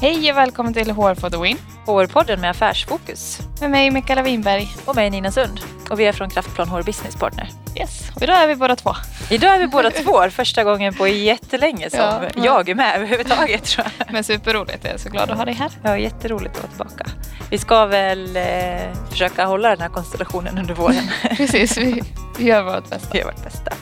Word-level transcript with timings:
Hej 0.00 0.30
och 0.32 0.36
välkommen 0.38 0.74
till 0.74 0.90
HR 0.90 1.14
for 1.14 1.30
the 1.30 1.36
Win. 1.36 1.56
HR-podden 1.86 2.40
med 2.40 2.50
affärsfokus. 2.50 3.38
Med 3.60 3.70
mig 3.70 3.90
Mikaela 3.90 4.22
Winberg. 4.22 4.68
Och 4.84 4.96
mig 4.96 5.10
Nina 5.10 5.32
Sund. 5.32 5.60
Och 5.90 6.00
vi 6.00 6.04
är 6.06 6.12
från 6.12 6.30
Kraftplan 6.30 6.68
HR 6.68 6.82
Business 6.82 7.16
Partner. 7.16 7.48
Yes, 7.76 8.10
och 8.16 8.22
idag 8.22 8.42
är 8.42 8.46
vi 8.48 8.56
båda 8.56 8.76
två. 8.76 8.94
Idag 9.30 9.54
är 9.54 9.58
vi 9.58 9.66
båda 9.66 9.90
två, 9.90 10.30
första 10.30 10.64
gången 10.64 10.94
på 10.94 11.08
jättelänge 11.08 11.90
som 11.90 11.98
Ja. 12.00 12.22
jag 12.36 12.68
är 12.68 12.74
med 12.74 12.96
överhuvudtaget 12.96 13.64
tror 13.64 13.86
jag. 13.98 14.12
Men 14.12 14.24
superroligt, 14.24 14.84
jag 14.84 14.94
är 14.94 14.98
så 14.98 15.08
glad 15.08 15.30
att 15.30 15.36
ha 15.38 15.44
dig 15.44 15.54
här. 15.54 15.70
Ja, 15.82 15.98
jätteroligt 15.98 16.56
att 16.56 16.78
vara 16.78 16.88
tillbaka. 16.88 17.10
Vi 17.50 17.58
ska 17.58 17.86
väl 17.86 18.36
eh, 18.36 18.42
försöka 19.10 19.44
hålla 19.44 19.68
den 19.68 19.80
här 19.80 19.88
konstellationen 19.88 20.58
under 20.58 20.74
våren. 20.74 21.10
Precis, 21.36 21.78
vi, 21.78 22.02
vi 22.38 22.44
gör 22.44 22.62
vårt 22.62 22.90
bästa. 22.90 23.08
Vi 23.12 23.18
gör 23.18 23.26
vårt 23.26 23.44
bästa. 23.44 23.72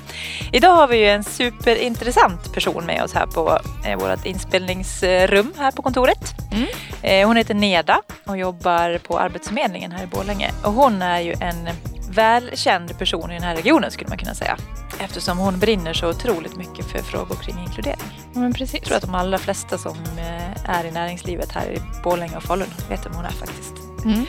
Idag 0.52 0.76
har 0.76 0.88
vi 0.88 0.96
ju 0.96 1.08
en 1.08 1.24
superintressant 1.24 2.52
person 2.54 2.86
med 2.86 3.02
oss 3.02 3.14
här 3.14 3.26
på 3.26 3.58
eh, 3.86 3.98
vårt 3.98 4.26
inspelningsrum 4.26 5.52
här 5.58 5.70
på 5.70 5.82
kontoret. 5.82 6.34
Mm. 6.52 6.66
Eh, 7.02 7.26
hon 7.26 7.36
heter 7.36 7.54
Neda 7.54 8.02
och 8.24 8.38
jobbar 8.38 8.98
på 8.98 9.18
Arbetsförmedlingen 9.18 9.92
här 9.92 10.04
i 10.04 10.06
Borlänge. 10.06 10.50
Och 10.64 10.72
hon 10.72 11.02
är 11.02 11.20
ju 11.20 11.32
en 11.40 11.68
välkänd 12.10 12.98
person 12.98 13.30
i 13.30 13.34
den 13.34 13.42
här 13.42 13.56
regionen 13.56 13.90
skulle 13.90 14.08
man 14.08 14.18
kunna 14.18 14.34
säga. 14.34 14.56
Eftersom 15.00 15.38
hon 15.38 15.58
brinner 15.58 15.92
så 15.92 16.08
otroligt 16.08 16.56
mycket 16.56 16.86
för 16.86 16.98
frågor 16.98 17.34
kring 17.34 17.58
inkludering. 17.58 18.20
Men 18.32 18.52
precis. 18.52 18.74
Jag 18.74 18.82
tror 18.82 18.96
att 18.96 19.02
de 19.02 19.14
allra 19.14 19.38
flesta 19.38 19.78
som 19.78 19.96
eh, 20.18 20.70
är 20.70 20.84
i 20.84 20.90
näringslivet 20.90 21.52
här 21.52 21.66
i 21.70 21.80
Borlänge 22.04 22.36
och 22.36 22.42
Falun 22.42 22.68
vet 22.88 23.06
vem 23.06 23.14
hon 23.14 23.24
är 23.24 23.30
faktiskt. 23.30 23.74
Mm. 24.04 24.26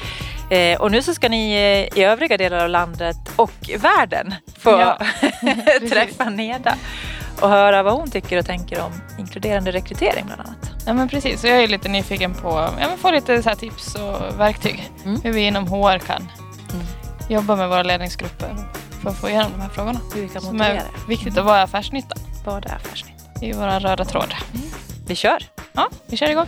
Eh, 0.49 0.81
och 0.81 0.91
nu 0.91 1.01
så 1.01 1.13
ska 1.13 1.29
ni 1.29 1.51
eh, 1.51 1.99
i 1.99 2.03
övriga 2.03 2.37
delar 2.37 2.63
av 2.63 2.69
landet 2.69 3.17
och 3.35 3.69
världen 3.79 4.33
få 4.57 4.69
Ja, 4.69 4.99
träffa 5.89 6.29
Neda 6.29 6.75
och 7.41 7.49
höra 7.49 7.83
vad 7.83 7.93
hon 7.93 8.11
tycker 8.11 8.37
och 8.37 8.45
tänker 8.45 8.81
om 8.81 8.91
inkluderande 9.19 9.71
rekrytering 9.71 10.25
bland 10.25 10.41
annat. 10.41 10.71
Ja 10.85 10.93
men 10.93 11.09
precis, 11.09 11.41
så 11.41 11.47
jag 11.47 11.63
är 11.63 11.67
lite 11.67 11.89
nyfiken 11.89 12.33
på 12.33 12.49
ja, 12.79 12.87
men 12.87 12.97
få 12.97 13.11
lite 13.11 13.43
så 13.43 13.55
tips 13.55 13.95
och 13.95 14.39
verktyg. 14.39 14.91
Mm. 15.05 15.21
Hur 15.23 15.31
vi 15.31 15.41
inom 15.41 15.67
HR 15.67 15.99
kan 15.99 16.31
jobba 17.29 17.55
med 17.55 17.69
våra 17.69 17.83
ledningsgrupper 17.83 18.55
för 18.99 19.09
att 19.09 19.17
få 19.17 19.29
igenom 19.29 19.51
de 19.51 19.61
här 19.61 19.69
frågorna. 19.69 19.99
Hur 20.15 20.21
vi 20.21 20.29
kan 20.29 20.41
Som 20.41 20.57
motivera 20.57 20.81
är 20.81 21.07
viktigt 21.07 21.37
att 21.37 21.45
vara 21.45 21.61
affärsnytta. 21.61 22.15
Vad 22.45 22.65
är 22.65 22.75
affärsnytta? 22.75 23.23
Det 23.39 23.49
är 23.49 23.53
våra 23.53 23.79
röda 23.79 24.05
tråd. 24.05 24.33
Vi 25.07 25.15
kör! 25.15 25.43
Ja, 25.73 25.89
vi 26.07 26.17
kör 26.17 26.29
igång. 26.29 26.47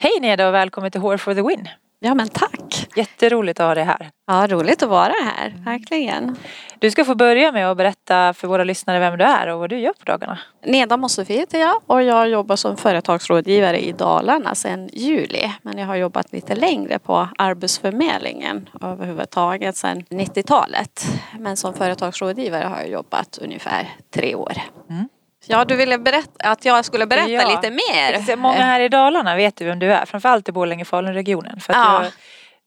Hej 0.00 0.12
Neda 0.20 0.48
och 0.48 0.54
välkommen 0.54 0.90
till 0.90 1.00
HR 1.00 1.16
for 1.16 1.34
the 1.34 1.42
Win. 1.42 1.68
Ja 2.00 2.14
men 2.14 2.28
tack. 2.28 2.57
Jätteroligt 2.98 3.60
att 3.60 3.66
ha 3.66 3.74
dig 3.74 3.84
här. 3.84 4.10
Ja 4.26 4.46
roligt 4.46 4.82
att 4.82 4.88
vara 4.88 5.12
här, 5.24 5.54
verkligen. 5.64 6.36
Du 6.78 6.90
ska 6.90 7.04
få 7.04 7.14
börja 7.14 7.52
med 7.52 7.70
att 7.70 7.76
berätta 7.76 8.34
för 8.34 8.48
våra 8.48 8.64
lyssnare 8.64 8.98
vem 8.98 9.18
du 9.18 9.24
är 9.24 9.46
och 9.46 9.58
vad 9.60 9.70
du 9.70 9.78
gör 9.78 9.92
på 9.92 10.04
dagarna. 10.04 10.38
Neda 10.64 10.96
Mossefie 10.96 11.38
heter 11.40 11.58
jag 11.60 11.80
och 11.86 12.02
jag 12.02 12.28
jobbar 12.28 12.56
som 12.56 12.76
företagsrådgivare 12.76 13.78
i 13.84 13.92
Dalarna 13.92 14.54
sedan 14.54 14.88
juli. 14.92 15.52
Men 15.62 15.78
jag 15.78 15.86
har 15.86 15.96
jobbat 15.96 16.32
lite 16.32 16.54
längre 16.54 16.98
på 16.98 17.28
Arbetsförmedlingen 17.38 18.68
överhuvudtaget 18.82 19.76
sedan 19.76 20.02
90-talet. 20.10 21.06
Men 21.38 21.56
som 21.56 21.74
företagsrådgivare 21.74 22.64
har 22.64 22.76
jag 22.78 22.88
jobbat 22.88 23.38
ungefär 23.42 23.88
tre 24.14 24.34
år. 24.34 24.52
Mm. 24.90 25.08
Ja, 25.46 25.64
du 25.64 25.76
ville 25.76 25.98
berätta 25.98 26.48
att 26.50 26.64
jag 26.64 26.84
skulle 26.84 27.06
berätta 27.06 27.30
Ja. 27.30 27.48
lite 27.50 27.70
mer. 27.70 28.36
Många 28.36 28.54
här 28.62 28.80
i 28.80 28.88
Dalarna 28.88 29.36
vet 29.36 29.60
ju 29.60 29.64
vem 29.66 29.78
du 29.78 29.92
är, 29.92 30.04
framförallt 30.06 30.48
i 30.48 30.52
Borlänge-Falun-regionen. 30.52 31.60
För 31.60 31.72
att 31.72 31.78
Ja. 31.78 32.00
du, 32.04 32.10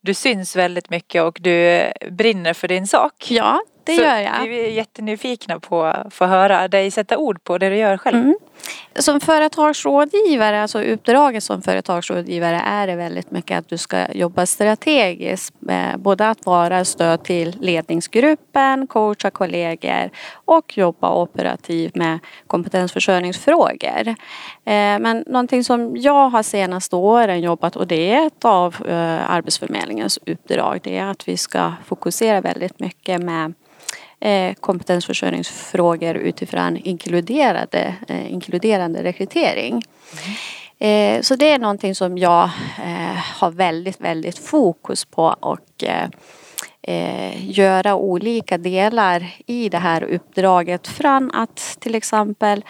du 0.01 0.13
syns 0.13 0.55
väldigt 0.55 0.89
mycket 0.89 1.23
och 1.23 1.37
du 1.41 1.85
brinner 2.11 2.53
för 2.53 2.67
din 2.67 2.87
sak. 2.87 3.27
Ja, 3.29 3.61
det 3.83 3.95
Så 3.95 4.01
gör 4.01 4.17
jag. 4.17 4.47
Vi 4.47 4.65
är 4.65 4.69
jättenyfikna 4.69 5.59
på 5.59 5.83
att 5.83 6.13
få 6.13 6.25
höra 6.25 6.67
dig 6.67 6.91
sätta 6.91 7.17
ord 7.17 7.43
på 7.43 7.57
det 7.57 7.69
du 7.69 7.75
gör 7.77 7.97
själv. 7.97 8.17
Mm. 8.17 8.35
Som 8.95 9.19
företagsrådgivare, 9.19 10.61
alltså 10.61 10.83
uppdraget 10.83 11.43
som 11.43 11.61
företagsrådgivare 11.61 12.61
är 12.65 12.87
det 12.87 12.95
väldigt 12.95 13.31
mycket 13.31 13.57
att 13.57 13.69
du 13.69 13.77
ska 13.77 14.11
jobba 14.13 14.45
strategiskt. 14.45 15.53
Både 15.97 16.29
att 16.29 16.45
vara 16.45 16.85
stöd 16.85 17.23
till 17.23 17.55
ledningsgruppen, 17.59 18.87
coacha 18.87 19.29
kollegor 19.29 20.09
och 20.33 20.77
jobba 20.77 21.21
operativt 21.21 21.95
med 21.95 22.19
kompetensförsörjningsfrågor. 22.47 24.07
Eh, 24.07 24.15
men 24.99 25.23
någonting 25.27 25.63
som 25.63 25.97
jag 25.97 26.29
har 26.29 26.43
senaste 26.43 26.95
åren 26.95 27.41
jobbat 27.41 27.75
och 27.75 27.87
det 27.87 28.13
är 28.13 28.27
ett 28.27 28.45
av 28.45 28.75
eh, 28.87 29.31
Arbetsförmedlingens 29.31 30.19
uppdrag. 30.25 30.79
Det 30.83 30.97
är 30.97 31.05
att 31.05 31.27
vi 31.27 31.37
ska 31.37 31.73
fokusera 31.85 32.41
väldigt 32.41 32.79
mycket 32.79 33.21
med 33.21 33.53
Eh, 34.21 34.53
kompetensförsörjningsfrågor 34.53 36.15
utifrån 36.15 36.77
inkluderade, 36.77 37.95
eh, 38.07 38.31
inkluderande 38.31 39.03
rekrytering. 39.03 39.81
Eh, 40.79 41.21
så 41.21 41.35
det 41.35 41.49
är 41.49 41.59
någonting 41.59 41.95
som 41.95 42.17
jag 42.17 42.43
eh, 42.85 43.17
har 43.39 43.51
väldigt, 43.51 44.01
väldigt 44.01 44.37
fokus 44.37 45.05
på 45.05 45.35
och 45.39 45.83
eh, 45.83 46.09
eh, 46.81 47.49
göra 47.59 47.95
olika 47.95 48.57
delar 48.57 49.35
i 49.45 49.69
det 49.69 49.77
här 49.77 50.03
uppdraget. 50.03 50.87
Från 50.87 51.31
att 51.31 51.77
till 51.79 51.95
exempel 51.95 52.65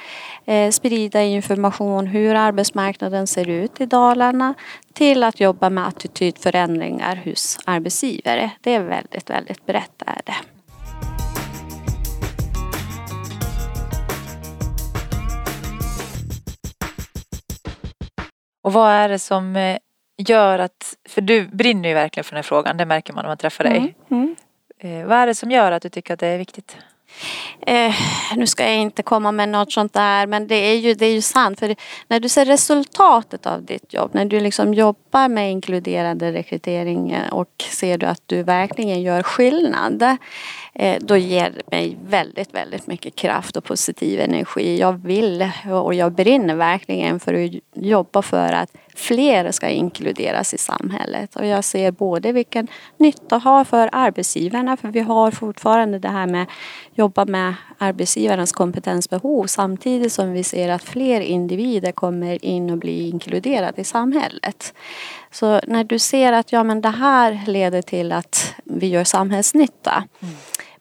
eh, 0.46 0.72
sprida 0.72 1.22
information 1.22 2.08
hur 2.08 2.36
arbetsmarknaden 2.36 3.28
ser 3.28 3.50
ut 3.50 3.82
i 3.82 3.86
Dalarna 3.86 4.54
till 4.94 5.24
att 5.24 5.40
jobba 5.40 5.70
med 5.70 5.88
attitydförändringar 5.88 7.22
hos 7.26 7.60
arbetsgivare. 7.66 8.52
Det 8.62 8.74
är 8.74 8.84
väldigt, 8.84 9.30
väldigt 9.30 9.66
brett 9.66 10.04
är 10.06 10.22
det. 10.26 10.36
Och 18.62 18.74
vad 18.74 18.92
är 18.92 19.10
det 19.10 19.20
som 19.20 19.56
eh, 19.56 19.78
gör 20.18 20.60
att, 20.60 20.96
för 21.10 21.22
du 21.22 21.48
brinner 21.48 21.90
ju 21.90 21.96
verkligen 21.96 22.24
för 22.24 22.32
den 22.32 22.38
här 22.38 22.44
frågan, 22.44 22.78
det 22.78 22.86
märker 22.86 23.14
man 23.14 23.24
när 23.24 23.30
man 23.30 23.38
träffar 23.38 23.64
dig. 23.64 23.96
Mm. 24.12 24.36
Eh, 24.80 25.06
Vad 25.06 25.18
är 25.18 25.28
det 25.28 25.36
som 25.36 25.52
gör 25.52 25.72
att 25.72 25.82
du 25.82 25.90
tycker 25.90 26.14
att 26.14 26.20
det 26.20 26.28
är 26.28 26.38
viktigt? 26.38 26.78
Eh, 27.68 27.96
nu 28.36 28.48
ska 28.48 28.64
jag 28.64 28.76
inte 28.76 29.04
komma 29.04 29.32
med 29.32 29.50
något 29.50 29.72
sånt 29.72 29.94
där 29.94 30.28
men 30.28 30.48
det 30.48 30.56
är 30.56 30.76
ju, 30.78 30.94
det 30.94 31.06
är 31.06 31.14
ju 31.14 31.22
sant. 31.22 31.60
För 31.60 31.76
när 32.08 32.20
du 32.20 32.30
ser 32.30 32.46
resultatet 32.46 33.46
av 33.46 33.66
ditt 33.66 33.94
jobb, 33.94 34.12
när 34.14 34.26
du 34.26 34.40
liksom 34.40 34.74
jobbar 34.74 35.28
med 35.28 35.52
inkluderande 35.52 36.32
rekrytering 36.32 37.12
eh, 37.12 37.34
och 37.34 37.64
ser 37.72 37.98
du 37.98 38.06
att 38.06 38.22
du 38.26 38.44
verkligen 38.44 39.02
gör 39.02 39.24
skillnad. 39.24 40.18
Eh, 40.74 40.98
då 41.02 41.18
ger 41.18 41.50
det 41.50 41.72
mig 41.72 41.98
väldigt, 42.06 42.54
väldigt 42.54 42.88
mycket 42.88 43.16
kraft 43.16 43.58
och 43.58 43.64
positiv 43.64 44.20
energi. 44.20 44.80
Jag 44.80 44.94
vill 44.94 45.52
och 45.84 45.94
jag 45.94 46.12
brinner 46.12 46.56
verkligen 46.56 47.20
för 47.20 47.34
att 47.34 47.52
jobba 47.74 48.22
för 48.22 48.54
att 48.54 48.72
fler 48.96 49.52
ska 49.52 49.70
inkluderas 49.70 50.54
i 50.54 50.58
samhället. 50.58 51.36
Och 51.36 51.46
jag 51.46 51.64
ser 51.64 51.92
både 51.92 52.32
vilken 52.32 52.68
nytta 52.98 53.38
har 53.38 53.64
för 53.64 53.90
arbetsgivarna, 53.92 54.78
för 54.78 54.88
vi 54.88 55.00
har 55.00 55.32
fortfarande 55.32 56.00
det 56.00 56.10
här 56.10 56.28
med 56.28 56.46
jobba 56.96 57.26
med 57.26 57.54
arbetsgivarnas 57.78 58.52
kompetensbehov 58.52 59.46
samtidigt 59.46 60.14
som 60.14 60.32
vi 60.34 60.44
ser 60.44 60.70
att 60.70 60.84
fler 60.84 61.22
individer 61.22 61.92
kommer 61.92 62.46
in 62.46 62.70
och 62.70 62.78
blir 62.78 63.10
inkluderade 63.10 63.82
i 63.82 63.84
samhället. 63.84 64.74
Så 65.32 65.62
när 65.68 65.84
du 65.84 66.00
ser 66.00 66.34
att 66.34 66.52
ja, 66.52 66.64
men 66.64 66.82
det 66.82 66.90
här 66.90 67.42
leder 67.48 67.82
till 67.82 68.12
att 68.12 68.56
vi 68.64 68.88
gör 68.88 69.04
samhällsnytta 69.04 70.04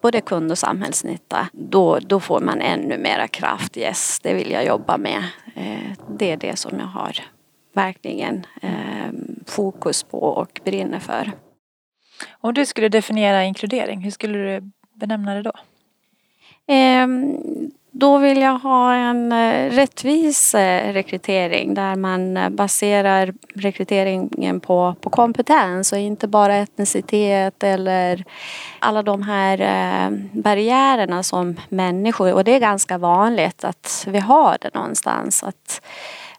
både 0.01 0.21
kund 0.21 0.51
och 0.51 0.59
samhällsnytta, 0.59 1.49
då, 1.53 1.99
då 1.99 2.21
får 2.21 2.41
man 2.41 2.61
ännu 2.61 2.99
mera 2.99 3.29
kraft. 3.29 3.77
Yes, 3.77 4.21
det 4.23 4.35
vill 4.35 4.51
jag 4.51 4.67
jobba 4.67 4.99
med. 4.99 5.25
Eh, 5.55 5.93
det 6.19 6.31
är 6.31 6.37
det 6.37 6.59
som 6.59 6.79
jag 6.79 6.87
har 6.87 7.17
verkligen 7.73 8.47
eh, 8.63 9.11
fokus 9.47 10.03
på 10.03 10.19
och 10.19 10.61
brinner 10.65 10.99
för. 10.99 11.33
Om 12.31 12.55
du 12.55 12.67
skulle 12.67 12.89
definiera 12.89 13.45
inkludering, 13.45 14.01
hur 14.01 14.11
skulle 14.11 14.39
du 14.39 14.71
benämna 14.95 15.35
det 15.35 15.43
då? 15.43 15.53
Då 17.93 18.19
vill 18.19 18.41
jag 18.41 18.59
ha 18.59 18.95
en 18.95 19.33
eh, 19.33 19.71
rättvis 19.71 20.55
eh, 20.55 20.93
rekrytering 20.93 21.75
där 21.75 21.97
man 21.97 22.37
eh, 22.37 22.49
baserar 22.49 23.35
rekryteringen 23.55 24.61
på, 24.61 24.95
på 25.01 25.11
kompetens 25.11 25.93
och 25.93 25.99
inte 25.99 26.29
bara 26.29 26.57
etnicitet 26.57 27.65
eller 27.65 28.25
alla 28.79 29.03
de 29.03 29.23
här 29.23 29.59
barriärerna 30.33 31.23
som 31.23 31.57
människor, 31.69 32.33
och 32.33 32.45
det 32.45 32.55
är 32.55 32.61
ganska 32.61 32.99
vanligt 32.99 33.65
att 33.65 34.07
vi 34.09 34.19
har 34.19 34.57
det 34.61 34.75
någonstans. 34.75 35.43
Att 35.43 35.81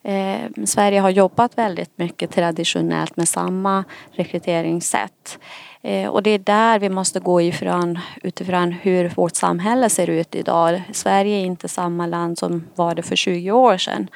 Eh, 0.04 0.66
Sverige 0.66 1.00
har 1.00 1.10
jobbat 1.10 1.58
väldigt 1.58 1.98
mycket 1.98 2.32
traditionellt 2.32 3.18
med 3.18 3.28
samma 3.28 3.84
rekryteringssätt. 4.12 5.40
Eh, 5.82 6.10
och 6.10 6.24
det 6.24 6.30
är 6.30 6.40
där 6.40 6.80
vi 6.80 6.90
måste 6.90 7.20
gå 7.20 7.42
ifrån 7.42 8.00
utifrån 8.24 8.72
hur 8.72 9.10
vårt 9.10 9.36
samhälle 9.36 9.90
ser 9.90 10.10
ut 10.10 10.36
idag. 10.36 10.82
Sverige 10.92 11.38
är 11.38 11.46
inte 11.46 11.68
samma 11.68 12.06
land 12.06 12.38
som 12.38 12.68
var 12.76 12.96
det 12.96 13.04
för 13.04 13.16
20 13.16 13.52
år 13.52 13.78
sedan. 13.78 14.08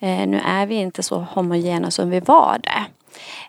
Eh, 0.00 0.26
nu 0.26 0.40
är 0.44 0.66
vi 0.66 0.74
inte 0.74 1.02
så 1.02 1.18
homogena 1.18 1.90
som 1.90 2.10
vi 2.10 2.20
var 2.20 2.58
det. 2.62 2.84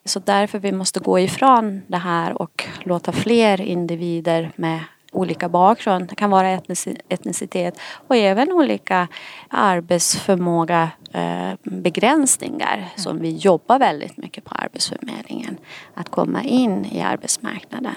Så 0.06 0.20
därför 0.20 0.60
vi 0.60 0.72
måste 0.72 1.00
gå 1.00 1.20
ifrån 1.20 1.82
det 1.88 1.98
här 1.98 2.42
och 2.42 2.66
låta 2.84 3.12
fler 3.12 3.62
individer 3.62 4.52
med 4.56 4.80
olika 5.16 5.50
bakgrund, 5.50 6.08
det 6.08 6.16
kan 6.16 6.30
vara 6.30 6.48
etnici- 6.48 7.00
etnicitet 7.10 7.80
och 8.08 8.16
även 8.16 8.52
olika 8.52 9.08
arbetsförmåga 9.50 10.90
eh, 11.14 11.52
begränsningar 11.64 12.90
som 12.96 13.20
vi 13.20 13.36
jobbar 13.36 13.80
väldigt 13.80 14.18
mycket 14.18 14.44
på 14.46 14.56
Arbetsförmedlingen. 14.56 15.58
Att 15.94 16.10
komma 16.10 16.44
in 16.44 16.86
i 16.86 17.02
arbetsmarknaden. 17.02 17.96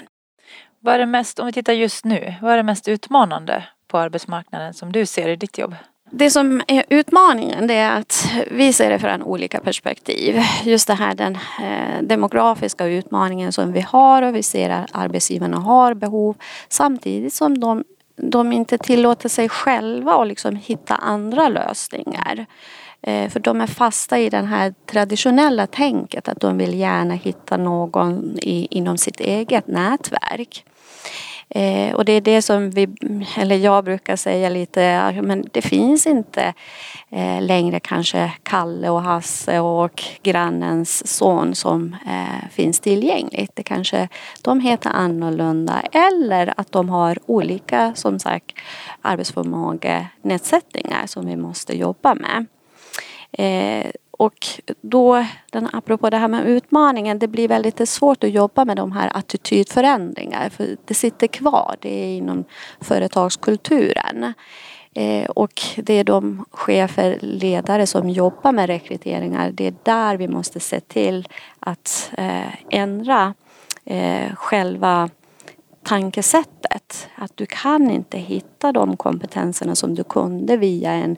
Vad 0.79 0.95
är 0.95 0.99
det 0.99 1.05
mest, 1.05 1.39
om 1.39 1.45
vi 1.45 1.53
tittar 1.53 1.73
just 1.73 2.05
nu, 2.05 2.35
vad 2.41 2.53
är 2.53 2.57
det 2.57 2.63
mest 2.63 2.87
utmanande 2.87 3.63
på 3.87 3.97
arbetsmarknaden 3.97 4.73
som 4.73 4.91
du 4.91 5.05
ser 5.05 5.29
i 5.29 5.35
ditt 5.35 5.57
jobb? 5.57 5.75
Det 6.11 6.29
som 6.29 6.61
är 6.67 6.83
utmaningen 6.89 7.67
det 7.67 7.73
är 7.73 7.99
att 7.99 8.31
vi 8.51 8.73
ser 8.73 8.89
det 8.89 8.99
från 8.99 9.23
olika 9.23 9.59
perspektiv. 9.59 10.41
Just 10.63 10.87
det 10.87 10.93
här 10.93 11.15
den 11.15 11.35
eh, 11.35 12.01
demografiska 12.01 12.85
utmaningen 12.85 13.51
som 13.51 13.71
vi 13.71 13.81
har 13.81 14.21
och 14.21 14.35
vi 14.35 14.43
ser 14.43 14.69
att 14.69 14.89
arbetsgivarna 14.91 15.57
har 15.57 15.93
behov 15.93 16.35
samtidigt 16.69 17.33
som 17.33 17.59
de, 17.59 17.83
de 18.15 18.53
inte 18.53 18.77
tillåter 18.77 19.29
sig 19.29 19.49
själva 19.49 20.13
att 20.13 20.27
liksom 20.27 20.55
hitta 20.55 20.95
andra 20.95 21.49
lösningar. 21.49 22.45
Eh, 23.01 23.29
för 23.29 23.39
de 23.39 23.61
är 23.61 23.67
fasta 23.67 24.19
i 24.19 24.29
det 24.29 24.37
här 24.37 24.73
traditionella 24.85 25.67
tänket 25.67 26.27
att 26.27 26.39
de 26.39 26.57
vill 26.57 26.79
gärna 26.79 27.13
hitta 27.13 27.57
någon 27.57 28.37
i, 28.41 28.67
inom 28.71 28.97
sitt 28.97 29.19
eget 29.19 29.67
nätverk. 29.67 30.65
Eh, 31.49 31.95
och 31.95 32.05
det 32.05 32.13
är 32.13 32.21
det 32.21 32.41
som 32.41 32.69
vi, 32.69 32.87
eller 33.37 33.55
jag 33.55 33.83
brukar 33.83 34.15
säga 34.15 34.49
lite, 34.49 35.11
men 35.21 35.45
det 35.51 35.61
finns 35.61 36.07
inte 36.07 36.53
eh, 37.09 37.41
längre 37.41 37.79
kanske 37.79 38.31
Kalle 38.43 38.89
och 38.89 39.01
Hasse 39.01 39.59
och 39.59 40.03
grannens 40.23 41.17
son 41.17 41.55
som 41.55 41.95
eh, 42.07 42.49
finns 42.51 42.79
tillgängligt. 42.79 43.51
Det 43.55 43.63
kanske 43.63 44.07
de 44.41 44.59
heter 44.59 44.89
annorlunda 44.89 45.81
eller 45.91 46.53
att 46.57 46.71
de 46.71 46.89
har 46.89 47.17
olika 47.25 47.93
som 47.95 48.19
sagt 48.19 48.51
arbetsförmågenedsättningar 49.01 51.05
som 51.05 51.25
vi 51.25 51.35
måste 51.35 51.77
jobba 51.77 52.15
med. 52.15 52.45
Eh, 53.31 53.91
och 54.19 54.47
då, 54.81 55.25
den, 55.51 55.69
apropå 55.73 56.09
det 56.09 56.17
här 56.17 56.27
med 56.27 56.45
utmaningen, 56.45 57.19
det 57.19 57.27
blir 57.27 57.47
väldigt 57.47 57.89
svårt 57.89 58.23
att 58.23 58.31
jobba 58.31 58.65
med 58.65 58.77
de 58.77 58.91
här 58.91 59.11
attitydförändringar. 59.13 60.49
För 60.49 60.77
det 60.85 60.93
sitter 60.93 61.27
kvar, 61.27 61.75
det 61.79 62.03
är 62.03 62.17
inom 62.17 62.43
företagskulturen. 62.81 64.33
Eh, 64.93 65.29
och 65.29 65.61
det 65.77 65.93
är 65.93 66.03
de 66.03 66.45
chefer, 66.51 67.17
ledare 67.21 67.87
som 67.87 68.09
jobbar 68.09 68.51
med 68.51 68.67
rekryteringar. 68.67 69.51
Det 69.51 69.67
är 69.67 69.73
där 69.83 70.17
vi 70.17 70.27
måste 70.27 70.59
se 70.59 70.79
till 70.79 71.27
att 71.59 72.11
eh, 72.17 72.53
ändra 72.69 73.33
eh, 73.85 74.35
själva 74.35 75.09
tankesättet. 75.89 77.09
Att 77.15 77.37
du 77.37 77.45
kan 77.45 77.91
inte 77.91 78.17
hitta 78.17 78.71
de 78.71 78.97
kompetenserna 78.97 79.75
som 79.75 79.95
du 79.95 80.03
kunde 80.03 80.57
via 80.57 80.91
en, 80.91 81.17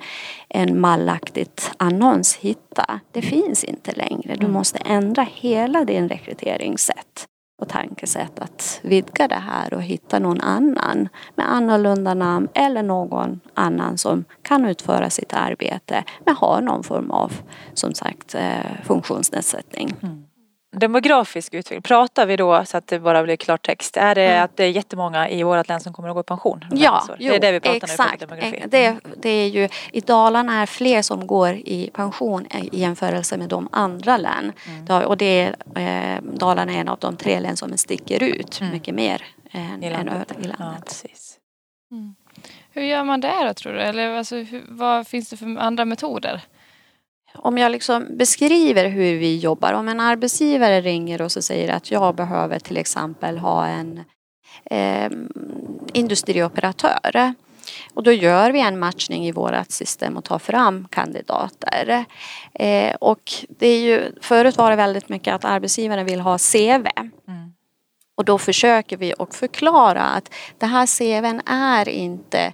en 0.50 0.80
mallaktigt 0.80 1.72
annons 1.78 2.36
hitta. 2.36 3.00
Det 3.12 3.22
finns 3.22 3.64
inte 3.64 3.92
längre. 3.92 4.36
Du 4.36 4.46
mm. 4.46 4.52
måste 4.52 4.80
ändra 4.80 5.28
hela 5.34 5.86
din 5.86 6.10
rekryteringssätt 6.10 7.28
och 7.62 7.70
tankesätt 7.70 8.40
att 8.40 8.80
vidga 8.84 9.28
det 9.28 9.42
här 9.50 9.74
och 9.74 9.82
hitta 9.82 10.20
någon 10.20 10.42
annan 10.42 11.10
med 11.36 11.52
annorlunda 11.52 12.14
namn 12.14 12.48
eller 12.54 12.84
någon 12.84 13.40
annan 13.54 13.98
som 13.98 14.26
kan 14.42 14.66
utföra 14.66 15.10
sitt 15.10 15.34
arbete 15.34 16.04
men 16.26 16.36
har 16.36 16.62
någon 16.62 16.84
form 16.84 17.12
av 17.12 17.34
som 17.74 17.94
sagt 17.94 18.36
eh, 18.36 18.84
funktionsnedsättning. 18.84 19.94
Mm 20.02 20.24
demografisk 20.72 21.54
utveckling, 21.54 21.82
pratar 21.82 22.26
vi 22.26 22.36
då 22.36 22.66
så 22.66 22.78
att 22.78 22.88
det 22.88 23.00
bara 23.00 23.24
blir 23.24 23.36
klartext? 23.36 23.98
Är 23.98 24.16
det 24.16 24.28
mm. 24.28 24.44
att 24.44 24.58
det 24.58 24.64
är 24.64 24.70
jättemånga 24.70 25.30
i 25.30 25.44
vårt 25.44 25.68
län 25.68 25.80
som 25.80 25.94
kommer 25.94 26.10
att 26.10 26.16
gå 26.16 26.20
i 26.20 26.24
pension? 26.24 26.66
Ja, 26.72 27.04
jo, 27.20 27.32
det 27.32 27.36
är 27.36 27.40
det 27.40 27.52
vi 27.52 27.60
pratar 27.60 27.88
exakt. 27.88 28.24
nu 28.30 28.64
det, 28.68 28.98
det 29.22 29.30
är 29.30 29.48
ju, 29.48 29.70
I 29.92 30.02
Dalarna 30.02 30.62
är 30.62 30.66
fler 30.66 31.02
som 31.02 31.28
går 31.28 31.54
i 31.54 31.90
pension 31.94 32.46
i 32.52 32.80
jämförelse 32.80 33.38
med 33.38 33.50
de 33.50 33.70
andra 33.72 34.18
län. 34.18 34.54
Mm. 34.68 35.06
Och 35.06 35.18
det 35.18 35.26
är, 35.26 35.56
eh, 36.16 36.22
Dalarna 36.22 36.74
är 36.74 36.78
en 36.78 36.90
av 36.90 36.98
de 37.00 37.16
tre 37.16 37.40
län 37.40 37.58
som 37.58 37.78
sticker 37.78 38.24
ut 38.24 38.62
mm. 38.62 38.74
mycket 38.74 38.96
mer 38.96 39.24
än, 39.52 39.84
I 39.84 39.90
landet. 39.90 40.32
Än 40.32 40.46
i 40.46 40.48
landet. 40.48 41.06
Ja, 41.90 41.96
mm. 41.98 42.16
Hur 42.72 42.82
gör 42.82 43.04
man 43.04 43.22
det 43.22 43.44
då 43.48 43.54
tror 43.54 43.74
du? 43.74 43.80
Eller 43.80 44.10
alltså, 44.10 44.36
hur, 44.36 44.66
vad 44.68 45.08
finns 45.08 45.30
det 45.30 45.38
för 45.38 45.58
andra 45.60 45.86
metoder? 45.86 46.42
Om 47.34 47.58
jag 47.58 47.72
liksom 47.72 48.18
beskriver 48.18 48.90
hur 48.90 49.18
vi 49.18 49.38
jobbar. 49.38 49.74
Om 49.74 49.88
en 49.88 50.00
arbetsgivare 50.00 50.82
ringer 50.82 51.22
och 51.22 51.32
så 51.32 51.42
säger 51.42 51.74
att 51.74 51.92
jag 51.92 52.16
behöver 52.16 52.60
till 52.60 52.78
exempel 52.78 53.38
ha 53.38 53.68
en 53.68 54.04
eh, 54.66 55.12
industrioperatör. 55.94 57.34
Och 57.94 58.04
då 58.04 58.12
gör 58.12 58.52
vi 58.52 58.62
en 58.62 58.80
matchning 58.80 59.28
i 59.28 59.32
vårt 59.32 59.72
system 59.72 60.18
och 60.18 60.24
tar 60.24 60.40
fram 60.40 60.88
kandidater. 60.92 62.06
Eh, 62.54 62.96
och 62.96 63.32
det 63.50 63.68
är 63.68 63.80
ju, 63.80 64.12
förut 64.22 64.58
var 64.58 64.70
det 64.70 64.76
väldigt 64.76 65.10
mycket 65.10 65.34
att 65.34 65.46
arbetsgivaren 65.46 66.06
vill 66.06 66.20
ha 66.20 66.38
CV. 66.38 66.88
Mm. 67.28 67.54
Och 68.16 68.26
då 68.26 68.38
försöker 68.38 68.98
vi 68.98 69.14
att 69.20 69.36
förklara 69.36 70.04
att 70.04 70.34
det 70.58 70.66
här 70.66 70.88
CVn 70.88 71.42
är 71.46 71.90
inte 71.90 72.54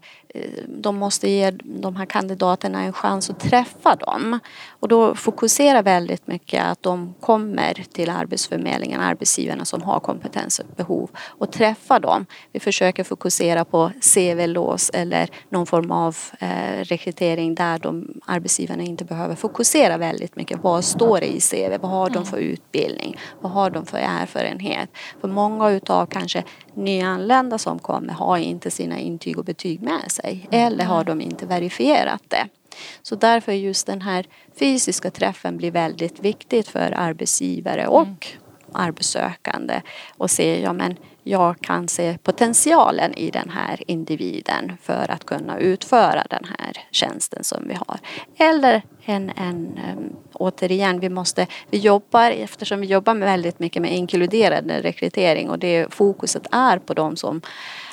de 0.68 0.96
måste 0.96 1.30
ge 1.30 1.52
de 1.64 1.96
här 1.96 2.06
kandidaterna 2.06 2.84
en 2.84 2.94
chans 2.94 3.30
att 3.30 3.40
träffa 3.40 3.96
dem. 3.96 4.40
Och 4.70 4.88
då 4.88 5.16
fokuserar 5.16 5.84
väldigt 5.84 6.28
mycket 6.28 6.64
att 6.64 6.84
de 6.84 7.14
kommer 7.20 7.74
till 7.94 8.10
Arbetsförmedlingen, 8.10 9.02
arbetsgivarna 9.02 9.66
som 9.66 9.82
har 9.82 10.00
kompetensbehov 10.00 11.10
och 11.18 11.52
träffa 11.52 12.00
dem. 12.00 12.26
Vi 12.52 12.60
försöker 12.60 13.04
fokusera 13.04 13.66
på 13.66 13.92
CV-lås 14.02 14.92
eller 14.94 15.30
någon 15.50 15.66
form 15.66 15.92
av 15.92 16.18
eh, 16.40 16.82
rekrytering 16.84 17.56
där 17.56 17.80
de 17.80 18.22
arbetsgivarna 18.26 18.84
inte 18.84 19.06
behöver 19.06 19.36
fokusera 19.36 19.98
väldigt 19.98 20.36
mycket. 20.36 20.60
Vad 20.64 20.84
står 20.84 21.20
det 21.20 21.36
i 21.36 21.42
CV? 21.42 21.82
Vad 21.82 21.92
har 21.92 22.10
de 22.10 22.26
för 22.26 22.38
utbildning? 22.38 23.18
Vad 23.42 23.52
har 23.52 23.70
de 23.70 23.86
för 23.86 23.98
erfarenhet? 23.98 24.90
För 25.22 25.28
många 25.28 25.70
utav 25.70 26.06
kanske 26.06 26.44
nyanlända 26.78 27.58
som 27.58 27.80
kommer 27.80 28.14
har 28.14 28.38
inte 28.38 28.72
sina 28.72 29.00
intyg 29.00 29.38
och 29.38 29.46
betyg 29.46 29.82
med 29.82 30.12
sig 30.12 30.48
eller 30.52 30.86
har 30.86 31.04
de 31.04 31.22
inte 31.22 31.46
verifierat 31.46 32.24
det. 32.28 32.48
Så 33.02 33.16
därför 33.16 33.52
just 33.52 33.88
den 33.88 34.02
här 34.02 34.26
fysiska 34.60 35.12
träffen 35.12 35.58
blir 35.58 35.72
väldigt 35.72 36.20
viktigt 36.20 36.68
för 36.68 36.92
arbetsgivare 36.98 37.88
och 37.88 38.02
mm. 38.02 38.18
arbetssökande 38.74 39.82
och 40.18 40.32
se, 40.32 40.62
ja 40.62 40.74
men 40.74 40.96
jag 41.24 41.62
kan 41.62 41.88
se 41.88 42.18
potentialen 42.24 43.14
i 43.14 43.32
den 43.32 43.50
här 43.50 43.84
individen 43.88 44.78
för 44.82 45.12
att 45.12 45.26
kunna 45.26 45.60
utföra 45.60 46.24
den 46.30 46.44
här 46.44 46.78
tjänsten 46.92 47.44
som 47.44 47.68
vi 47.68 47.74
har. 47.74 48.00
Eller 48.38 48.82
en, 49.10 49.32
en 49.36 49.80
um, 49.98 50.16
återigen, 50.34 51.00
vi 51.00 51.10
måste, 51.10 51.48
vi 51.70 51.78
jobbar, 51.78 52.32
eftersom 52.32 52.82
vi 52.82 52.88
jobbar 52.88 53.16
väldigt 53.16 53.60
mycket 53.60 53.82
med 53.82 53.96
inkluderande 53.96 54.82
rekrytering 54.82 55.50
och 55.50 55.60
det 55.60 55.94
fokuset 55.94 56.48
är 56.52 56.80
på 56.80 56.94
de 56.94 57.16
som 57.16 57.42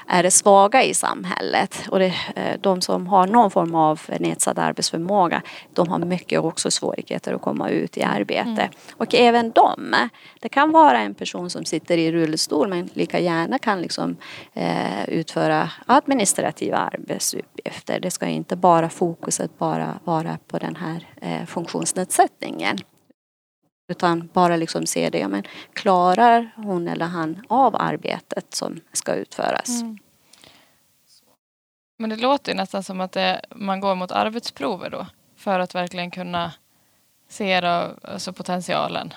är 0.08 0.30
svaga 0.30 0.84
i 0.84 0.94
samhället 0.94 1.86
och 1.90 1.98
det, 1.98 2.14
eh, 2.36 2.60
de 2.60 2.80
som 2.80 3.06
har 3.06 3.26
någon 3.26 3.50
form 3.50 3.74
av 3.74 4.00
nedsatt 4.20 4.58
arbetsförmåga 4.58 5.42
de 5.72 5.88
har 5.88 5.98
mycket 5.98 6.40
också 6.40 6.70
svårigheter 6.70 7.34
att 7.34 7.42
komma 7.42 7.68
ut 7.68 7.96
i 7.96 8.02
arbete. 8.02 8.62
Mm. 8.62 8.70
Och 8.92 9.14
även 9.14 9.50
de, 9.50 9.94
det 10.40 10.48
kan 10.48 10.72
vara 10.72 10.98
en 10.98 11.14
person 11.14 11.50
som 11.50 11.64
sitter 11.64 11.98
i 11.98 12.12
rullstol 12.12 12.68
men 12.68 12.88
lika 12.94 13.18
gärna 13.18 13.58
kan 13.58 13.82
liksom, 13.82 14.16
eh, 14.52 15.08
utföra 15.08 15.70
administrativa 15.86 16.76
arbetsuppgifter. 16.76 18.00
Det 18.00 18.10
ska 18.10 18.26
inte 18.26 18.56
bara 18.56 18.88
fokuset 18.88 19.58
bara 19.58 19.98
vara 20.04 20.38
på 20.48 20.58
den 20.58 20.76
här 20.76 21.08
eh, 21.20 21.46
funktionsnedsättningen. 21.46 22.78
Utan 23.88 24.28
bara 24.32 24.56
liksom 24.56 24.86
se 24.86 25.10
det, 25.10 25.18
ja, 25.18 25.28
men 25.28 25.42
klarar 25.72 26.54
hon 26.56 26.88
eller 26.88 27.06
han 27.06 27.46
av 27.48 27.76
arbetet 27.76 28.54
som 28.54 28.80
ska 28.92 29.14
utföras? 29.14 29.82
Mm. 29.82 29.98
Men 31.98 32.10
det 32.10 32.16
låter 32.16 32.52
ju 32.52 32.56
nästan 32.56 32.82
som 32.82 33.00
att 33.00 33.12
det, 33.12 33.40
man 33.50 33.80
går 33.80 33.94
mot 33.94 34.12
arbetsprover 34.12 34.90
då 34.90 35.06
för 35.36 35.60
att 35.60 35.74
verkligen 35.74 36.10
kunna 36.10 36.52
se 37.28 37.60
då, 37.60 37.94
alltså 38.02 38.32
potentialen. 38.32 39.14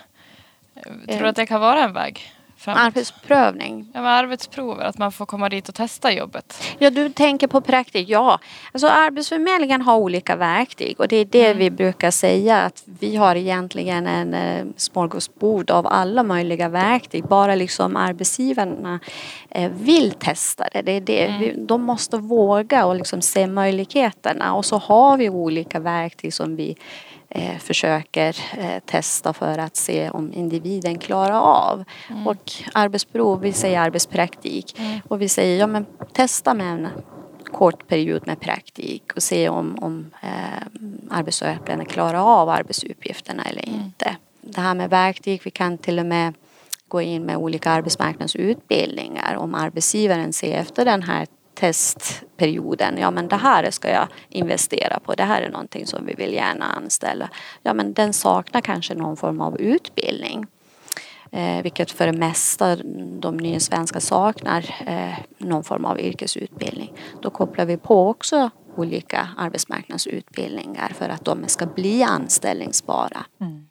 Tror 1.08 1.22
du 1.22 1.28
att 1.28 1.36
det 1.36 1.46
kan 1.46 1.62
vara 1.62 1.84
en 1.84 1.94
väg? 1.94 2.37
Framåt. 2.58 2.82
Arbetsprövning. 2.82 3.88
Ja, 3.94 4.02
men 4.02 4.12
arbetsprover, 4.12 4.86
att 4.86 4.98
man 4.98 5.12
får 5.12 5.26
komma 5.26 5.50
dit 5.50 5.70
och 5.70 5.76
testa 5.76 6.12
jobbet. 6.12 6.64
Ja, 6.80 6.90
du 6.90 7.10
tänker 7.10 7.48
på 7.48 7.62
praktik. 7.62 8.10
Ja, 8.10 8.40
alltså 8.72 8.88
Arbetsförmedlingen 8.88 9.82
har 9.82 9.98
olika 9.98 10.36
verktyg 10.36 11.00
och 11.00 11.08
det 11.08 11.16
är 11.16 11.26
det 11.26 11.46
mm. 11.46 11.58
vi 11.58 11.70
brukar 11.70 12.12
säga 12.12 12.62
att 12.62 12.84
vi 13.00 13.16
har 13.16 13.36
egentligen 13.36 14.08
en 14.08 14.34
eh, 14.34 14.66
smörgåsbord 14.78 15.72
av 15.72 15.88
alla 15.88 16.24
möjliga 16.24 16.70
verktyg. 16.70 17.24
Bara 17.24 17.56
liksom 17.56 17.96
arbetsgivarna 17.96 19.00
eh, 19.50 19.72
vill 19.72 20.12
testa 20.12 20.68
det. 20.74 20.82
det, 20.82 20.92
är 20.92 21.02
det. 21.02 21.26
Mm. 21.26 21.68
De 21.68 21.82
måste 21.82 22.18
våga 22.18 22.86
och 22.86 22.96
liksom 22.96 23.22
se 23.22 23.48
möjligheterna 23.48 24.54
och 24.54 24.66
så 24.66 24.78
har 24.78 25.18
vi 25.18 25.30
olika 25.30 25.80
verktyg 25.80 26.34
som 26.34 26.56
vi 26.56 26.78
eh, 27.30 27.58
försöker 27.58 28.36
eh, 28.58 28.80
testa 28.86 29.34
för 29.34 29.58
att 29.58 29.76
se 29.76 30.10
om 30.10 30.34
individen 30.34 31.00
klarar 31.00 31.42
av. 31.42 31.84
Mm. 32.10 32.28
Och 32.28 32.54
arbetsprov, 32.74 33.42
vi 33.42 33.54
säger 33.54 33.80
arbetspraktik 33.80 34.80
mm. 34.80 35.00
och 35.08 35.22
vi 35.22 35.30
säger 35.30 35.60
ja 35.60 35.68
men 35.68 35.86
testa 36.14 36.54
med 36.54 36.74
en 36.74 36.88
kort 37.44 37.88
period 37.88 38.28
med 38.28 38.40
praktik 38.40 39.14
och 39.16 39.24
se 39.24 39.50
om, 39.50 39.78
om 39.82 40.12
eh, 40.22 40.68
arbetssökande 41.10 41.86
klarar 41.86 42.42
av 42.42 42.50
arbetsuppgifterna 42.50 43.44
eller 43.44 43.68
mm. 43.68 43.80
inte. 43.80 44.16
Det 44.42 44.62
här 44.62 44.76
med 44.76 44.90
verktyg, 44.90 45.42
vi 45.44 45.52
kan 45.52 45.78
till 45.78 46.00
och 46.00 46.06
med 46.06 46.34
gå 46.88 47.02
in 47.02 47.24
med 47.24 47.38
olika 47.38 47.72
arbetsmarknadsutbildningar 47.72 49.36
om 49.36 49.56
arbetsgivaren 49.56 50.34
ser 50.34 50.58
efter 50.58 50.86
den 50.86 51.04
här 51.04 51.28
testperioden, 51.60 52.98
ja 52.98 53.12
men 53.12 53.28
det 53.28 53.36
här 53.36 53.72
ska 53.72 53.90
jag 53.90 54.08
investera 54.30 55.00
på, 55.00 55.14
det 55.14 55.24
här 55.24 55.42
är 55.42 55.50
någonting 55.50 55.88
som 55.88 56.06
vi 56.06 56.14
vill 56.14 56.34
gärna 56.34 56.66
anställa. 56.66 57.30
Ja 57.64 57.74
men 57.74 57.94
den 57.94 58.14
saknar 58.14 58.62
kanske 58.62 58.96
någon 58.96 59.18
form 59.18 59.42
av 59.42 59.62
utbildning. 59.62 60.46
Eh, 61.32 61.62
vilket 61.64 61.92
för 61.92 62.06
det 62.06 62.18
mesta 62.18 62.76
de 63.20 63.38
nya 63.38 63.60
svenska 63.60 64.00
saknar 64.00 64.76
eh, 64.86 65.18
någon 65.38 65.64
form 65.64 65.86
av 65.86 66.00
yrkesutbildning. 66.00 66.94
Då 67.22 67.30
kopplar 67.30 67.66
vi 67.66 67.78
på 67.78 68.10
också 68.10 68.50
olika 68.76 69.30
arbetsmarknadsutbildningar 69.38 70.92
för 70.98 71.10
att 71.10 71.26
de 71.26 71.48
ska 71.48 71.66
bli 71.66 72.04
anställningsbara. 72.04 73.26
Mm. 73.42 73.68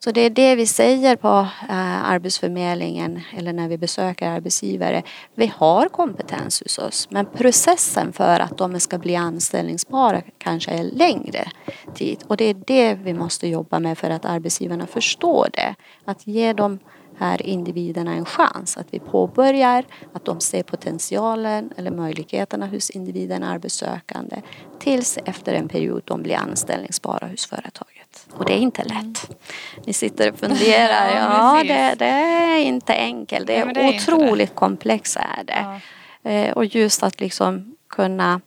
Så 0.00 0.10
det 0.10 0.20
är 0.20 0.30
det 0.30 0.54
vi 0.54 0.66
säger 0.66 1.16
på 1.16 1.48
eh, 1.68 2.10
Arbetsförmedlingen 2.10 3.20
eller 3.36 3.52
när 3.52 3.68
vi 3.68 3.78
besöker 3.78 4.28
arbetsgivare. 4.28 5.02
Vi 5.34 5.52
har 5.56 5.88
kompetens 5.88 6.62
hos 6.62 6.78
oss 6.78 7.08
men 7.10 7.26
processen 7.26 8.12
för 8.12 8.40
att 8.40 8.58
de 8.58 8.80
ska 8.80 8.98
bli 8.98 9.16
anställningsbara 9.16 10.22
kanske 10.38 10.70
är 10.70 10.84
längre 10.84 11.48
tid. 11.94 12.18
Och 12.26 12.36
det 12.36 12.44
är 12.44 12.54
det 12.66 12.94
vi 12.94 13.14
måste 13.14 13.48
jobba 13.48 13.78
med 13.78 13.98
för 13.98 14.10
att 14.10 14.24
arbetsgivarna 14.24 14.86
förstår 14.86 15.48
det. 15.52 15.74
Att 16.04 16.26
ge 16.26 16.52
dem 16.52 16.78
här 17.18 17.46
individerna 17.46 18.12
en 18.14 18.24
chans. 18.24 18.76
Att 18.76 18.86
vi 18.90 18.98
påbörjar, 18.98 19.84
att 20.12 20.24
de 20.24 20.40
ser 20.40 20.62
potentialen 20.62 21.72
eller 21.76 21.90
möjligheterna 21.90 22.66
hos 22.66 22.90
individen 22.90 23.42
arbetssökande 23.42 24.42
tills 24.78 25.18
efter 25.24 25.54
en 25.54 25.68
period 25.68 26.02
de 26.04 26.22
blir 26.22 26.36
anställningsbara 26.36 27.26
hos 27.26 27.46
företaget. 27.46 28.28
Och 28.32 28.44
det 28.44 28.52
är 28.52 28.58
inte 28.58 28.84
lätt. 28.84 29.30
Ni 29.86 29.92
sitter 29.92 30.32
och 30.32 30.38
funderar. 30.38 31.10
ja, 31.16 31.62
det, 31.62 31.94
det, 31.98 32.04
är 32.04 32.58
inte 32.58 32.94
enkelt. 32.94 33.46
Det 33.46 33.56
är, 33.56 33.66
ja, 33.66 33.72
det 33.72 33.80
är 33.80 33.96
otroligt 33.96 34.54
komplext 34.54 35.16
är 35.16 35.44
det. 35.44 35.80
Ja. 36.22 36.30
Eh, 36.30 36.52
och 36.52 36.64
just 36.64 37.02
att 37.02 37.20
liksom 37.20 37.76
kunna 37.88 38.40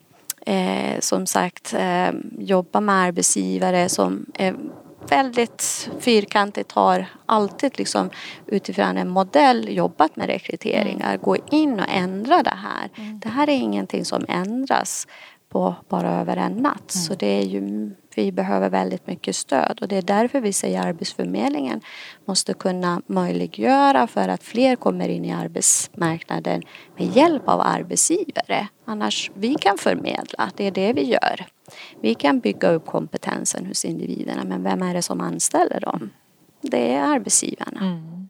eh, 0.45 0.99
som 0.99 1.25
sagt 1.25 1.73
eh, 1.73 2.09
jobba 2.37 2.81
med 2.81 2.95
arbetsgivare 2.95 3.89
som 3.89 4.25
är 4.33 4.55
väldigt 5.07 5.89
fyrkantigt 5.99 6.71
har 6.71 7.05
alltid 7.25 7.77
liksom 7.77 8.09
utifrån 8.47 8.97
en 8.97 9.09
modell 9.09 9.75
jobbat 9.75 10.15
med 10.15 10.27
rekryteringar. 10.27 11.09
Mm. 11.09 11.21
Gå 11.21 11.37
in 11.51 11.79
och 11.79 11.89
ändra 11.89 12.43
det 12.43 12.57
här. 12.57 12.89
Mm. 12.95 13.19
Det 13.19 13.29
här 13.29 13.49
är 13.49 13.53
ingenting 13.53 14.05
som 14.05 14.25
ändras 14.27 15.07
på 15.51 15.75
bara 15.89 16.11
över 16.11 16.37
en 16.37 16.51
natt. 16.51 16.95
Mm. 16.95 17.03
Så 17.03 17.15
det 17.15 17.27
är 17.27 17.45
ju, 17.45 17.91
vi 18.15 18.31
behöver 18.31 18.69
väldigt 18.69 19.07
mycket 19.07 19.35
stöd 19.35 19.79
och 19.81 19.87
det 19.87 19.97
är 19.97 20.01
därför 20.01 20.41
vi 20.41 20.53
säger 20.53 20.81
Arbetsförmedlingen 20.81 21.81
måste 22.25 22.53
kunna 22.53 23.01
möjliggöra 23.07 24.07
för 24.07 24.27
att 24.29 24.43
fler 24.43 24.75
kommer 24.75 25.09
in 25.09 25.25
i 25.25 25.31
arbetsmarknaden 25.33 26.61
med 26.97 27.07
hjälp 27.07 27.47
av 27.47 27.61
arbetsgivare. 27.61 28.67
Annars, 28.85 29.31
vi 29.35 29.55
kan 29.55 29.77
förmedla, 29.77 30.51
det 30.55 30.67
är 30.67 30.71
det 30.71 30.93
vi 30.93 31.03
gör. 31.03 31.45
Vi 32.01 32.15
kan 32.15 32.39
bygga 32.39 32.71
upp 32.71 32.85
kompetensen 32.85 33.65
hos 33.65 33.85
individerna 33.85 34.43
men 34.43 34.63
vem 34.63 34.81
är 34.81 34.93
det 34.93 35.01
som 35.01 35.21
anställer 35.21 35.79
dem? 35.79 36.09
Det 36.61 36.93
är 36.93 37.03
arbetsgivarna. 37.03 37.79
Mm. 37.81 38.29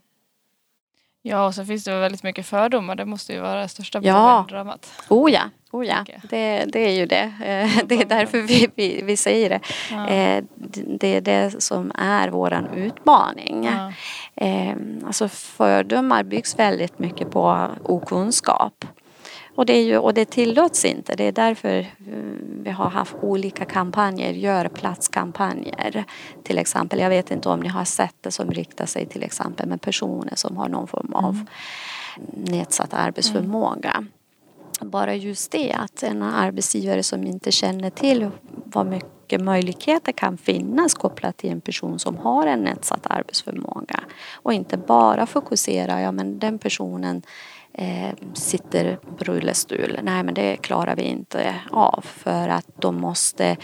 Ja, 1.21 1.45
och 1.45 1.55
så 1.55 1.65
finns 1.65 1.83
det 1.83 1.99
väldigt 1.99 2.23
mycket 2.23 2.45
fördomar. 2.45 2.95
Det 2.95 3.05
måste 3.05 3.33
ju 3.33 3.39
vara 3.39 3.61
det 3.61 3.67
största 3.67 3.99
problemet. 3.99 4.93
Ja, 5.09 5.15
oh 5.15 5.31
ja. 5.31 5.41
Oh 5.71 5.85
ja, 5.85 6.05
det, 6.29 6.65
det 6.65 6.79
är 6.79 6.91
ju 6.91 7.05
det. 7.05 7.33
Eh, 7.43 7.85
det 7.85 7.95
är 7.95 8.05
därför 8.05 8.41
vi, 8.41 8.69
vi, 8.75 9.01
vi 9.03 9.17
säger 9.17 9.49
det. 9.49 9.59
Ja. 9.91 10.07
Eh, 10.07 10.43
det 10.99 11.15
är 11.15 11.21
det 11.21 11.63
som 11.63 11.91
är 11.95 12.29
våran 12.29 12.67
utmaning. 12.67 13.65
Ja. 13.65 13.93
Eh, 14.35 14.75
alltså 15.05 15.29
fördomar 15.29 16.23
byggs 16.23 16.59
väldigt 16.59 16.99
mycket 16.99 17.31
på 17.31 17.67
okunskap. 17.83 18.85
Och 19.55 19.65
det, 19.65 19.73
är 19.73 19.83
ju, 19.83 19.97
och 19.97 20.13
det 20.13 20.25
tillåts 20.25 20.85
inte. 20.85 21.15
Det 21.15 21.23
är 21.23 21.31
därför 21.31 21.87
vi 22.63 22.71
har 22.71 22.89
haft 22.89 23.15
olika 23.21 23.65
kampanjer, 23.65 24.33
gör 24.33 24.67
platskampanjer. 24.67 26.05
Till 26.43 26.57
exempel, 26.57 26.99
jag 26.99 27.09
vet 27.09 27.31
inte 27.31 27.49
om 27.49 27.59
ni 27.59 27.69
har 27.69 27.85
sett 27.85 28.15
det 28.21 28.31
som 28.31 28.51
riktar 28.51 28.85
sig 28.85 29.05
till 29.05 29.23
exempel 29.23 29.67
med 29.67 29.81
personer 29.81 30.35
som 30.35 30.57
har 30.57 30.69
någon 30.69 30.87
form 30.87 31.13
av 31.13 31.33
mm. 31.33 31.47
nedsatt 32.51 32.93
arbetsförmåga. 32.93 33.91
Mm 33.91 34.07
bara 34.85 35.15
just 35.15 35.51
det 35.51 35.73
att 35.73 36.03
en 36.03 36.23
arbetsgivare 36.23 37.03
som 37.03 37.23
inte 37.23 37.51
känner 37.51 37.89
till 37.89 38.29
vad 38.65 38.85
mycket 38.85 39.41
möjligheter 39.41 40.11
kan 40.11 40.37
finnas 40.37 40.93
kopplat 40.93 41.37
till 41.37 41.51
en 41.51 41.61
person 41.61 41.99
som 41.99 42.17
har 42.17 42.47
en 42.47 42.59
nedsatt 42.59 43.07
arbetsförmåga 43.07 43.99
och 44.33 44.53
inte 44.53 44.77
bara 44.77 45.25
fokusera, 45.25 46.01
ja 46.01 46.11
men 46.11 46.39
den 46.39 46.59
personen 46.59 47.21
eh, 47.73 48.13
sitter 48.33 48.95
på 49.17 49.23
rullstol. 49.23 49.99
Nej 50.03 50.23
men 50.23 50.33
det 50.33 50.55
klarar 50.55 50.95
vi 50.95 51.01
inte 51.01 51.55
av 51.71 52.05
för 52.07 52.49
att 52.49 52.67
de 52.75 52.95
måste, 52.95 53.57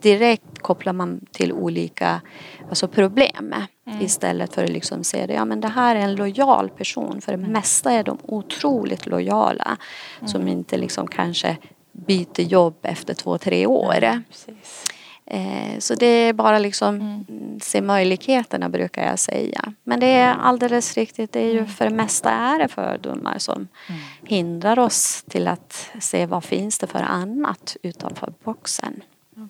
direkt 0.00 0.58
kopplar 0.58 0.92
man 0.92 1.20
till 1.32 1.52
olika 1.52 2.20
alltså 2.68 2.88
problem 2.88 3.54
mm. 3.86 4.02
istället 4.02 4.54
för 4.54 4.64
att 4.64 4.70
liksom 4.70 5.04
se 5.04 5.26
det, 5.26 5.34
ja 5.34 5.44
men 5.44 5.60
det 5.60 5.68
här 5.68 5.96
är 5.96 6.00
en 6.00 6.14
lojal 6.14 6.68
person 6.68 7.20
för 7.20 7.32
det 7.32 7.38
mm. 7.38 7.52
mesta 7.52 7.92
är 7.92 8.04
de 8.04 8.18
otroligt 8.22 9.06
lojala 9.06 9.76
mm. 10.18 10.28
som 10.28 10.48
inte 10.48 10.78
liksom 10.78 11.06
kanske 11.06 11.56
byter 11.92 12.42
jobb 12.42 12.76
efter 12.82 13.14
två, 13.14 13.38
tre 13.38 13.66
år. 13.66 13.98
Ja, 14.02 14.20
Eh, 15.30 15.78
så 15.78 15.94
det 15.94 16.06
är 16.06 16.32
bara 16.32 16.58
liksom 16.58 16.94
mm. 16.94 17.60
se 17.60 17.80
möjligheterna 17.80 18.68
brukar 18.68 19.06
jag 19.06 19.18
säga. 19.18 19.72
Men 19.84 20.00
det 20.00 20.06
är 20.06 20.34
alldeles 20.34 20.96
riktigt, 20.96 21.32
det 21.32 21.40
är 21.40 21.52
ju 21.52 21.58
mm. 21.58 21.68
för 21.68 21.84
det 21.84 21.94
mesta 21.94 22.30
är 22.30 22.58
det 22.58 22.68
fördomar 22.68 23.38
som 23.38 23.56
mm. 23.56 24.00
hindrar 24.24 24.78
oss 24.78 25.24
till 25.28 25.48
att 25.48 25.90
se 26.00 26.26
vad 26.26 26.44
finns 26.44 26.78
det 26.78 26.86
för 26.86 27.02
annat 27.02 27.76
utanför 27.82 28.32
boxen. 28.44 29.02
Ja, 29.36 29.48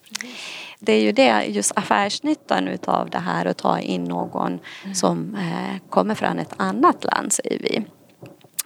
det 0.78 0.92
är 0.92 1.02
ju 1.02 1.12
det, 1.12 1.44
just 1.44 1.72
affärsnyttan 1.78 2.68
utav 2.68 3.10
det 3.10 3.18
här 3.18 3.46
att 3.46 3.58
ta 3.58 3.78
in 3.78 4.04
någon 4.04 4.58
mm. 4.84 4.94
som 4.94 5.34
eh, 5.34 5.88
kommer 5.90 6.14
från 6.14 6.38
ett 6.38 6.54
annat 6.56 7.04
land 7.04 7.32
säger 7.32 7.58
vi. 7.58 7.84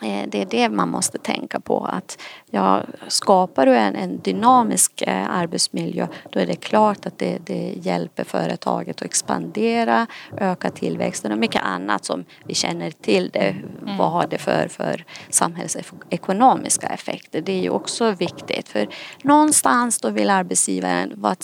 Eh, 0.03 0.29
det 0.29 0.43
är 0.43 0.47
det 0.47 0.69
man 0.69 0.89
måste 0.89 1.19
tänka 1.19 1.61
på 1.61 1.85
att 1.85 2.19
ja, 2.51 2.83
skapar 3.09 3.67
du 3.67 3.77
en, 3.77 3.97
en 3.97 4.21
dynamisk 4.21 5.03
eh, 5.03 5.31
arbetsmiljö 5.31 6.09
då 6.31 6.41
är 6.41 6.47
det 6.47 6.57
klart 6.57 7.07
att 7.07 7.19
det, 7.19 7.39
det, 7.39 7.75
hjälper 7.77 8.25
företaget 8.25 8.97
att 8.97 9.03
expandera, 9.03 10.07
öka 10.37 10.71
tillväxten 10.71 11.33
och 11.33 11.39
mycket 11.39 11.63
annat 11.63 12.05
som 12.05 12.25
vi 12.45 12.55
känner 12.55 12.91
till 12.91 13.31
det. 13.33 13.49
Mm. 13.49 13.97
Vad 13.99 14.11
har 14.11 14.27
det 14.27 14.39
för, 14.39 14.69
för 14.69 15.05
samhällsekonomiska 15.31 16.87
effekter? 16.87 17.41
Det 17.41 17.53
är 17.53 17.63
ju 17.63 17.71
också 17.71 18.11
viktigt 18.11 18.69
för 18.69 18.89
någonstans 19.23 19.99
då 19.99 20.11
vill 20.11 20.31
arbetsgivaren, 20.31 21.13
vad 21.17 21.37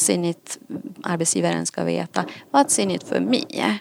arbetsgivaren 1.03 1.67
ska 1.67 1.85
veta, 1.85 2.25
it 2.77 3.03
for 3.09 3.21
me? 3.21 3.79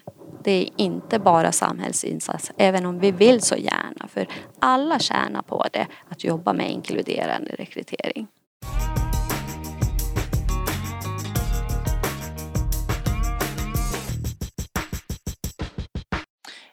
Det 0.47 0.61
är 0.61 0.69
inte 0.77 1.19
bara 1.19 1.51
samhällsinsats, 1.51 2.51
även 2.57 2.85
om 2.85 2.99
vi 2.99 3.11
vill 3.11 3.41
så 3.41 3.55
gärna. 3.55 4.07
För 4.07 4.27
alla 4.59 4.99
tjänar 4.99 5.41
på 5.41 5.65
det, 5.73 5.87
att 6.09 6.23
jobba 6.23 6.53
med 6.53 6.71
inkluderande 6.71 7.55
rekrytering. 7.57 8.27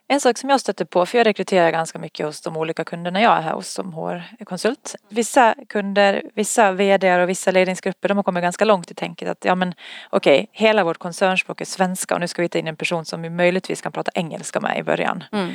En 0.09 0.21
sak 0.21 0.39
som 0.39 0.51
jag 0.51 0.61
stöter 0.61 0.85
på, 0.85 1.07
för 1.07 1.19
jag 1.19 1.27
rekryterar 1.27 1.71
ganska 1.71 1.99
mycket 1.99 2.27
hos 2.27 2.41
de 2.41 2.57
olika 2.57 2.85
kunderna 2.85 3.21
jag 3.21 3.37
är 3.37 3.41
här 3.41 3.53
hos 3.53 3.69
som 3.69 3.93
HR-konsult. 3.93 4.95
Vissa 5.09 5.55
kunder, 5.69 6.23
vissa 6.35 6.73
VD 6.73 7.23
och 7.23 7.29
vissa 7.29 7.51
ledningsgrupper 7.51 8.09
de 8.09 8.17
har 8.17 8.23
kommit 8.23 8.43
ganska 8.43 8.65
långt 8.65 8.91
i 8.91 8.95
tänket 8.95 9.29
att 9.29 9.45
ja 9.45 9.55
men 9.55 9.75
okej, 10.11 10.35
okay, 10.35 10.47
hela 10.53 10.85
vårt 10.85 10.99
koncernspråk 10.99 11.61
är 11.61 11.65
svenska 11.65 12.15
och 12.15 12.21
nu 12.21 12.29
ska 12.29 12.43
vi 12.43 12.49
ta 12.49 12.59
in 12.59 12.67
en 12.67 12.77
person 12.77 13.05
som 13.05 13.23
vi 13.23 13.31
möjligtvis 13.31 13.81
kan 13.81 13.93
prata 13.93 14.11
engelska 14.15 14.61
med 14.61 14.79
i 14.79 14.83
början. 14.83 15.25
Mm. 15.33 15.51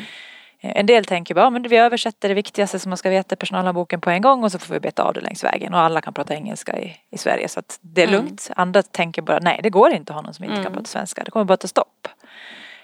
Eh, 0.60 0.72
en 0.76 0.86
del 0.86 1.06
tänker 1.06 1.36
bara, 1.36 1.46
ja, 1.46 1.50
men 1.50 1.64
vi 1.64 1.78
översätter 1.78 2.30
det 2.30 2.36
viktigaste 2.36 2.80
som 2.80 2.90
man 2.90 2.98
ska 2.98 3.10
veta 3.10 3.36
personalhandboken 3.36 4.02
på 4.02 4.10
en 4.10 4.22
gång 4.22 4.44
och 4.44 4.52
så 4.52 4.60
får 4.60 4.74
vi 4.74 4.80
beta 4.80 5.04
av 5.04 5.14
det 5.14 5.22
längs 5.22 5.44
vägen 5.44 5.74
och 5.74 5.80
alla 5.80 6.02
kan 6.02 6.14
prata 6.14 6.34
engelska 6.34 6.80
i, 6.80 6.96
i 7.12 7.18
Sverige 7.18 7.48
så 7.48 7.60
att 7.60 7.80
det 7.82 8.04
är 8.04 8.08
mm. 8.08 8.22
lugnt. 8.22 8.50
Andra 8.56 8.84
tänker 8.84 9.22
bara, 9.22 9.40
nej 9.40 9.60
det 9.64 9.70
går 9.70 9.92
inte 9.92 10.12
att 10.12 10.16
ha 10.16 10.22
någon 10.22 10.34
som 10.34 10.46
inte 10.46 10.54
mm. 10.54 10.64
kan 10.64 10.74
prata 10.74 10.88
svenska, 10.88 11.24
det 11.24 11.32
kommer 11.32 11.46
bara 11.46 11.58
ta 11.58 11.68
stopp 11.68 12.08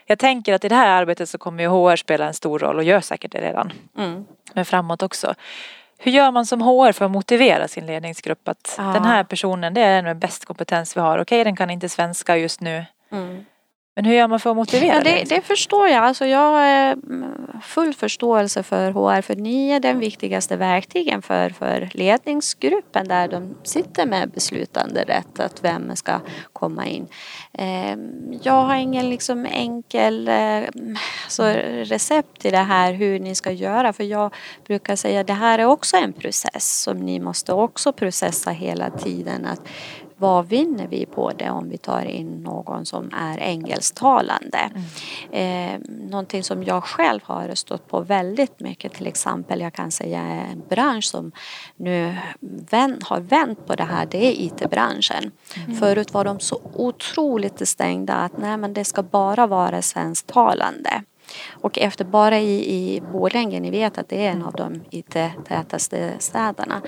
jag 0.06 0.20
tänker 0.20 0.54
att 0.54 0.66
i 0.66 0.70
det 0.70 0.76
här 0.76 1.02
arbetet 1.02 1.30
så 1.30 1.38
kommer 1.38 1.64
ju 1.64 1.70
HR 1.70 1.96
spela 1.96 2.26
en 2.26 2.34
stor 2.34 2.60
roll 2.60 2.78
och 2.78 2.84
gör 2.84 3.02
säkert 3.02 3.32
det 3.32 3.42
redan. 3.42 3.74
Mm. 3.98 4.26
Men 4.54 4.66
framåt 4.66 5.04
också. 5.04 5.36
Hur 5.98 6.12
gör 6.12 6.32
man 6.32 6.46
som 6.46 6.62
HR 6.62 6.92
för 6.92 7.06
att 7.06 7.12
motivera 7.12 7.68
sin 7.68 7.86
ledningsgrupp 7.86 8.48
att 8.48 8.76
ja. 8.78 8.84
den 8.84 9.04
här 9.04 9.24
personen 9.24 9.74
det 9.74 9.82
är 9.82 9.96
den 9.96 10.06
med 10.06 10.18
bäst 10.18 10.46
kompetens 10.46 10.98
vi 10.98 11.02
har. 11.02 11.20
Okej 11.20 11.44
den 11.44 11.56
kan 11.56 11.70
inte 11.70 11.90
svenska 11.90 12.38
just 12.38 12.62
nu. 12.62 12.86
Mm. 13.12 13.46
Men 13.96 14.06
hur 14.06 14.14
gör 14.14 14.28
man 14.28 14.40
för 14.40 14.50
att 14.50 14.56
motivera 14.56 14.96
Ja, 14.96 15.04
det, 15.04 15.24
det 15.30 15.42
förstår 15.42 15.88
jag. 15.88 16.04
Alltså 16.04 16.26
jag 16.26 16.52
har 16.52 16.96
full 17.62 17.94
förståelse 17.94 18.64
för 18.64 18.92
HR 18.92 19.22
för 19.22 19.36
ni 19.36 19.70
är 19.70 19.80
den 19.80 20.00
viktigaste 20.00 20.58
verktygen 20.58 21.22
för, 21.22 21.50
för 21.50 21.90
ledningsgruppen 21.94 23.08
där 23.08 23.28
de 23.28 23.56
sitter 23.64 24.06
med 24.06 24.30
beslutande 24.30 25.04
rätt 25.04 25.40
att 25.40 25.64
vem 25.64 25.96
ska 25.96 26.20
komma 26.54 26.86
in. 26.86 27.08
Ehm, 27.54 28.40
jag 28.44 28.62
har 28.62 28.76
ingen 28.76 29.10
liksom 29.10 29.46
enkel 29.46 30.30
alltså 31.24 31.44
recept 31.84 32.42
till 32.42 32.52
det 32.52 32.58
här 32.58 32.94
hur 32.94 33.20
ni 33.20 33.36
ska 33.36 33.52
göra 33.52 33.94
för 33.94 34.04
jag 34.04 34.34
brukar 34.68 34.96
säga 34.96 35.22
att 35.22 35.28
det 35.28 35.34
här 35.34 35.60
är 35.60 35.66
också 35.66 35.98
en 35.98 36.14
process 36.14 36.82
som 36.82 36.98
ni 36.98 37.20
måste 37.20 37.54
också 37.54 37.94
processa 37.94 38.52
hela 38.52 38.90
tiden. 38.90 39.46
Att 39.46 39.62
vad 40.18 40.48
vinner 40.48 40.88
vi 40.88 41.06
på 41.06 41.32
det 41.32 41.50
om 41.50 41.70
vi 41.70 41.78
tar 41.78 42.06
in 42.06 42.28
någon 42.28 42.86
som 42.86 43.10
är 43.14 43.38
engelsktalande? 43.38 44.70
Mm. 45.32 45.74
Eh, 45.76 45.80
någonting 46.10 46.44
som 46.44 46.64
jag 46.64 46.84
själv 46.84 47.20
har 47.24 47.56
stått 47.56 47.88
på 47.88 48.02
väldigt 48.02 48.60
mycket 48.60 48.94
till 48.94 49.08
exempel, 49.08 49.62
jag 49.62 49.74
kan 49.74 49.92
säga 49.92 50.22
en 50.22 50.64
bransch 50.70 51.06
som 51.06 51.32
nu 51.76 52.16
vänt, 52.72 53.04
har 53.04 53.20
vänt 53.20 53.68
på 53.68 53.76
det 53.76 53.84
här, 53.84 54.06
det 54.06 54.26
är 54.26 54.32
IT-branschen. 54.32 55.32
Mm. 55.66 55.76
Förut 55.76 56.14
var 56.14 56.26
de 56.26 56.40
så 56.40 56.60
otroligt 56.74 57.68
stängda 57.68 58.14
att 58.14 58.38
nej 58.38 58.58
men 58.58 58.74
det 58.74 58.86
ska 58.86 59.04
bara 59.04 59.48
vara 59.48 59.82
svensktalande. 59.82 61.04
Och 61.52 61.80
efter 61.80 62.06
bara 62.06 62.40
i, 62.40 62.76
i 62.76 63.02
Borlänge, 63.02 63.60
ni 63.60 63.72
vet 63.72 63.98
att 63.98 64.10
det 64.10 64.26
är 64.26 64.32
en 64.32 64.44
av 64.44 64.54
de 64.54 64.82
IT-tätaste 64.90 66.14
städerna. 66.20 66.82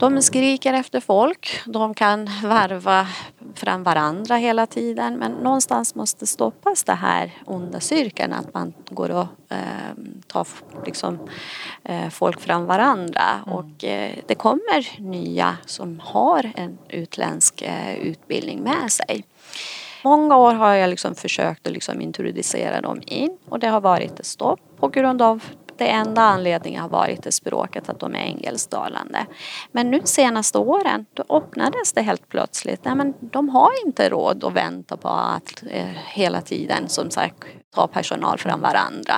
De 0.00 0.22
skriker 0.22 0.72
efter 0.72 1.00
folk, 1.00 1.60
de 1.66 1.94
kan 1.94 2.28
varva 2.42 3.06
fram 3.54 3.82
varandra 3.82 4.36
hela 4.36 4.66
tiden 4.66 5.18
men 5.18 5.32
någonstans 5.32 5.94
måste 5.94 6.26
stoppas 6.26 6.84
det 6.84 6.92
här 6.94 7.32
onda 7.44 7.80
cirkeln 7.80 8.32
att 8.32 8.54
man 8.54 8.72
går 8.90 9.10
och 9.10 9.26
eh, 9.48 9.94
tar 10.26 10.46
liksom, 10.86 11.18
eh, 11.84 12.08
folk 12.08 12.40
fram 12.40 12.66
varandra 12.66 13.22
mm. 13.46 13.58
och 13.58 13.84
eh, 13.84 14.12
det 14.26 14.34
kommer 14.34 15.00
nya 15.00 15.56
som 15.66 16.00
har 16.04 16.52
en 16.54 16.78
utländsk 16.88 17.62
eh, 17.62 17.94
utbildning 17.94 18.60
med 18.60 18.92
sig. 18.92 19.24
Många 20.04 20.36
år 20.36 20.54
har 20.54 20.74
jag 20.74 20.90
liksom 20.90 21.14
försökt 21.14 21.66
att 21.66 21.72
liksom 21.72 22.00
introducera 22.00 22.80
dem 22.80 23.02
in 23.06 23.38
och 23.48 23.58
det 23.58 23.68
har 23.68 23.80
varit 23.80 24.20
ett 24.20 24.26
stopp 24.26 24.60
på 24.76 24.88
grund 24.88 25.22
av 25.22 25.44
det 25.80 25.88
enda 25.88 26.22
anledningen 26.22 26.82
har 26.82 26.88
varit 26.88 27.22
det 27.22 27.32
språket, 27.32 27.88
att 27.88 28.00
de 28.00 28.14
är 28.14 28.18
engelsktalande. 28.18 29.26
Men 29.72 29.90
nu 29.90 30.00
senaste 30.04 30.58
åren, 30.58 31.06
då 31.14 31.24
öppnades 31.28 31.92
det 31.92 32.02
helt 32.02 32.28
plötsligt. 32.28 32.84
Nej, 32.84 32.94
men 32.94 33.14
de 33.20 33.48
har 33.48 33.70
inte 33.86 34.08
råd 34.08 34.44
att 34.44 34.52
vänta 34.52 34.96
på 34.96 35.08
att 35.08 35.62
eh, 35.70 35.84
hela 36.06 36.40
tiden, 36.40 36.88
som 36.88 37.10
sagt, 37.10 37.44
ta 37.74 37.86
personal 37.86 38.38
från 38.38 38.60
varandra. 38.60 39.14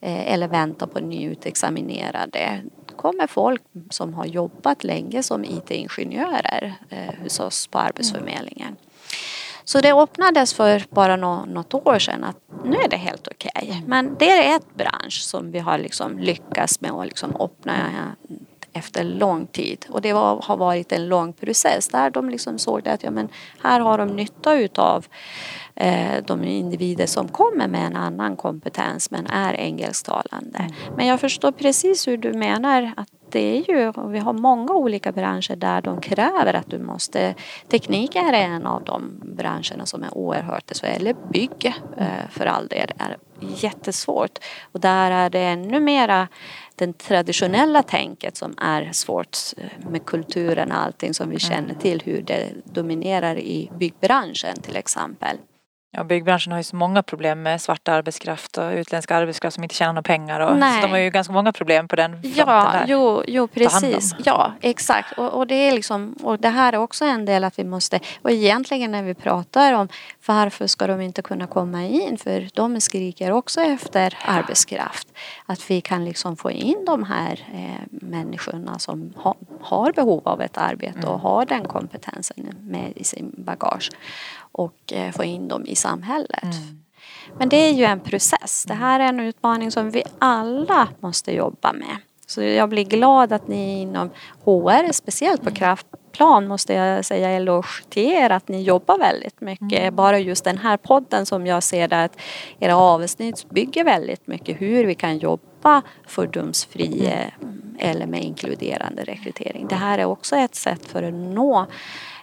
Eh, 0.00 0.32
eller 0.32 0.48
vänta 0.48 0.86
på 0.86 1.00
nyutexaminerade. 1.00 2.62
Kommer 2.96 3.26
folk 3.26 3.62
som 3.90 4.14
har 4.14 4.26
jobbat 4.26 4.84
länge 4.84 5.22
som 5.22 5.44
IT-ingenjörer 5.44 6.74
eh, 6.88 7.22
hos 7.22 7.40
oss 7.40 7.66
på 7.66 7.78
Arbetsförmedlingen. 7.78 8.76
Så 9.66 9.80
det 9.80 9.92
öppnades 9.92 10.54
för 10.54 10.84
bara 10.90 11.16
något 11.16 11.74
år 11.74 11.98
sedan 11.98 12.24
att 12.24 12.36
nu 12.64 12.76
är 12.76 12.88
det 12.88 12.96
helt 12.96 13.28
okej. 13.28 13.50
Okay. 13.62 13.82
Men 13.86 14.16
det 14.18 14.30
är 14.30 14.56
ett 14.56 14.74
bransch 14.74 15.20
som 15.20 15.50
vi 15.50 15.58
har 15.58 15.78
liksom 15.78 16.18
lyckats 16.18 16.80
med 16.80 16.90
att 16.90 17.06
liksom 17.06 17.36
öppna 17.40 17.74
efter 18.72 19.04
lång 19.04 19.46
tid. 19.46 19.86
Och 19.88 20.00
det 20.02 20.12
var, 20.12 20.42
har 20.42 20.56
varit 20.56 20.92
en 20.92 21.08
lång 21.08 21.32
process 21.32 21.88
där 21.88 22.10
de 22.10 22.30
liksom 22.30 22.58
såg 22.58 22.88
att 22.88 23.02
ja, 23.02 23.10
men 23.10 23.28
här 23.62 23.80
har 23.80 23.98
de 23.98 24.08
nytta 24.08 24.54
utav 24.54 25.06
eh, 25.74 26.24
de 26.26 26.44
individer 26.44 27.06
som 27.06 27.28
kommer 27.28 27.68
med 27.68 27.86
en 27.86 27.96
annan 27.96 28.36
kompetens 28.36 29.10
men 29.10 29.26
är 29.26 29.54
engelsktalande. 29.54 30.58
Mm. 30.58 30.72
Men 30.96 31.06
jag 31.06 31.20
förstår 31.20 31.52
precis 31.52 32.08
hur 32.08 32.16
du 32.16 32.32
menar 32.32 32.92
att 32.96 33.08
det 33.30 33.58
är 33.58 33.70
ju, 33.70 33.92
vi 34.08 34.18
har 34.18 34.32
många 34.32 34.72
olika 34.72 35.12
branscher 35.12 35.56
där 35.56 35.82
de 35.82 36.00
kräver 36.00 36.54
att 36.54 36.70
du 36.70 36.78
måste, 36.78 37.34
teknik 37.68 38.16
är 38.16 38.32
en 38.32 38.66
av 38.66 38.84
de 38.84 39.20
branscherna 39.22 39.86
som 39.86 40.02
är 40.02 40.14
oerhört, 40.18 40.72
eller 40.82 41.16
bygg 41.32 41.74
eh, 41.96 42.06
för 42.30 42.46
all 42.46 42.66
del 42.66 42.92
är 42.98 43.16
jättesvårt 43.40 44.38
och 44.72 44.80
där 44.80 45.10
är 45.10 45.30
det 45.30 45.40
ännu 45.40 45.80
mera 45.80 46.28
det 46.74 46.98
traditionella 46.98 47.82
tänket 47.82 48.36
som 48.36 48.54
är 48.58 48.92
svårt 48.92 49.36
eh, 49.56 49.90
med 49.90 50.06
kulturen 50.06 50.72
och 50.72 50.78
allting 50.78 51.14
som 51.14 51.30
vi 51.30 51.38
känner 51.38 51.70
mm. 51.70 51.78
till 51.78 52.02
hur 52.04 52.22
det 52.22 52.48
dominerar 52.64 53.38
i 53.38 53.70
byggbranschen 53.78 54.60
till 54.62 54.76
exempel. 54.76 55.36
Ja, 55.96 56.04
byggbranschen 56.04 56.52
har 56.52 56.58
ju 56.58 56.64
så 56.64 56.76
många 56.76 57.02
problem 57.02 57.42
med 57.42 57.60
svart 57.60 57.88
arbetskraft 57.88 58.58
och 58.58 58.72
utländsk 58.72 59.10
arbetskraft 59.10 59.54
som 59.54 59.62
inte 59.62 59.74
tjänar 59.74 59.92
några 59.92 60.02
pengar. 60.02 60.40
Och, 60.40 60.48
så 60.48 60.80
de 60.82 60.90
har 60.90 60.98
ju 60.98 61.10
ganska 61.10 61.32
många 61.32 61.52
problem 61.52 61.88
på 61.88 61.96
den 61.96 62.12
fronten. 62.12 62.32
Ja, 62.36 62.70
där. 62.72 62.84
Jo, 62.88 63.22
jo 63.26 63.48
precis. 63.48 64.14
Ja, 64.24 64.52
exakt. 64.60 65.18
Och, 65.18 65.34
och, 65.34 65.46
det 65.46 65.54
är 65.54 65.72
liksom, 65.72 66.16
och 66.22 66.38
det 66.38 66.48
här 66.48 66.72
är 66.72 66.76
också 66.76 67.04
en 67.04 67.24
del 67.24 67.44
att 67.44 67.58
vi 67.58 67.64
måste, 67.64 68.00
och 68.22 68.30
egentligen 68.30 68.90
när 68.92 69.02
vi 69.02 69.14
pratar 69.14 69.72
om 69.72 69.88
varför 70.26 70.66
ska 70.66 70.86
de 70.86 71.00
inte 71.00 71.22
kunna 71.22 71.46
komma 71.46 71.84
in? 71.84 72.18
För 72.18 72.48
de 72.54 72.80
skriker 72.80 73.32
också 73.32 73.60
efter 73.60 74.18
arbetskraft. 74.26 75.08
Att 75.46 75.70
vi 75.70 75.80
kan 75.80 76.04
liksom 76.04 76.36
få 76.36 76.50
in 76.50 76.84
de 76.86 77.02
här 77.04 77.44
eh, 77.54 77.86
människorna 77.90 78.78
som 78.78 79.14
ha, 79.16 79.34
har 79.60 79.92
behov 79.92 80.28
av 80.28 80.42
ett 80.42 80.58
arbete 80.58 80.98
mm. 80.98 81.10
och 81.10 81.20
har 81.20 81.46
den 81.46 81.64
kompetensen 81.64 82.54
med 82.60 82.92
i 82.96 83.04
sin 83.04 83.34
bagage 83.38 83.90
och 84.56 84.92
eh, 84.92 85.12
få 85.12 85.24
in 85.24 85.48
dem 85.48 85.66
i 85.66 85.74
samhället. 85.76 86.42
Mm. 86.42 86.82
Men 87.38 87.48
det 87.48 87.56
är 87.56 87.72
ju 87.72 87.84
en 87.84 88.00
process. 88.00 88.64
Det 88.68 88.74
här 88.74 89.00
är 89.00 89.04
en 89.04 89.20
utmaning 89.20 89.70
som 89.70 89.90
vi 89.90 90.02
alla 90.18 90.88
måste 91.00 91.32
jobba 91.32 91.72
med. 91.72 91.96
Så 92.26 92.42
jag 92.42 92.68
blir 92.68 92.84
glad 92.84 93.32
att 93.32 93.48
ni 93.48 93.80
inom 93.80 94.10
HR, 94.44 94.92
speciellt 94.92 95.42
på 95.42 95.50
kraftplan, 95.50 96.46
måste 96.46 96.72
jag 96.72 97.04
säga 97.04 97.30
eloge 97.30 97.84
till 97.88 98.12
er 98.12 98.30
att 98.30 98.48
ni 98.48 98.62
jobbar 98.62 98.98
väldigt 98.98 99.40
mycket. 99.40 99.80
Mm. 99.80 99.96
Bara 99.96 100.18
just 100.18 100.44
den 100.44 100.58
här 100.58 100.76
podden 100.76 101.26
som 101.26 101.46
jag 101.46 101.62
ser 101.62 101.88
där 101.88 102.04
att 102.04 102.18
era 102.58 102.76
avsnitt 102.76 103.50
bygger 103.50 103.84
väldigt 103.84 104.26
mycket 104.26 104.60
hur 104.60 104.84
vi 104.84 104.94
kan 104.94 105.18
jobba 105.18 105.82
fördomsfri 106.06 107.06
mm. 107.06 107.76
eller 107.78 108.06
med 108.06 108.24
inkluderande 108.24 109.04
rekrytering. 109.04 109.66
Det 109.68 109.74
här 109.74 109.98
är 109.98 110.04
också 110.04 110.36
ett 110.36 110.54
sätt 110.54 110.86
för 110.86 111.02
att 111.02 111.14
nå 111.14 111.66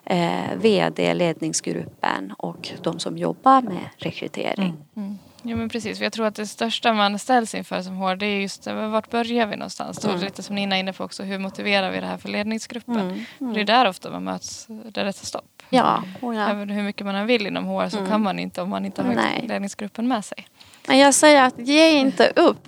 eh, 0.06 0.56
VD, 0.56 1.14
ledningsgruppen 1.14 2.34
och 2.38 2.70
de 2.82 3.00
som 3.00 3.18
jobbar 3.18 3.62
med 3.62 3.90
rekrytering. 3.98 4.74
Mm. 4.96 5.08
Mm. 5.08 5.18
Ja 5.46 5.56
men 5.56 5.70
precis, 5.70 6.00
jag 6.00 6.14
tror 6.14 6.26
att 6.26 6.36
det 6.36 6.48
största 6.48 6.94
man 6.94 7.20
ställs 7.20 7.56
inför 7.56 7.82
som 7.82 7.98
HR 7.98 8.16
det 8.16 8.26
är 8.26 8.42
just 8.42 8.68
vart 8.68 9.10
börjar 9.10 9.48
vi 9.48 9.56
någonstans? 9.56 10.06
Mm. 10.06 10.20
lite 10.20 10.44
som 10.44 10.56
Nina 10.56 10.76
är 10.76 10.80
inne 10.80 10.94
på 10.94 11.04
också, 11.04 11.24
hur 11.24 11.40
motiverar 11.40 11.92
vi 11.92 12.00
det 12.00 12.06
här 12.06 12.18
för 12.18 12.30
ledningsgruppen? 12.30 13.00
Mm. 13.00 13.26
Mm. 13.40 13.54
Det 13.54 13.62
är 13.62 13.66
där 13.66 13.90
ofta 13.90 14.12
man 14.12 14.24
möts 14.24 14.66
där 14.68 15.06
det 15.06 15.14
tar 15.14 15.26
stopp. 15.26 15.64
Ja. 15.70 16.04
Oh 16.22 16.36
ja. 16.36 16.50
Även 16.50 16.70
hur 16.70 16.84
mycket 16.84 17.06
man 17.06 17.16
än 17.16 17.28
vill 17.28 17.48
inom 17.48 17.66
HR 17.66 17.90
så 17.90 17.98
mm. 17.98 18.10
kan 18.10 18.22
man 18.22 18.40
inte 18.40 18.62
om 18.62 18.70
man 18.70 18.86
inte 18.86 19.02
har 19.02 19.48
ledningsgruppen 19.48 20.08
med 20.08 20.26
sig. 20.26 20.48
Men 20.88 20.98
jag 20.98 21.14
säger 21.14 21.44
att 21.44 21.60
ge 21.60 21.90
inte 21.90 22.34
upp. 22.36 22.68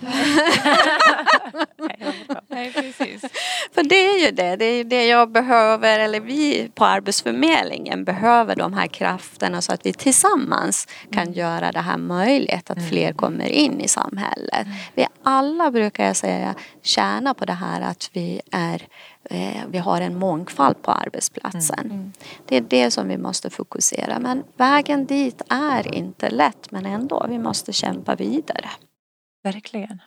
Nej, 2.48 2.72
precis. 2.72 3.20
För 3.74 3.82
det 3.82 4.06
är 4.06 4.24
ju 4.26 4.30
det. 4.30 4.56
Det 4.56 4.64
är 4.64 4.84
det 4.84 5.06
jag 5.06 5.30
behöver, 5.32 5.98
eller 5.98 6.20
vi 6.20 6.70
på 6.74 6.84
Arbetsförmedlingen 6.84 8.04
behöver 8.04 8.56
de 8.56 8.72
här 8.72 8.86
krafterna 8.86 9.62
så 9.62 9.72
att 9.72 9.86
vi 9.86 9.92
tillsammans 9.92 10.88
kan 11.12 11.22
mm. 11.22 11.34
göra 11.34 11.72
det 11.72 11.80
här 11.80 11.98
möjligt 11.98 12.70
att 12.70 12.88
fler 12.88 13.04
mm. 13.04 13.16
kommer 13.16 13.48
in 13.48 13.80
i 13.80 13.88
samhället. 13.88 14.66
Mm. 14.66 14.76
Vi 14.94 15.06
alla 15.22 15.70
brukar 15.70 16.06
jag 16.06 16.16
säga 16.16 16.54
tjänar 16.82 17.34
på 17.34 17.44
det 17.44 17.52
här 17.52 17.80
att 17.80 18.10
vi 18.12 18.40
är 18.52 18.82
vi 19.68 19.78
har 19.78 20.00
en 20.00 20.18
mångfald 20.18 20.82
på 20.82 20.90
arbetsplatsen. 20.90 21.78
Mm. 21.78 21.90
mm. 21.90 22.12
Det 22.46 22.56
är 22.56 22.60
det 22.60 22.90
som 22.90 23.08
vi 23.08 23.18
måste 23.18 23.50
fokusera. 23.50 24.18
Men 24.18 24.44
vägen 24.56 25.06
dit 25.06 25.42
är 25.48 25.94
inte 25.94 26.30
lätt 26.30 26.70
men 26.70 26.86
ändå, 26.86 27.26
vi 27.28 27.38
måste 27.38 27.72
kämpa 27.72 28.14
vidare. 28.14 28.70
Verkligen. 29.44 30.02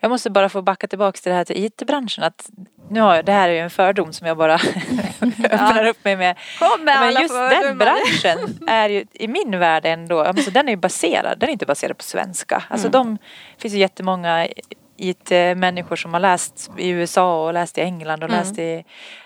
Jag 0.00 0.10
måste 0.10 0.30
bara 0.30 0.48
få 0.48 0.62
backa 0.62 0.86
tillbaka 0.86 1.16
till 1.16 1.30
det 1.30 1.36
här 1.36 1.44
till 1.44 1.64
IT-branschen. 1.64 2.24
Att 2.24 2.50
nu 2.90 3.00
har 3.00 3.14
jag, 3.14 3.24
det 3.24 3.32
här 3.32 3.48
är 3.48 3.52
ju 3.52 3.58
en 3.58 3.70
fördom 3.70 4.12
som 4.12 4.26
jag 4.26 4.36
bara 4.36 4.54
öppnar 5.44 5.86
upp 5.86 6.04
mig 6.04 6.16
med. 6.16 6.36
Kom 6.58 6.84
med 6.84 7.00
Men 7.00 7.22
just 7.22 7.34
den 7.34 7.78
branschen 7.78 8.68
är 8.68 8.88
ju 8.88 9.04
i 9.12 9.28
min 9.28 9.58
värld 9.58 9.86
ändå, 9.86 10.20
alltså 10.20 10.50
den 10.50 10.68
är 10.68 10.72
ju 10.72 10.76
baserad, 10.76 11.38
den 11.38 11.48
är 11.48 11.52
inte 11.52 11.66
baserad 11.66 11.98
på 11.98 12.04
svenska. 12.04 12.62
Alltså 12.68 12.88
mm. 12.88 12.92
de, 12.92 13.14
det 13.56 13.62
finns 13.62 13.74
ju 13.74 13.78
jättemånga 13.78 14.48
IT-människor 14.96 15.96
som 15.96 16.12
har 16.12 16.20
läst 16.20 16.70
i 16.78 16.88
USA 16.88 17.46
och 17.46 17.54
läst 17.54 17.78
i 17.78 17.80
England 17.80 18.22
och 18.24 18.30
mm. 18.30 18.40
läst 18.40 18.58
i 18.58 18.84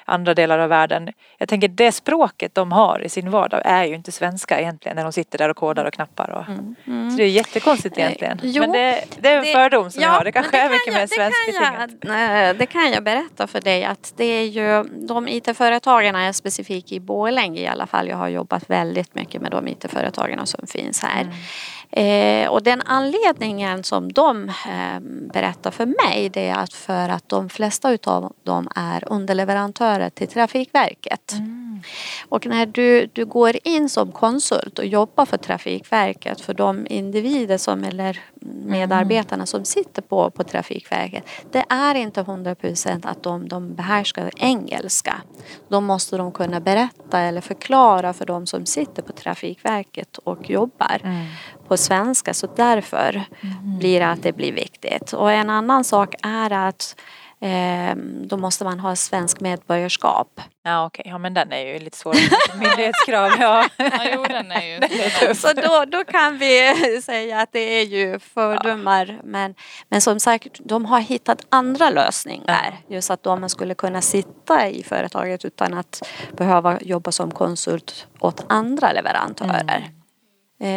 andra 0.09 0.35
delar 0.35 0.59
av 0.59 0.69
världen. 0.69 1.09
Jag 1.39 1.49
tänker 1.49 1.69
det 1.69 1.93
språket 1.93 2.55
de 2.55 2.73
har 2.73 3.01
i 3.05 3.09
sin 3.09 3.31
vardag 3.31 3.63
är 3.65 3.85
ju 3.85 3.95
inte 3.95 4.13
svenska 4.13 4.61
egentligen 4.61 4.97
när 4.97 5.03
de 5.03 5.13
sitter 5.13 5.39
där 5.39 5.49
och 5.49 5.57
kodar 5.57 5.85
och 5.85 5.93
knappar. 5.95 6.31
Och, 6.31 6.49
Mm. 6.49 6.75
Mm. 6.87 7.11
Så 7.11 7.17
det 7.17 7.23
är 7.25 7.29
jättekonstigt 7.29 7.99
Eh, 7.99 8.05
egentligen. 8.05 8.39
jo, 8.43 8.61
men 8.63 8.73
det, 8.73 9.05
det 9.21 9.29
är 9.29 9.39
en 9.39 9.45
det- 9.45 9.53
fördom 9.53 9.91
som 9.91 10.03
ja, 10.03 10.09
jag 10.09 10.15
har. 10.15 10.25
Det 10.25 10.33
kanske 10.33 10.57
är 10.59 10.63
kan 10.63 10.71
mycket 10.73 10.87
jag- 10.87 10.95
mer 10.95 11.01
det 11.07 11.17
kan 11.17 11.33
svenskbetingat. 11.33 11.91
jag- 12.31 12.49
eh, 12.51 12.57
Det 12.57 12.67
kan 12.67 12.91
jag 12.93 13.05
berätta 13.05 13.47
för 13.47 13.61
dig 13.61 13.85
att 13.85 14.13
det 14.17 14.25
är 14.25 14.45
ju 14.45 14.85
de 15.09 15.29
IT-företagen 15.29 16.15
är 16.17 16.33
specifikt 16.33 16.93
i 16.93 17.01
Borlänge 17.01 17.61
i 17.61 17.67
alla 17.67 17.87
fall. 17.87 18.09
Jag 18.09 18.17
har 18.17 18.29
jobbat 18.29 18.71
väldigt 18.71 19.15
mycket 19.15 19.43
med 19.43 19.51
de 19.51 19.69
IT-företagen 19.69 20.47
som 20.47 20.67
finns 20.67 21.03
här. 21.03 21.21
Mm. 21.21 21.35
Eh, 21.91 22.49
och 22.51 22.63
den 22.63 22.83
anledningen 22.87 23.85
som 23.85 24.13
de 24.13 24.49
eh, 24.49 25.01
berättar 25.33 25.71
för 25.71 25.87
mig 25.87 26.29
det 26.29 26.49
är 26.49 26.55
att 26.55 26.73
för 26.73 27.09
att 27.09 27.29
de 27.29 27.49
flesta 27.49 27.91
utav 27.91 28.33
dem 28.43 28.69
är 28.77 29.05
underleverantörer 29.13 29.98
till 30.11 30.29
Trafikverket. 30.29 31.33
Mm. 31.33 31.83
Och 32.29 32.47
när 32.47 32.67
du, 32.67 33.07
du 33.07 33.27
går 33.27 33.57
in 33.65 33.89
som 33.89 34.13
konsult 34.13 34.79
och 34.79 34.87
jobbar 34.87 35.27
för 35.27 35.37
Trafikverket 35.37 36.41
för 36.41 36.55
de 36.55 36.87
individer 36.91 37.59
som 37.59 37.85
eller 37.85 38.21
medarbetarna 38.65 39.47
som 39.47 39.65
sitter 39.65 40.03
på, 40.03 40.31
på 40.31 40.45
Trafikverket. 40.45 41.25
Det 41.53 41.65
är 41.69 41.95
inte 41.95 42.23
100% 42.23 43.01
att 43.09 43.23
de, 43.23 43.49
de 43.49 43.75
behärskar 43.75 44.31
engelska. 44.37 45.15
Då 45.69 45.81
måste 45.81 46.17
de 46.17 46.33
kunna 46.33 46.61
berätta 46.61 47.21
eller 47.21 47.41
förklara 47.41 48.13
för 48.13 48.27
de 48.27 48.47
som 48.47 48.67
sitter 48.67 49.03
på 49.03 49.13
Trafikverket 49.13 50.19
och 50.19 50.51
jobbar 50.51 51.01
Mm. 51.05 51.27
på 51.69 51.77
svenska. 51.77 52.35
Så 52.35 52.49
därför 52.57 53.25
blir 53.79 54.01
det 54.01 54.09
att 54.09 54.23
det 54.23 54.33
blir 54.33 54.53
viktigt. 54.53 55.13
Och 55.13 55.33
en 55.33 55.51
annan 55.51 55.85
sak 55.85 56.15
är 56.23 56.53
att 56.53 56.97
då 58.25 58.37
måste 58.37 58.65
man 58.65 58.81
ha 58.81 58.97
svensk 58.97 59.41
medborgarskap. 59.41 60.41
Ja 60.63 60.87
okej, 60.87 61.07
ja 61.09 61.19
men 61.19 61.35
den 61.35 61.53
är 61.53 61.67
ju 61.67 61.79
lite 61.79 61.99
svårare. 61.99 62.21
Myndighetskrav, 62.55 63.31
ja. 63.41 63.69
Ja, 63.77 64.11
jo, 64.15 64.25
den 64.29 64.51
är 64.53 64.63
ju... 64.63 65.35
Så 65.35 65.53
då, 65.53 65.85
då 65.85 66.05
kan 66.05 66.39
vi 66.39 66.75
säga 67.05 67.41
att 67.41 67.53
det 67.53 67.81
är 67.81 67.85
ju 67.85 68.19
fördomar. 68.19 69.21
Men, 69.25 69.55
men 69.89 70.01
som 70.01 70.21
sagt, 70.21 70.59
de 70.59 70.85
har 70.85 71.01
hittat 71.01 71.47
andra 71.49 71.91
lösningar. 71.91 72.77
Just 72.89 73.11
att 73.11 73.23
de 73.23 73.49
skulle 73.49 73.75
kunna 73.75 74.01
sitta 74.01 74.69
i 74.69 74.83
företaget 74.83 75.45
utan 75.45 75.75
att 75.75 76.09
behöva 76.37 76.81
jobba 76.81 77.13
som 77.13 77.31
konsult 77.31 78.07
åt 78.21 78.45
andra 78.49 78.93
leverantörer. 78.93 79.91
Eh, 79.93 79.98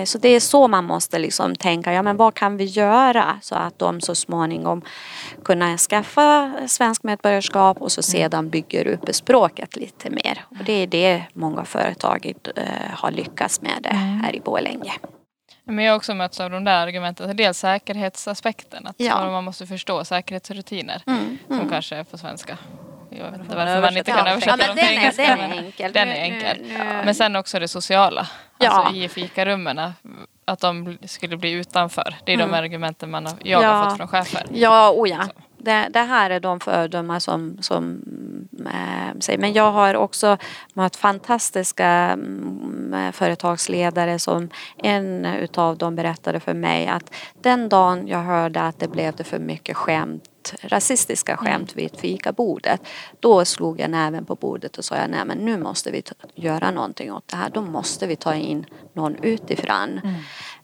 Så 0.05 0.17
det 0.17 0.29
är 0.29 0.39
så 0.39 0.67
man 0.67 0.83
måste 0.85 1.19
liksom 1.19 1.55
tänka, 1.55 1.93
ja 1.93 2.01
men 2.01 2.17
vad 2.17 2.33
kan 2.33 2.57
vi 2.57 2.63
göra 2.63 3.39
så 3.41 3.55
att 3.55 3.79
de 3.79 4.01
så 4.01 4.15
småningom 4.15 4.81
kunna 5.45 5.77
skaffa 5.77 6.53
svensk 6.67 7.03
medborgarskap 7.03 7.81
och 7.81 7.91
så 7.91 8.01
sedan 8.03 8.49
bygger 8.49 8.87
upp 8.87 9.15
språket 9.15 9.75
lite 9.75 10.09
mer. 10.09 10.45
Och 10.49 10.65
det 10.65 10.73
är 10.73 10.87
det 10.87 11.23
många 11.33 11.65
företag 11.65 12.33
eh, 12.55 12.63
har 12.93 13.11
lyckats 13.11 13.61
med 13.61 13.77
det 13.83 13.93
här 14.23 14.35
i 14.35 14.39
Borlänge. 14.39 14.93
Men 15.63 15.85
jag 15.85 15.91
har 15.91 15.97
också 15.97 16.13
mötts 16.13 16.39
av 16.39 16.49
de 16.51 16.63
där 16.63 16.87
argumenten. 16.87 17.37
Dels 17.37 17.57
säkerhetsaspekten. 17.57 18.87
Att 18.87 18.95
Ja. 18.97 19.31
man 19.31 19.43
måste 19.43 19.67
förstå 19.67 20.05
säkerhetsrutiner. 20.05 21.01
Mm, 21.07 21.37
Som 21.47 21.55
mm. 21.55 21.69
kanske 21.69 21.95
är 21.95 22.03
på 22.03 22.17
svenska. 22.17 22.57
Jag 23.17 23.31
vet 23.31 23.39
inte 23.41 23.55
varför 23.55 23.81
man 23.81 23.97
inte 23.97 24.11
kan 24.11 24.27
översätta 24.27 24.57
Ja, 24.59 24.67
dem 24.67 24.75
den 24.75 24.85
är, 24.85 25.11
den 25.17 25.39
är 25.51 25.57
enkel. 25.65 25.91
Den 25.93 26.07
är 26.09 26.15
enkel. 26.15 26.57
nu- 26.61 27.01
Men 27.05 27.15
sen 27.15 27.35
också 27.35 27.59
det 27.59 27.67
sociala. 27.67 28.27
Ja. 28.59 28.69
Alltså 28.69 28.95
i 28.95 29.09
fikarummen. 29.09 29.81
Att 30.45 30.59
de 30.59 30.97
skulle 31.05 31.37
bli 31.37 31.51
utanför. 31.51 32.15
Det 32.25 32.33
är 32.33 32.37
de 32.37 32.43
Mm. 32.43 32.55
argumenten 32.63 33.11
man 33.11 33.25
har, 33.25 33.33
jag 33.43 33.63
Ja. 33.63 33.71
har 33.71 33.85
fått 33.89 33.97
från 33.97 34.07
chefer. 34.07 34.45
Ja, 34.53 34.91
oh 34.91 35.09
ja. 35.09 35.19
Det, 35.57 35.87
det 35.89 35.99
här 35.99 36.29
är 36.29 36.39
de 36.39 36.59
fördomar 36.59 37.19
som, 37.19 37.57
som 37.61 38.01
äh, 38.65 39.19
säger. 39.19 39.39
Men 39.39 39.53
jag 39.53 39.71
har 39.71 39.95
också 39.95 40.37
mött 40.73 40.95
fantastiska 40.95 41.85
mm, 41.87 43.11
företagsledare 43.13 44.19
som 44.19 44.49
en 44.77 45.25
utav 45.25 45.77
dem 45.77 45.95
berättade 45.95 46.39
för 46.39 46.53
mig 46.53 46.87
att 46.87 47.13
den 47.41 47.69
dagen 47.69 48.07
jag 48.07 48.19
hörde 48.23 48.61
att 48.61 48.79
det 48.79 48.87
blev 48.87 49.15
det 49.15 49.23
för 49.23 49.39
mycket 49.39 49.77
skämt 49.77 50.23
rasistiska 50.61 51.37
skämt 51.37 51.75
vid 51.75 51.91
fikabordet. 51.97 52.81
Då 53.19 53.45
slog 53.45 53.79
jag 53.79 53.89
näven 53.89 54.25
på 54.25 54.35
bordet 54.35 54.77
och 54.77 54.85
sa 54.85 54.95
jag, 54.95 55.09
nej 55.09 55.25
men 55.25 55.37
nu 55.37 55.57
måste 55.57 55.91
vi 55.91 56.03
göra 56.35 56.71
någonting 56.71 57.13
åt 57.13 57.27
det 57.27 57.35
här. 57.35 57.49
Då 57.49 57.61
måste 57.61 58.07
vi 58.07 58.15
ta 58.15 58.35
in 58.35 58.65
någon 58.93 59.15
utifrån 59.15 60.01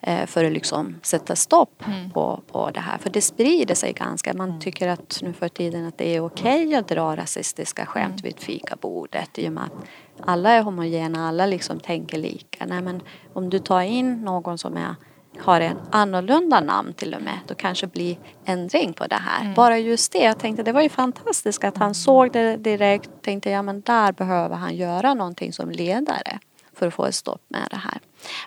eh, 0.01 0.25
för 0.25 0.45
att 0.45 0.51
liksom 0.51 0.95
sätta 1.01 1.35
stopp 1.35 1.83
på, 2.13 2.41
på 2.51 2.71
det 2.71 2.79
här. 2.79 2.97
För 2.97 3.09
det 3.09 3.21
sprider 3.21 3.75
sig 3.75 3.93
ganska. 3.93 4.33
Man 4.33 4.59
tycker 4.59 4.87
att 4.87 5.19
nu 5.21 5.33
för 5.33 5.49
tiden 5.49 5.87
att 5.87 5.97
det 5.97 6.15
är 6.15 6.25
okej 6.25 6.75
att 6.75 6.87
dra 6.87 7.15
rasistiska 7.15 7.85
skämt 7.85 8.23
vid 8.23 8.39
fikabordet 8.39 9.39
i 9.39 9.47
och 9.47 9.53
med 9.53 9.63
att 9.63 9.87
alla 10.25 10.49
är 10.51 10.61
homogena, 10.61 11.27
alla 11.27 11.45
liksom 11.45 11.79
tänker 11.79 12.17
lika. 12.17 12.65
Nej, 12.65 12.81
men 12.81 13.01
om 13.33 13.49
du 13.49 13.59
tar 13.59 13.81
in 13.81 14.21
någon 14.21 14.57
som 14.57 14.77
är 14.77 14.95
har 15.41 15.61
en 15.61 15.77
annorlunda 15.91 16.59
namn 16.59 16.93
till 16.93 17.13
och 17.13 17.21
med, 17.21 17.39
då 17.47 17.55
kanske 17.55 17.87
blir 17.87 18.17
ändring 18.45 18.93
på 18.93 19.07
det 19.07 19.15
här. 19.15 19.53
Bara 19.55 19.77
just 19.77 20.11
det, 20.11 20.19
jag 20.19 20.39
tänkte 20.39 20.63
det 20.63 20.71
var 20.71 20.81
ju 20.81 20.89
fantastiskt 20.89 21.63
att 21.63 21.77
han 21.77 21.95
såg 21.95 22.31
det 22.31 22.57
direkt, 22.57 23.09
tänkte 23.21 23.49
ja 23.49 23.61
men 23.61 23.81
där 23.81 24.11
behöver 24.11 24.55
han 24.55 24.75
göra 24.75 25.13
någonting 25.13 25.53
som 25.53 25.71
ledare 25.71 26.39
för 26.73 26.87
att 26.87 26.93
få 26.93 27.05
ett 27.05 27.15
stopp 27.15 27.41
med 27.47 27.67
det 27.69 27.77
här. 27.77 27.99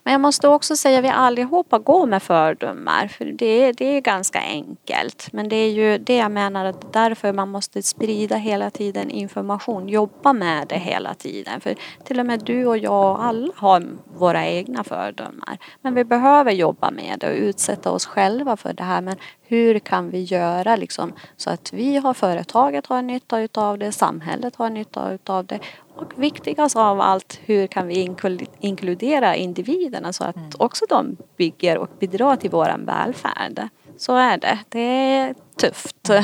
Men 0.04 0.12
jag 0.12 0.20
måste 0.20 0.48
också 0.48 0.76
säga 0.76 0.98
att 0.98 1.04
vi 1.04 1.08
allihopa 1.08 1.78
går 1.78 2.06
med 2.06 2.22
fördomar, 2.22 3.08
för 3.08 3.24
det 3.24 3.64
är, 3.64 3.72
det 3.72 3.96
är 3.96 4.00
ganska 4.00 4.40
enkelt. 4.40 5.32
Men 5.32 5.48
det 5.48 5.56
är 5.56 5.70
ju 5.70 5.98
det 5.98 6.16
jag 6.16 6.32
menar 6.32 6.64
att 6.64 6.92
därför 6.92 7.32
man 7.32 7.48
måste 7.48 7.82
sprida 7.82 8.36
hela 8.36 8.70
tiden 8.70 9.10
information, 9.10 9.88
jobba 9.88 10.32
med 10.32 10.68
det 10.68 10.78
hela 10.78 11.14
tiden. 11.14 11.60
För 11.60 11.74
till 12.04 12.20
och 12.20 12.26
med 12.26 12.44
du 12.44 12.66
och 12.66 12.78
jag 12.78 13.12
och 13.12 13.24
alla 13.24 13.52
har 13.56 13.86
våra 14.16 14.46
egna 14.46 14.84
fördomar. 14.84 15.58
Men 15.82 15.94
vi 15.94 16.04
behöver 16.04 16.52
jobba 16.52 16.90
med 16.90 17.18
det 17.20 17.30
och 17.30 17.36
utsätta 17.36 17.90
oss 17.90 18.06
själva 18.06 18.56
för 18.56 18.72
det 18.72 18.82
här. 18.82 19.00
Men 19.00 19.16
hur 19.42 19.78
kan 19.78 20.10
vi 20.10 20.22
göra 20.22 20.76
liksom 20.76 21.12
så 21.36 21.50
att 21.50 21.72
vi 21.72 21.96
har 21.96 22.14
företaget 22.14 22.86
har 22.86 23.02
nytta 23.02 23.40
utav 23.40 23.78
det, 23.78 23.92
samhället 23.92 24.56
har 24.56 24.70
nytta 24.70 25.12
utav 25.12 25.46
det 25.46 25.60
och 26.00 26.12
viktigast 26.16 26.76
av 26.76 27.00
allt, 27.00 27.40
hur 27.44 27.66
kan 27.66 27.86
vi 27.86 28.14
inkludera 28.60 29.36
individer 29.36 29.69
individerna 29.70 30.12
så 30.12 30.24
att 30.24 30.54
också 30.58 30.84
de 30.88 31.16
bygger 31.36 31.78
och 31.78 31.88
bidrar 32.00 32.36
till 32.36 32.50
våran 32.50 32.84
välfärd. 32.84 33.68
Så 33.96 34.16
är 34.16 34.36
det. 34.36 34.58
Det 34.68 34.80
är 34.80 35.34
tufft. 35.60 36.10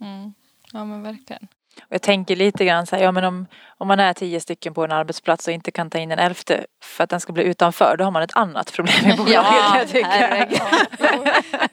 Mm. 0.00 0.32
Ja 0.72 0.84
men 0.84 1.02
verkligen. 1.02 1.48
Och 1.80 1.94
jag 1.94 2.02
tänker 2.02 2.36
lite 2.36 2.64
grann 2.64 2.86
så 2.86 2.96
här, 2.96 3.02
ja 3.02 3.12
men 3.12 3.24
om, 3.24 3.46
om 3.78 3.88
man 3.88 4.00
är 4.00 4.12
tio 4.12 4.40
stycken 4.40 4.74
på 4.74 4.84
en 4.84 4.92
arbetsplats 4.92 5.46
och 5.48 5.54
inte 5.54 5.70
kan 5.70 5.90
ta 5.90 5.98
in 5.98 6.12
en 6.12 6.18
elfte 6.18 6.66
för 6.82 7.04
att 7.04 7.10
den 7.10 7.20
ska 7.20 7.32
bli 7.32 7.42
utanför, 7.44 7.96
då 7.98 8.04
har 8.04 8.10
man 8.10 8.22
ett 8.22 8.36
annat 8.36 8.72
problem 8.72 9.06
i 9.06 9.10
bolaget. 9.16 9.32
Ja, 9.32 9.78
jag 9.78 9.88
tycker. 9.88 10.48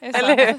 Eller 0.00 0.36
hur? 0.36 0.54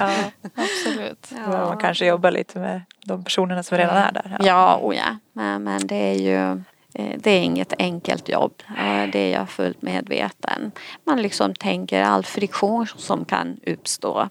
Ja, 0.00 0.10
Absolut. 0.54 1.30
behöver 1.30 1.66
man 1.66 1.78
kanske 1.78 2.06
jobba 2.06 2.30
lite 2.30 2.58
med 2.58 2.82
de 3.04 3.24
personerna 3.24 3.62
som 3.62 3.78
redan 3.78 3.96
är 3.96 4.12
där. 4.12 4.36
Ja, 4.40 4.78
oh 4.82 4.96
ja. 4.96 5.16
Men, 5.32 5.62
men 5.64 5.86
det 5.86 5.96
är 5.96 6.14
ju 6.14 6.62
det 6.92 7.30
är 7.30 7.40
inget 7.40 7.72
enkelt 7.78 8.28
jobb. 8.28 8.62
Eh, 8.78 9.10
Det 9.12 9.18
är 9.18 9.32
jag 9.32 9.48
fullt 9.50 9.82
medveten. 9.82 10.72
Man 11.04 11.22
liksom 11.22 11.54
tänker 11.54 12.02
all 12.02 12.24
friktion 12.24 12.86
som 12.96 13.24
kan 13.24 13.60
uppstå. 13.66 14.28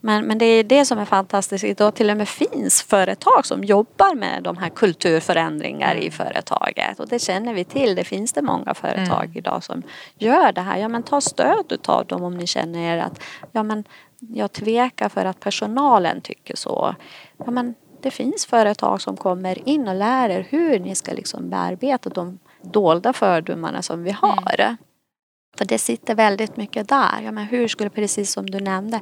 Men, 0.00 0.26
men 0.26 0.38
det 0.38 0.44
är 0.46 0.64
det 0.64 0.84
som 0.84 0.98
är 0.98 1.04
fantastiskt. 1.04 1.64
Idag 1.64 1.94
till 1.94 2.10
och 2.10 2.16
med 2.16 2.28
finns 2.28 2.82
företag 2.82 3.46
som 3.46 3.64
jobbar 3.64 4.14
med 4.14 4.42
de 4.42 4.56
här 4.56 4.68
kulturförändringar 4.68 5.94
i 5.94 6.10
företaget. 6.10 7.00
Och 7.00 7.08
det 7.08 7.18
känner 7.18 7.54
vi 7.54 7.64
till. 7.64 7.94
Det 7.94 8.04
finns 8.04 8.32
det 8.32 8.42
många 8.42 8.74
företag 8.74 9.36
idag 9.36 9.64
som 9.64 9.82
gör 10.18 10.52
det 10.52 10.60
här. 10.60 10.78
Ja 10.78 10.88
men 10.88 11.02
ta 11.02 11.20
stöd 11.20 11.64
utav 11.72 12.06
dem 12.06 12.22
om 12.22 12.36
ni 12.38 12.46
känner 12.46 12.78
er 12.94 12.98
att 12.98 13.22
ja 13.52 13.62
men 13.62 13.84
jag 14.18 14.52
tvekar 14.52 15.08
för 15.08 15.24
att 15.24 15.40
personalen 15.40 16.20
tycker 16.20 16.56
så. 16.56 16.94
Ja 17.44 17.50
men 17.50 17.74
det 18.02 18.10
finns 18.10 18.46
företag 18.46 19.00
som 19.00 19.16
kommer 19.16 19.68
in 19.68 19.88
och 19.88 19.94
lär 19.94 20.28
er 20.30 20.46
hur 20.50 20.78
ni 20.78 20.94
ska 20.94 21.12
liksom 21.12 21.50
bearbeta 21.50 22.10
de 22.10 22.38
dolda 22.62 23.12
fördomarna 23.12 23.82
som 23.82 24.02
vi 24.04 24.10
har. 24.10 24.76
För 25.58 25.64
det 25.64 25.78
sitter 25.78 26.14
väldigt 26.14 26.56
mycket 26.56 26.88
där. 26.88 27.20
Ja, 27.24 27.32
men 27.32 27.44
hur 27.44 27.68
skulle, 27.68 27.90
precis 27.90 28.32
som 28.32 28.50
du 28.50 28.60
nämnde, 28.60 29.00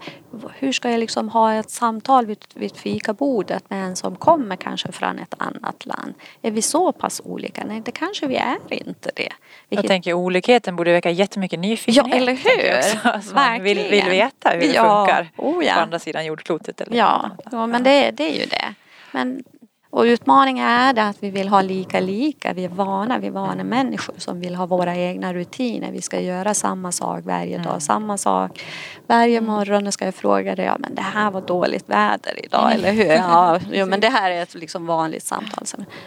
hur 0.54 0.72
ska 0.72 0.90
jag 0.90 1.00
liksom 1.00 1.28
ha 1.28 1.52
ett 1.54 1.70
samtal 1.70 2.26
vid, 2.26 2.38
vid 2.54 2.76
fikabordet 2.76 3.70
med 3.70 3.84
en 3.84 3.96
som 3.96 4.16
kommer 4.16 4.56
kanske 4.56 4.92
från 4.92 5.18
ett 5.18 5.34
annat 5.38 5.86
land? 5.86 6.14
Är 6.42 6.50
vi 6.50 6.62
så 6.62 6.92
pass 6.92 7.20
olika? 7.24 7.64
Nej, 7.64 7.80
det 7.84 7.90
kanske 7.90 8.26
vi 8.26 8.36
är 8.36 8.56
inte 8.70 9.10
det. 9.16 9.22
Jag 9.22 9.32
Vilket- 9.68 9.88
tänker 9.88 10.12
olikheten 10.12 10.76
borde 10.76 10.92
väcka 10.92 11.10
jättemycket 11.10 11.58
nyfikenhet. 11.58 12.14
Ja, 12.14 12.20
eller 12.20 12.32
jag 12.32 12.72
hur? 12.72 12.78
också. 12.78 13.08
Alltså, 13.08 13.34
man 13.34 13.62
vill, 13.62 13.76
vill 13.78 13.84
Verkligen. 13.90 14.10
veta 14.10 14.50
hur 14.50 14.60
det 14.60 14.66
Ja, 14.66 15.06
funkar 15.06 15.30
oh 15.36 15.54
på 15.54 15.62
ja. 15.62 15.72
andra 15.74 15.98
sidan 15.98 16.26
jordklotet. 16.26 16.80
Eller 16.80 16.96
Ja, 16.96 17.30
ja 17.52 17.66
men 17.66 17.82
det, 17.82 18.10
det 18.10 18.24
är 18.24 18.40
ju 18.40 18.46
det. 18.46 18.74
Men, 19.16 19.44
Och 19.90 20.02
utmaningen 20.02 20.68
är 20.68 20.92
det 20.92 21.02
att 21.02 21.22
vi 21.22 21.30
vill 21.30 21.48
ha 21.48 21.62
lika 21.62 22.00
lika. 22.00 22.52
Vi 22.52 22.64
är 22.64 22.68
vana, 22.68 23.18
vi 23.18 23.26
är 23.26 23.30
vana 23.30 23.64
människor 23.64 24.14
som 24.18 24.40
vill 24.40 24.54
ha 24.54 24.66
våra 24.66 24.96
egna 24.96 25.34
rutiner. 25.34 25.92
Vi 25.92 26.02
ska 26.02 26.20
göra 26.20 26.54
samma 26.54 26.92
sak 26.92 27.24
varje 27.24 27.58
dag, 27.58 27.82
samma 27.82 28.18
sak. 28.18 28.64
Varje 29.06 29.40
morgon 29.40 29.92
ska 29.92 30.04
jag 30.04 30.14
fråga 30.14 30.56
dig, 30.56 30.64
ja 30.64 30.76
men 30.78 30.94
det 30.94 31.02
här 31.02 31.30
var 31.30 31.40
dåligt 31.40 31.88
väder 31.88 32.44
idag, 32.44 32.72
eller 32.74 32.92
hur? 32.92 33.04
Ja, 33.04 33.60
jo, 33.72 33.86
men 33.86 34.00
det 34.00 34.08
här 34.08 34.30
är 34.30 34.42
ett 34.42 34.54
liksom 34.54 34.86
vanligt 34.86 35.24
samtal. 35.24 35.64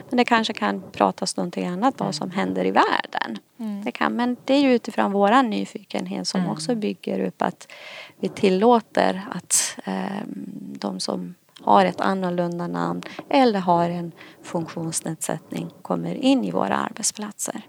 Men 0.10 0.18
det 0.18 0.26
kanske 0.26 0.54
kan 0.54 0.84
pratas 0.92 1.38
någonting 1.38 1.68
annat 1.68 1.98
då 1.98 2.12
som 2.12 2.32
händer 2.32 2.66
i 2.66 2.72
världen. 2.72 3.38
Det 3.86 3.92
kan, 3.92 4.16
men 4.16 4.38
det 4.46 4.54
är 4.54 4.60
ju 4.60 4.74
utifrån 4.74 5.12
våran 5.12 5.50
nyfikenhet 5.50 6.28
som 6.28 6.50
också 6.50 6.76
bygger 6.76 7.20
upp 7.26 7.42
att 7.42 7.72
vi 8.20 8.30
tillåter 8.30 9.22
att 9.32 9.78
eh, 9.86 10.22
de 10.80 11.00
som 11.00 11.36
har 11.64 11.86
ett 11.86 12.02
annorlunda 12.02 12.68
namn 12.68 13.02
eller 13.30 13.60
har 13.60 13.90
en 13.90 14.12
funktionsnedsättning 14.44 15.70
kommer 15.82 16.16
in 16.16 16.44
i 16.44 16.52
våra 16.52 16.76
arbetsplatser. 16.78 17.62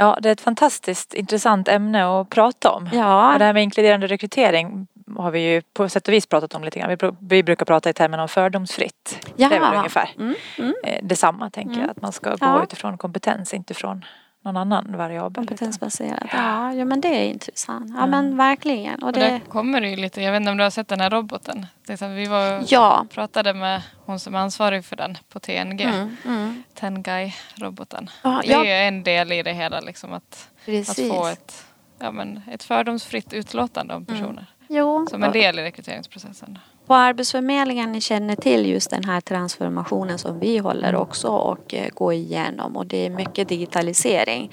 Ja, 0.00 0.18
det 0.22 0.28
är 0.28 0.32
ett 0.32 0.40
fantastiskt 0.40 1.14
intressant 1.14 1.68
ämne 1.68 2.20
att 2.20 2.30
prata 2.30 2.70
om. 2.70 2.88
Ja. 2.92 3.32
Och 3.32 3.38
det 3.38 3.44
här 3.44 3.52
med 3.52 3.62
inkluderande 3.62 4.06
rekrytering 4.06 4.86
har 5.16 5.30
vi 5.30 5.40
ju 5.40 5.62
på 5.74 5.88
sätt 5.88 6.08
och 6.08 6.14
vis 6.14 6.26
pratat 6.26 6.54
om 6.54 6.64
lite 6.64 6.78
grann. 6.78 6.88
Vi, 6.90 7.10
vi 7.20 7.42
brukar 7.42 7.66
prata 7.66 7.90
i 7.90 7.92
termen 7.92 8.20
om 8.20 8.28
fördomsfritt. 8.28 9.32
Ja. 9.36 9.48
Det 9.48 9.56
är 9.56 9.60
väl 9.60 9.74
ungefär 9.76 10.10
Mm, 10.18 10.34
mm. 10.58 10.74
eh, 10.84 10.98
detsamma 11.02 11.50
tänker 11.50 11.80
jag. 11.80 11.90
Att 11.90 12.02
man 12.02 12.12
ska 12.12 12.30
gå 12.30 12.36
Ja. 12.40 12.62
utifrån 12.62 12.98
kompetens, 12.98 13.54
inte 13.54 13.74
från 13.74 14.04
någon 14.52 14.72
annan 14.72 14.96
variabel. 14.96 15.46
Kompetensbaserat. 15.46 16.28
Ja, 16.32 16.72
ja, 16.72 16.84
men 16.84 17.00
det 17.00 17.08
är 17.08 17.24
intressant. 17.24 17.92
Ja 17.96 18.06
men 18.06 18.36
verkligen. 18.36 19.02
Och 19.02 19.08
Och 19.08 19.12
det, 19.12 19.20
där 19.20 19.40
kommer 19.48 19.80
det 19.80 19.88
ju 19.88 19.96
lite, 19.96 20.22
jag 20.22 20.32
vet 20.32 20.40
inte 20.40 20.50
om 20.50 20.56
du 20.56 20.62
har 20.62 20.70
sett 20.70 20.88
den 20.88 21.00
här 21.00 21.10
roboten? 21.10 21.66
Det 21.86 21.92
är 21.92 21.96
så, 21.96 22.08
vi 22.08 22.26
var 22.26 22.64
ja. 22.68 23.06
pratade 23.10 23.54
med 23.54 23.82
hon 24.04 24.20
som 24.20 24.34
är 24.34 24.38
ansvarig 24.38 24.84
för 24.84 24.96
den 24.96 25.18
på 25.28 25.40
TNG. 25.40 25.82
Mm, 25.82 26.16
mm. 26.24 26.62
Tengai-roboten. 26.74 28.10
Ja, 28.22 28.42
det 28.44 28.52
är 28.52 28.58
ja. 28.58 28.64
ju 28.64 28.70
en 28.70 29.02
del 29.02 29.32
i 29.32 29.42
det 29.42 29.52
hela, 29.52 29.80
liksom 29.80 30.12
att, 30.12 30.50
att 30.88 30.96
få 31.08 31.26
ett, 31.26 31.66
ja, 31.98 32.12
men 32.12 32.42
ett 32.50 32.62
fördomsfritt 32.62 33.32
utlåtande 33.32 33.94
om 33.94 34.04
personer. 34.04 34.46
Jo, 34.68 35.06
Som 35.10 35.22
en 35.22 35.32
del 35.32 35.58
i 35.58 35.62
rekryteringsprocessen. 35.62 36.58
På 36.88 36.94
Arbetsförmedlingen 36.94 37.92
ni 37.92 38.00
känner 38.00 38.36
till 38.36 38.66
just 38.66 38.90
den 38.90 39.04
här 39.04 39.20
transformationen 39.20 40.18
som 40.18 40.38
vi 40.38 40.58
håller 40.58 40.94
också 40.94 41.28
och 41.28 41.74
eh, 41.74 41.88
går 41.94 42.12
igenom 42.12 42.76
och 42.76 42.86
det 42.86 43.06
är 43.06 43.10
mycket 43.10 43.48
digitalisering. 43.48 44.52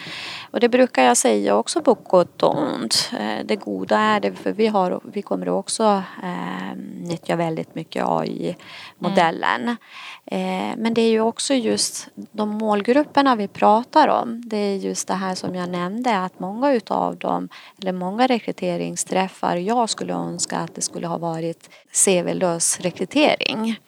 Och 0.52 0.60
det 0.60 0.70
brukar 0.70 1.04
jag 1.04 1.18
säga 1.18 1.56
också 1.56 1.82
på 1.82 1.94
gott 1.94 2.44
och 2.44 2.58
ont. 2.58 3.12
Eh, 3.20 3.46
det 3.46 3.56
goda 3.56 4.00
är 4.00 4.20
det 4.20 4.32
för 4.32 4.52
vi, 4.52 4.68
har, 4.68 5.02
vi 5.04 5.22
kommer 5.22 5.50
också 5.50 6.04
eh, 6.24 6.78
nyttja 7.02 7.36
väldigt 7.36 7.76
mycket 7.76 8.06
AI-modellen. 8.06 9.62
Mm 9.62 9.76
men 10.78 10.94
det 10.94 11.02
är 11.02 11.10
ju 11.10 11.22
också 11.22 11.54
just 11.54 12.08
de 12.32 12.50
målgrupperna 12.50 13.36
vi 13.36 13.48
pratar 13.48 14.08
om. 14.08 14.42
Det 14.46 14.58
är 14.58 14.76
just 14.76 15.08
det 15.08 15.14
här 15.14 15.36
som 15.36 15.56
jag 15.56 15.70
nämnde 15.70 16.18
att 16.20 16.40
många 16.40 16.74
utav 16.74 17.18
dem 17.18 17.50
eller 17.82 17.92
många 17.92 18.28
rekryteringsträffar 18.28 19.56
jag 19.56 19.90
skulle 19.90 20.14
önska 20.14 20.58
att 20.58 20.76
det 20.76 20.82
skulle 20.82 21.08
ha 21.08 21.18
varit 21.18 21.70
CV-lös 21.92 22.80
rekrytering. 22.80 23.80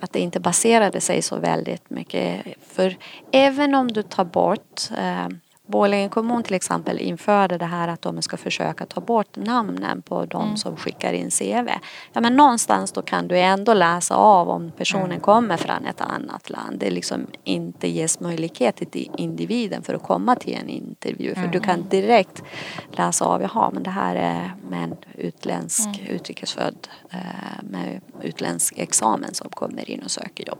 Att 0.00 0.12
det 0.12 0.20
inte 0.20 0.40
baserade 0.40 1.00
sig 1.00 1.22
så 1.22 1.36
väldigt 1.36 1.90
mycket. 1.90 2.46
För 2.72 2.96
även 3.32 3.74
om 3.74 3.92
du 3.92 4.02
tar 4.02 4.24
bort 4.24 4.90
eh, 4.98 5.28
Borlänge 5.66 6.08
kommun 6.08 6.42
till 6.42 6.54
exempel 6.54 6.98
införde 6.98 7.58
det 7.58 7.64
här 7.64 7.88
att 7.88 8.02
de 8.02 8.22
ska 8.22 8.36
försöka 8.36 8.86
ta 8.86 9.00
bort 9.00 9.36
namnen 9.36 10.02
på 10.02 10.24
de 10.24 10.56
som 10.56 10.76
skickar 10.76 11.12
in 11.12 11.30
CV. 11.30 11.68
Ja 12.12 12.20
men 12.20 12.36
någonstans 12.36 12.92
då 12.92 13.02
kan 13.02 13.28
du 13.28 13.38
ändå 13.38 13.74
läsa 13.74 14.16
av 14.16 14.48
om 14.48 14.72
personen 14.76 15.20
kommer 15.20 15.56
från 15.56 15.86
ett 15.86 16.00
annat 16.00 16.50
land. 16.50 16.78
Det 16.78 16.90
liksom 16.90 17.26
inte 17.44 17.88
ges 17.88 18.20
möjlighet 18.20 18.76
till 18.76 19.10
individen 19.16 19.82
för 19.82 19.94
att 19.94 20.02
komma 20.02 20.36
till 20.36 20.54
en 20.54 20.68
intervju. 20.68 21.34
För 21.34 21.46
du 21.46 21.60
kan 21.60 21.88
direkt 21.88 22.42
läsa 22.90 23.24
av, 23.24 23.42
jaha 23.42 23.70
men 23.72 23.82
det 23.82 23.90
här 23.90 24.14
är 24.16 24.54
med 24.70 24.84
en 24.84 24.96
utländsk 25.14 25.88
utrikesfödd 26.08 26.88
eh, 27.10 27.18
med 27.62 28.00
utländsk 28.22 28.78
examen 28.78 29.34
som 29.34 29.50
kommer 29.50 29.90
in 29.90 30.02
och 30.02 30.10
söker 30.10 30.48
jobb. 30.48 30.58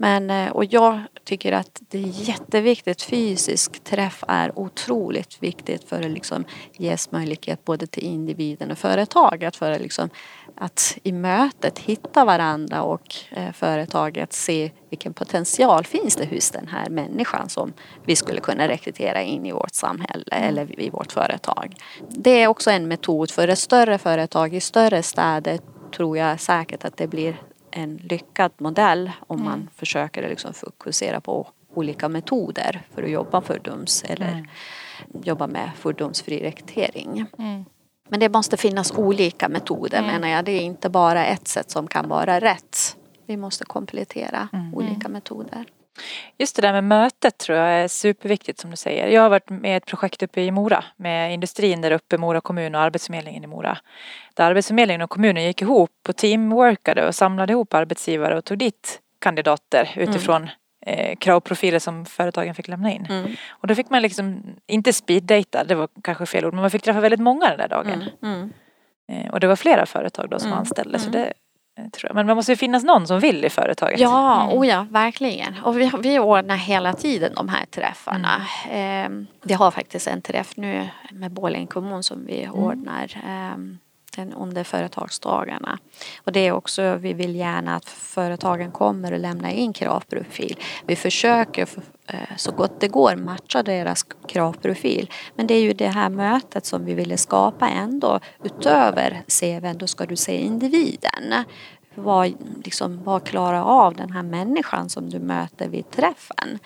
Men, 0.00 0.30
eh, 0.30 0.50
och 0.50 0.64
jag 0.64 1.00
tycker 1.24 1.52
att 1.52 1.82
det 1.88 1.98
är 1.98 2.28
jätteviktigt. 2.28 3.02
Fysisk 3.02 3.84
träff 3.84 4.24
är 4.28 4.58
otroligt 4.58 5.42
viktigt 5.42 5.88
för 5.88 6.02
att 6.02 6.10
liksom 6.10 6.44
ges 6.76 7.10
möjlighet 7.12 7.64
både 7.64 7.86
till 7.86 8.04
individen 8.04 8.70
och 8.70 8.78
företaget 8.78 9.56
för 9.56 9.70
att, 9.70 9.80
liksom, 9.80 10.10
att 10.56 10.98
i 11.02 11.12
mötet 11.12 11.78
hitta 11.78 12.24
varandra 12.24 12.82
och 12.82 13.14
eh, 13.30 13.52
företaget 13.52 14.32
se 14.32 14.70
vilken 14.90 15.14
potential 15.14 15.84
finns 15.84 16.16
det 16.16 16.26
hos 16.26 16.50
den 16.50 16.68
här 16.68 16.90
människan 16.90 17.48
som 17.48 17.72
vi 18.04 18.16
skulle 18.16 18.40
kunna 18.40 18.68
rekrytera 18.68 19.22
in 19.22 19.46
i 19.46 19.52
vårt 19.52 19.74
samhälle 19.74 20.24
eller 20.30 20.80
i 20.80 20.90
vårt 20.90 21.12
företag. 21.12 21.74
Det 22.08 22.42
är 22.42 22.46
också 22.46 22.70
en 22.70 22.88
metod 22.88 23.30
för 23.30 23.48
ett 23.48 23.58
större 23.58 23.98
företag 23.98 24.54
i 24.54 24.60
större 24.60 25.02
städer 25.02 25.58
tror 25.96 26.18
jag 26.18 26.40
säkert 26.40 26.84
att 26.84 26.96
det 26.96 27.06
blir 27.06 27.36
en 27.78 27.96
lyckad 27.96 28.52
modell 28.58 29.10
om 29.26 29.44
man 29.44 29.70
försöker 29.74 30.28
liksom 30.28 30.54
fokusera 30.54 31.20
på 31.20 31.48
olika 31.74 32.08
metoder 32.08 32.86
för 32.94 33.02
att 33.02 33.10
jobba 33.10 33.40
fördoms 33.40 34.04
eller 34.08 34.48
jobba 35.22 35.46
med 35.46 35.70
fördomsfri 35.76 36.42
rekrytering. 36.42 37.26
Mm. 37.38 37.64
Men 38.08 38.20
det 38.20 38.28
måste 38.28 38.56
finnas 38.56 38.92
olika 38.92 39.48
metoder 39.48 40.02
menar 40.02 40.28
jag. 40.28 40.44
Det 40.44 40.52
är 40.52 40.60
inte 40.60 40.88
bara 40.88 41.26
ett 41.26 41.48
sätt 41.48 41.70
som 41.70 41.86
kan 41.86 42.08
vara 42.08 42.40
rätt. 42.40 42.96
Vi 43.26 43.36
måste 43.36 43.64
komplettera 43.64 44.48
olika 44.72 45.08
metoder. 45.08 45.64
Just 46.38 46.56
det 46.56 46.62
där 46.62 46.72
med 46.72 46.84
mötet 46.84 47.38
tror 47.38 47.58
jag 47.58 47.68
är 47.72 47.88
superviktigt 47.88 48.60
som 48.60 48.70
du 48.70 48.76
säger. 48.76 49.06
Jag 49.08 49.22
har 49.22 49.28
varit 49.30 49.50
med 49.50 49.72
i 49.72 49.74
ett 49.74 49.86
projekt 49.86 50.22
uppe 50.22 50.40
i 50.40 50.50
Mora 50.50 50.84
med 50.96 51.34
industrin 51.34 51.80
där 51.80 51.90
uppe, 51.90 52.18
Mora 52.18 52.40
kommun 52.40 52.74
och 52.74 52.80
Arbetsförmedlingen 52.80 53.44
i 53.44 53.46
Mora. 53.46 53.78
Där 54.34 54.44
Arbetsförmedlingen 54.44 55.02
och 55.02 55.10
kommunen 55.10 55.44
gick 55.44 55.62
ihop 55.62 55.90
och 56.08 56.16
teamworkade 56.16 57.06
och 57.06 57.14
samlade 57.14 57.52
ihop 57.52 57.74
arbetsgivare 57.74 58.38
och 58.38 58.44
tog 58.44 58.58
dit 58.58 59.00
kandidater 59.20 59.90
utifrån 59.96 60.48
eh, 60.86 61.16
kravprofiler 61.16 61.78
som 61.78 62.06
företagen 62.06 62.54
fick 62.54 62.68
lämna 62.68 62.92
in. 62.92 63.06
Mm. 63.10 63.36
Och 63.50 63.68
då 63.68 63.74
fick 63.74 63.90
man 63.90 64.02
liksom, 64.02 64.42
inte 64.66 64.92
speeddata, 64.92 65.64
det 65.64 65.74
var 65.74 65.88
kanske 66.02 66.26
fel 66.26 66.44
ord, 66.44 66.54
men 66.54 66.60
man 66.60 66.70
fick 66.70 66.82
träffa 66.82 67.00
väldigt 67.00 67.20
många 67.20 67.48
den 67.48 67.58
där 67.58 67.68
dagen. 67.68 68.04
Mm. 68.22 68.52
Eh, 69.12 69.30
och 69.32 69.40
det 69.40 69.46
var 69.46 69.56
flera 69.56 69.86
företag 69.86 70.30
då 70.30 70.38
som 70.38 70.48
Mm. 70.48 70.58
anställde 70.58 70.98
så 70.98 71.10
det 71.10 71.24
eh, 71.24 71.32
tror 71.92 72.08
jag. 72.08 72.14
Men 72.14 72.26
det 72.26 72.34
måste 72.34 72.52
ju 72.52 72.56
finnas 72.56 72.84
någon 72.84 73.06
som 73.06 73.20
vill 73.20 73.44
i 73.44 73.50
företaget. 73.50 74.00
Ja, 74.00 74.50
oh 74.52 74.66
ja, 74.66 74.86
verkligen. 74.90 75.54
Och 75.62 75.80
vi, 75.80 75.90
vi 76.00 76.18
ordnar 76.18 76.56
hela 76.56 76.92
tiden 76.92 77.32
de 77.34 77.48
här 77.48 77.66
träffarna. 77.66 78.36
Eh, 78.70 79.08
vi 79.42 79.54
har 79.54 79.70
faktiskt 79.70 80.06
en 80.06 80.22
träff 80.22 80.56
nu 80.56 80.88
med 81.12 81.32
Borlänge 81.32 81.66
kommun 81.66 82.02
som 82.02 82.26
vi 82.26 82.48
ordnar 82.52 83.04
eh, 83.24 83.58
egentligen 84.18 84.42
under 84.42 84.64
företagsdagarna. 84.64 85.78
Och 86.24 86.32
det 86.32 86.46
är 86.46 86.52
också, 86.52 86.96
vi 86.96 87.12
vill 87.12 87.34
gärna 87.34 87.76
att 87.76 87.88
företagen 87.88 88.72
kommer 88.72 89.12
och 89.12 89.18
lämnar 89.18 89.50
in 89.50 89.72
kravprofil. 89.72 90.56
Vi 90.86 90.96
försöker 90.96 91.68
eh, 92.06 92.36
så 92.36 92.52
gott 92.52 92.80
det 92.80 92.88
går 92.88 93.16
matcha 93.16 93.62
deras 93.62 94.06
kravprofil. 94.28 95.10
Men 95.36 95.46
det 95.46 95.54
är 95.54 95.62
ju 95.62 95.72
det 95.72 95.88
här 95.88 96.08
mötet 96.08 96.66
som 96.66 96.84
vi 96.84 96.94
ville 96.94 97.16
skapa 97.16 97.68
ändå 97.68 98.20
utöver 98.44 99.22
CVn. 99.28 99.78
Då 99.78 99.86
ska 99.86 100.06
du 100.06 100.16
se 100.16 100.40
individen 100.40 101.44
vad, 101.98 102.34
liksom, 102.64 103.04
vad 103.04 103.24
klarar 103.24 103.62
av 103.62 103.94
den 103.94 104.10
här 104.10 104.22
människan 104.22 104.88
som 104.88 105.10
du 105.10 105.18
möter 105.18 105.68
vid 105.68 105.90
träffen. 105.90 106.58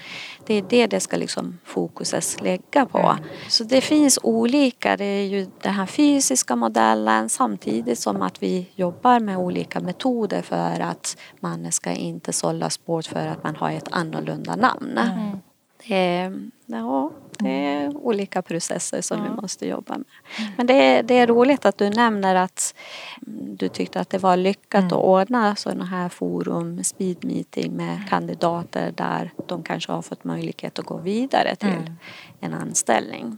Det 0.46 0.54
är 0.54 0.64
det 0.68 0.86
det 0.86 1.00
ska 1.00 1.16
liksom 1.16 1.58
fokuset 1.64 2.42
lägga 2.42 2.86
på. 2.86 3.16
Så 3.48 3.64
det 3.64 3.80
finns 3.80 4.18
olika, 4.22 4.96
det 4.96 5.04
är 5.04 5.26
ju 5.26 5.46
den 5.62 5.74
här 5.74 5.86
fysiska 5.86 6.56
modellen 6.56 7.28
samtidigt 7.28 7.98
som 7.98 8.22
att 8.22 8.42
vi 8.42 8.70
jobbar 8.74 9.20
med 9.20 9.36
olika 9.36 9.80
metoder 9.80 10.42
för 10.42 10.80
att 10.80 11.16
man 11.40 11.72
ska 11.72 11.90
inte 11.90 12.32
sållas 12.32 12.84
bort 12.84 13.06
för 13.06 13.26
att 13.26 13.44
man 13.44 13.56
har 13.56 13.70
ett 13.70 13.88
annorlunda 13.90 14.56
namn. 14.56 14.94
Det, 14.94 15.38
är, 15.88 16.50
ja, 16.66 17.10
det 17.38 17.48
är 17.50 17.96
olika 17.96 18.42
processer 18.42 19.00
som 19.00 19.22
vi 19.22 19.28
måste 19.42 19.66
jobba 19.66 19.96
med. 19.96 20.06
Men 20.56 20.66
det 20.66 20.74
är, 20.74 21.02
det 21.02 21.14
är 21.14 21.26
roligt 21.26 21.66
att 21.66 21.78
du 21.78 21.90
nämner 21.90 22.34
att 22.34 22.74
mm, 23.26 23.56
du 23.56 23.68
tyckte 23.68 24.00
att 24.00 24.10
det 24.10 24.18
var 24.18 24.36
lyckat 24.36 24.84
att 24.84 24.92
ordna 24.92 25.56
sådana 25.56 25.84
här 25.84 26.08
forum, 26.08 26.84
speed 26.84 27.24
meeting 27.24 27.72
med 27.72 28.08
kandidater 28.08 28.92
där 28.96 29.32
de 29.46 29.62
kanske 29.62 29.92
har 29.92 30.02
fått 30.02 30.24
möjlighet 30.24 30.78
att 30.78 30.86
gå 30.86 30.96
vidare 30.96 31.56
till 31.56 31.92
en 32.40 32.54
anställning. 32.54 33.36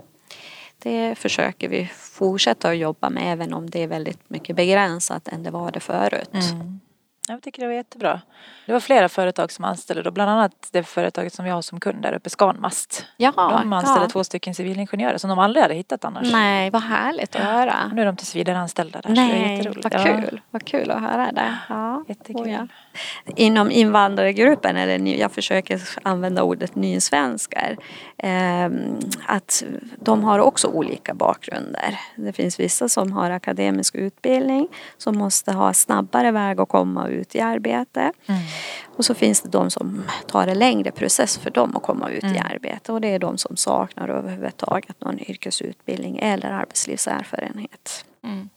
Det 0.78 1.14
försöker 1.18 1.68
vi 1.68 1.90
fortsätta 1.94 2.68
att 2.68 2.76
jobba 2.76 3.10
med 3.10 3.32
även 3.32 3.54
om 3.54 3.70
det 3.70 3.82
är 3.82 3.86
väldigt 3.86 4.30
mycket 4.30 4.56
begränsat 4.56 5.28
än 5.28 5.42
det 5.42 5.50
var 5.50 5.70
det 5.72 5.80
förut. 5.80 6.34
Mm. 6.52 6.80
Jag 7.28 7.42
tycker 7.42 7.62
det 7.62 7.68
var 7.68 7.74
jättebra. 7.74 8.20
Det 8.66 8.72
var 8.72 8.80
flera 8.80 9.08
företag 9.08 9.52
som 9.52 9.64
anställde 9.64 10.02
då, 10.02 10.10
bland 10.10 10.30
annat 10.30 10.68
det 10.72 10.82
företaget 10.82 11.32
som 11.34 11.44
vi 11.44 11.50
har 11.50 11.62
som 11.62 11.80
kund 11.80 12.02
där 12.02 12.12
uppe, 12.12 12.30
Scanmast. 12.30 13.06
Jaha, 13.16 13.60
De 13.60 13.72
anställde 13.72 14.04
ja. 14.04 14.08
två 14.08 14.24
stycken 14.24 14.54
civilingenjörer 14.54 15.18
som 15.18 15.30
de 15.30 15.38
aldrig 15.38 15.62
hade 15.62 15.74
hittat 15.74 16.04
annars. 16.04 16.32
Nej, 16.32 16.70
vad 16.70 16.82
härligt 16.82 17.36
att 17.36 17.42
höra. 17.42 17.74
Och 17.90 17.94
nu 17.94 18.02
är 18.02 18.06
de 18.06 18.16
tills 18.16 18.36
vidare 18.36 18.58
anställda 18.58 19.00
där. 19.00 19.08
så 19.08 19.14
det 19.14 19.20
är 19.20 19.26
Nej, 19.26 19.56
jätteroligt. 19.56 19.84
vad 19.84 19.94
Ja, 19.94 20.20
kul. 20.20 20.40
Vad 20.50 20.64
kul 20.64 20.90
att 20.90 21.00
höra 21.00 21.32
det. 21.32 21.58
Ja. 21.68 22.04
Jättekul. 22.08 22.42
Oh, 22.42 22.52
ja. 22.52 22.66
Inom 23.36 23.70
invandrargruppen, 23.70 24.76
eller 24.76 24.98
ny, 24.98 25.18
jag 25.18 25.32
försöker 25.32 25.80
använda 26.02 26.42
ordet 26.42 26.74
nysvenskar, 26.74 27.76
eh, 28.18 28.70
att 29.26 29.64
de 29.96 30.24
har 30.24 30.38
också 30.38 30.68
olika 30.68 31.14
bakgrunder. 31.14 32.00
Det 32.16 32.32
finns 32.32 32.60
vissa 32.60 32.88
som 32.88 33.12
har 33.12 33.30
akademisk 33.30 33.94
utbildning 33.94 34.68
som 34.98 35.18
måste 35.18 35.52
ha 35.52 35.72
snabbare 35.72 36.30
väg 36.30 36.60
att 36.60 36.68
komma 36.68 37.08
ut 37.14 37.34
i 37.34 37.40
arbete. 37.40 38.12
Mm. 38.26 38.40
Och 38.96 39.04
så 39.04 39.14
finns 39.14 39.40
det 39.40 39.48
de 39.48 39.70
som 39.70 40.02
tar 40.26 40.46
en 40.46 40.58
längre 40.58 40.90
process 40.90 41.38
för 41.38 41.50
dem 41.50 41.76
att 41.76 41.82
komma 41.82 42.10
ut 42.10 42.24
i 42.24 42.26
Mm. 42.26 42.42
arbete 42.54 42.92
och 42.92 43.00
det 43.00 43.08
är 43.08 43.18
de 43.18 43.38
som 43.38 43.56
saknar 43.56 44.08
överhuvudtaget 44.08 45.00
någon 45.00 45.20
yrkesutbildning 45.20 46.18
eller 46.22 46.50
arbetslivserfarenhet. 46.50 48.04
Mm. 48.24 48.48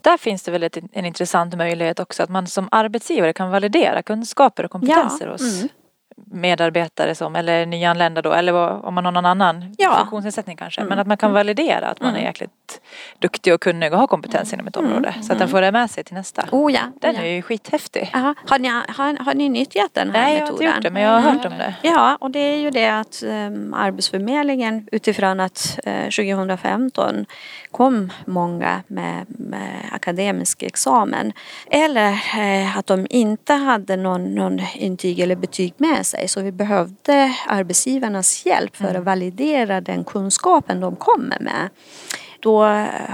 Där 0.00 0.16
finns 0.16 0.42
det 0.42 0.50
väl 0.50 0.62
ett, 0.62 0.78
en 0.92 1.04
intressant 1.04 1.56
möjlighet 1.56 2.00
också 2.00 2.22
att 2.22 2.30
man 2.30 2.46
som 2.46 2.68
arbetsgivare 2.70 3.32
kan 3.32 3.50
validera 3.50 4.02
kunskaper 4.02 4.64
och 4.64 4.70
kompetenser 4.70 5.26
Ja, 5.26 5.32
hos 5.32 5.56
mm. 5.58 5.68
Medarbetare 6.24 7.14
som, 7.14 7.36
eller 7.36 7.66
nyanlända 7.66 8.22
då, 8.22 8.32
eller 8.32 8.54
om 8.86 8.94
man 8.94 9.04
har 9.04 9.12
någon 9.12 9.26
annan 9.26 9.74
Ja. 9.78 9.96
funktionsnedsättning 9.98 10.56
kanske. 10.56 10.80
Mm. 10.80 10.88
Men 10.88 10.98
att 10.98 11.06
man 11.06 11.16
kan 11.16 11.32
validera 11.32 11.86
att 11.88 12.00
man 12.00 12.08
är 12.10 12.14
Mm. 12.14 12.24
jäkligt 12.24 12.80
duktig 13.18 13.54
och 13.54 13.60
kunnig 13.60 13.92
och 13.92 13.98
har 13.98 14.06
kompetens 14.06 14.52
inom 14.52 14.66
ett 14.66 14.76
område. 14.76 15.14
Så 15.22 15.32
att 15.32 15.38
den 15.38 15.48
får 15.48 15.60
det 15.60 15.72
med 15.72 15.90
sig 15.90 16.04
till 16.04 16.14
nästa. 16.14 16.44
Oh 16.52 16.72
ja. 16.72 16.80
Den 17.00 17.14
ja. 17.14 17.20
är 17.22 17.26
ju 17.34 17.42
skithäftig. 17.42 18.10
Aha. 18.14 18.34
Har, 18.48 18.58
ni, 18.58 18.68
har, 18.68 19.24
har 19.24 19.34
ni 19.34 19.48
nyttjat 19.48 19.90
den 19.94 20.10
här 20.10 20.22
Nej, 20.22 20.32
jag 20.34 20.40
har 20.40 20.52
metoden? 20.52 20.66
inte 20.68 20.76
gjort 20.76 20.82
det 20.82 20.90
men 20.90 21.02
jag 21.02 21.10
har 21.10 21.20
hört 21.20 21.44
om 21.44 21.52
det. 21.58 21.74
Ja, 21.82 22.16
och 22.20 22.30
det 22.30 22.38
är 22.38 22.56
ju 22.58 22.70
det 22.70 22.88
att 22.88 23.22
um, 23.26 23.74
Arbetsförmedlingen 23.74 24.88
utifrån 24.92 25.40
att 25.40 25.78
eh, 25.84 26.02
2015 26.02 27.26
kom 27.70 28.12
många 28.26 28.82
med, 28.86 29.24
med 29.28 29.70
akademisk 29.92 30.62
examen 30.62 31.32
eller 31.70 32.10
eh, 32.38 32.78
att 32.78 32.86
de 32.86 33.06
inte 33.10 33.54
hade 33.54 33.96
någon, 33.96 34.34
någon 34.34 34.60
intyg 34.74 35.20
eller 35.20 35.36
betyg 35.36 35.74
med 35.76 36.05
sig 36.06 36.28
så 36.28 36.42
vi 36.42 36.52
behövde 36.52 37.34
arbetsgivarnas 37.46 38.46
hjälp 38.46 38.76
för 38.76 38.94
att 38.94 39.04
validera 39.04 39.80
den 39.80 40.04
kunskapen 40.04 40.80
de 40.80 40.96
kommer 40.96 41.38
med. 41.40 41.68
Då 42.46 42.62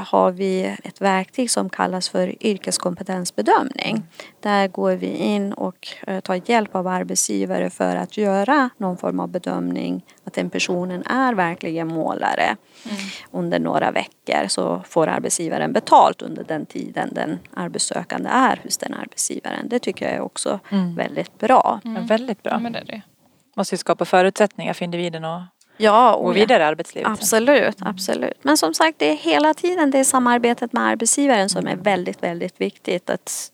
har 0.07 0.31
vi 0.31 0.77
ett 0.85 1.01
verktyg 1.01 1.51
som 1.51 1.71
kallas 1.71 2.09
för 2.09 2.47
yrkeskompetensbedömning. 2.47 4.03
Där 4.41 4.69
går 4.69 4.93
vi 4.93 5.07
in 5.07 5.53
och 5.53 5.89
eh, 6.07 6.21
tar 6.21 6.41
hjälp 6.51 6.75
av 6.75 6.87
arbetsgivare 6.87 7.71
för 7.71 7.97
att 7.97 8.17
göra 8.17 8.71
någon 8.77 8.97
form 8.97 9.21
av 9.21 9.29
bedömning 9.29 10.05
att 10.25 10.33
den 10.33 10.51
personen 10.51 11.03
är 11.07 11.35
verkligen 11.35 11.89
målare. 11.89 12.57
Under 13.31 13.59
några 13.59 13.91
veckor 13.91 14.49
så 14.49 14.83
får 14.89 15.07
arbetsgivaren 15.07 15.73
betalt 15.73 16.23
under 16.23 16.45
den 16.45 16.67
tiden 16.67 17.09
den 17.13 17.39
arbetssökande 17.55 18.29
är 18.33 18.61
hos 18.63 18.79
den 18.79 18.95
arbetsgivaren. 18.95 19.69
Det 19.69 19.79
tycker 19.79 20.05
jag 20.07 20.15
är 20.15 20.21
också 20.21 20.61
Mm. 20.71 20.95
väldigt 20.95 21.39
bra. 21.39 21.81
Väldigt 22.09 22.39
Ja, 22.43 22.51
bra. 22.51 22.59
men 22.59 22.73
det 22.73 22.79
är 22.79 22.85
det. 22.85 23.03
Måste 23.57 23.75
ju 23.75 23.79
skapa 23.79 24.05
förutsättningar 24.05 24.73
för 24.73 24.85
individen 24.85 25.25
att 25.25 25.43
Ja, 25.83 26.15
och 26.15 26.37
vidare 26.37 26.63
i 26.63 26.67
arbetslivet. 26.67 27.11
Absolut, 27.11 27.77
absolut. 27.81 28.39
Men 28.43 28.57
som 28.57 28.75
sagt, 28.75 28.99
det 28.99 29.11
är 29.11 29.17
hela 29.17 29.55
tiden 29.55 29.91
det 29.91 30.05
samarbetet 30.05 30.73
med 30.73 30.83
arbetsgivaren 30.83 31.49
som 31.49 31.67
är 31.67 31.77
väldigt, 31.77 32.23
väldigt 32.23 32.61
viktigt. 32.61 33.11
Att 33.11 33.53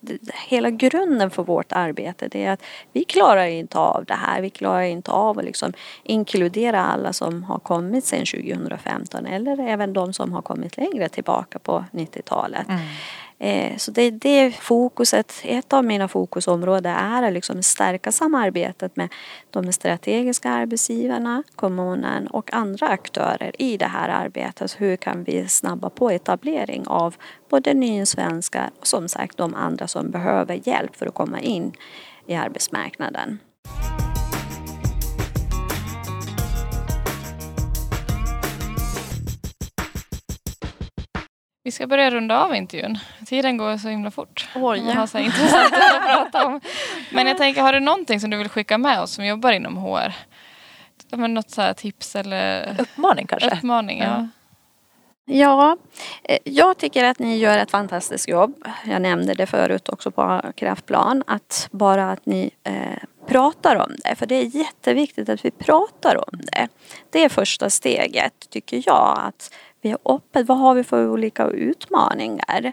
hela 0.49 0.71
grunden 0.71 1.31
för 1.31 1.43
vårt 1.43 1.73
arbete 1.73 2.29
det 2.29 2.45
är 2.45 2.53
att 2.53 2.63
vi 2.93 3.05
klarar 3.05 3.47
inte 3.47 3.79
av 3.79 4.05
det 4.05 4.15
här. 4.15 4.41
Vi 4.41 4.51
klarar 4.51 4.83
inte 4.83 5.11
av 5.11 5.39
att 5.39 5.45
liksom 5.45 5.73
inkludera 6.03 6.85
alla 6.85 7.13
som 7.13 7.45
har 7.45 7.59
kommit 7.59 8.05
sedan 8.05 8.27
2015 8.27 9.27
eller 9.27 9.61
även 9.61 9.93
de 9.93 10.13
som 10.13 10.33
har 10.33 10.43
kommit 10.43 10.77
längre 10.77 11.09
tillbaka 11.09 11.59
på 11.59 11.85
90-talet. 11.93 12.69
Mm. 12.69 12.81
Eh, 13.41 13.77
så 13.77 13.91
det, 13.91 14.11
det 14.11 14.51
fokuset, 14.51 15.33
ett 15.45 15.73
av 15.73 15.85
mina 15.85 16.09
fokusområden 16.09 16.95
är 16.97 17.23
att 17.23 17.33
liksom 17.33 17.63
stärka 17.63 18.13
samarbetet 18.13 18.97
med 18.97 19.09
de 19.51 19.73
strategiska 19.73 20.51
arbetsgivarna, 20.51 21.43
kommunen 21.57 22.27
och 22.27 22.55
andra 22.55 22.89
aktörer 22.89 23.63
i 23.63 23.77
det 23.77 23.87
här 23.87 24.09
arbetet. 24.09 24.81
Hur 24.81 24.97
kan 24.97 25.25
vi 25.25 25.49
snabba 25.49 25.91
på 25.91 26.11
etablering 26.11 26.87
av 26.87 27.15
både 27.49 27.75
nysvenskar 27.75 28.71
och 28.81 28.87
som 28.87 29.09
sagt 29.09 29.37
de 29.37 29.55
andra 29.55 29.87
som 29.87 30.11
behöver 30.11 30.69
hjälp 30.69 30.97
för 30.97 31.07
att 31.07 31.15
komma 31.15 31.41
in 31.41 31.73
i 32.27 32.35
arbetsmarknaden. 32.35 33.39
Vi 41.69 41.73
ska 41.73 41.87
börja 41.87 42.11
runda 42.11 42.45
av 42.45 42.55
intervjun. 42.55 42.99
Tiden 43.27 43.57
går 43.57 43.77
så 43.77 43.89
himla 43.89 44.11
fort. 44.11 44.49
Oj. 44.55 44.81
Man 44.81 44.97
har 44.97 45.07
så 45.07 45.19
intressant 45.19 45.75
att 45.75 46.03
prata 46.05 46.47
om. 46.47 46.61
Men 47.11 47.27
jag 47.27 47.37
tänker, 47.39 47.63
har 47.63 47.73
du 47.73 47.81
någonting 47.81 48.21
som 48.21 48.31
du 48.31 48.37
vill 48.37 48.49
skicka 48.49 48.79
med 48.79 49.01
oss 49.01 49.13
som 49.13 49.27
jobbar 49.27 49.53
inom 49.53 49.77
HR? 49.77 50.13
Men 51.17 51.35
något 51.35 51.51
så 51.51 51.63
här 51.63 51.73
tips 51.73 52.17
eller 52.17 52.77
Uppmaning 52.81 53.27
kanske? 53.27 53.51
uppmaning? 53.51 53.99
Ja. 53.99 54.29
Ja, 55.25 55.77
eh, 56.25 56.39
jag 56.45 56.79
tycker 56.79 57.05
att 57.05 57.19
ni 57.19 57.37
gör 57.37 57.59
ett 57.59 57.71
fantastiskt 57.71 58.29
jobb. 58.29 58.65
Jag 58.85 59.03
nämnde 59.03 59.35
det 59.35 59.47
förut 59.47 59.89
också 59.89 60.11
på 60.11 60.43
Kraftplan. 60.57 61.23
Att 61.27 61.69
bara 61.71 62.11
att 62.11 62.27
ni 62.27 62.51
eh, 62.65 62.75
pratar 63.27 63.77
om 63.77 63.97
det. 64.05 64.15
För 64.17 64.27
det 64.27 64.35
är 64.35 64.57
jätteviktigt 64.57 65.29
att 65.29 65.45
vi 65.45 65.51
pratar 65.51 66.17
om 66.17 66.41
det. 66.53 66.69
Det 67.11 67.25
är 67.25 67.29
första 67.29 67.71
steget 67.71 68.51
tycker 68.51 68.83
jag. 68.87 69.19
Att 69.19 69.55
vi 69.81 69.91
är 69.91 69.99
öppet. 70.05 70.49
Vad 70.49 70.59
har 70.59 70.75
vi 70.75 70.85
för 70.85 71.09
olika 71.09 71.47
utmaningar? 71.47 72.73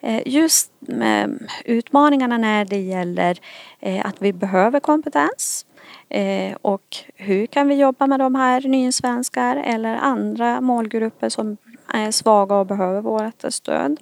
Eh, 0.00 0.22
just 0.26 0.72
med 0.80 1.48
utmaningarna 1.64 2.38
när 2.38 2.64
det 2.64 2.80
gäller 2.80 3.38
eh, 3.80 4.06
att 4.06 4.22
vi 4.22 4.32
behöver 4.32 4.80
kompetens. 4.80 5.66
Eh, 6.08 6.56
och 6.62 6.96
hur 7.14 7.46
kan 7.46 7.68
vi 7.68 7.74
jobba 7.74 8.06
med 8.06 8.20
de 8.20 8.34
här 8.34 8.60
nysvenskar 8.60 9.56
eller 9.56 9.96
andra 9.96 10.60
målgrupper 10.60 11.28
som 11.28 11.56
är 11.96 12.10
svaga 12.10 12.54
och 12.54 12.66
behöver 12.66 13.00
vårt 13.00 13.44
stöd. 13.48 14.00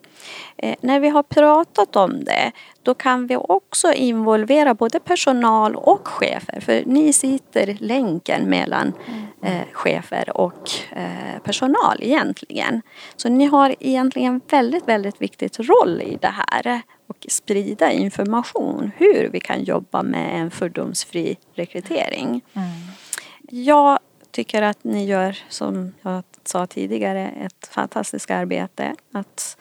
Eh, 0.56 0.76
när 0.80 1.00
vi 1.00 1.08
har 1.08 1.22
pratat 1.22 1.96
om 1.96 2.24
det 2.24 2.52
då 2.82 2.94
kan 2.94 3.26
vi 3.26 3.36
också 3.36 3.92
involvera 3.92 4.74
både 4.74 5.00
personal 5.00 5.76
och 5.76 6.08
chefer 6.08 6.60
för 6.60 6.82
ni 6.86 7.12
sitter 7.12 7.76
länken 7.80 8.50
mellan 8.50 8.92
eh, 9.42 9.62
chefer 9.72 10.36
och 10.36 10.70
eh, 10.90 11.42
personal 11.44 11.96
egentligen. 12.00 12.82
Så 13.16 13.28
ni 13.28 13.44
har 13.44 13.74
egentligen 13.80 14.40
väldigt, 14.50 14.88
väldigt 14.88 15.22
viktigt 15.22 15.58
roll 15.58 16.02
i 16.02 16.18
det 16.20 16.34
här 16.36 16.82
och 17.06 17.26
sprida 17.28 17.92
information 17.92 18.90
hur 18.96 19.28
vi 19.32 19.40
kan 19.40 19.64
jobba 19.64 20.02
med 20.02 20.40
en 20.40 20.50
fördomsfri 20.50 21.36
rekrytering. 21.54 22.40
Mm. 22.54 22.68
Jag 23.50 23.98
tycker 24.30 24.62
att 24.62 24.84
ni 24.84 25.04
gör, 25.04 25.38
som 25.48 25.92
jag 26.02 26.22
sa 26.48 26.66
tidigare, 26.66 27.28
ett 27.30 27.66
fantastiskt 27.66 28.30
arbete 28.30 28.94
att 29.12 29.56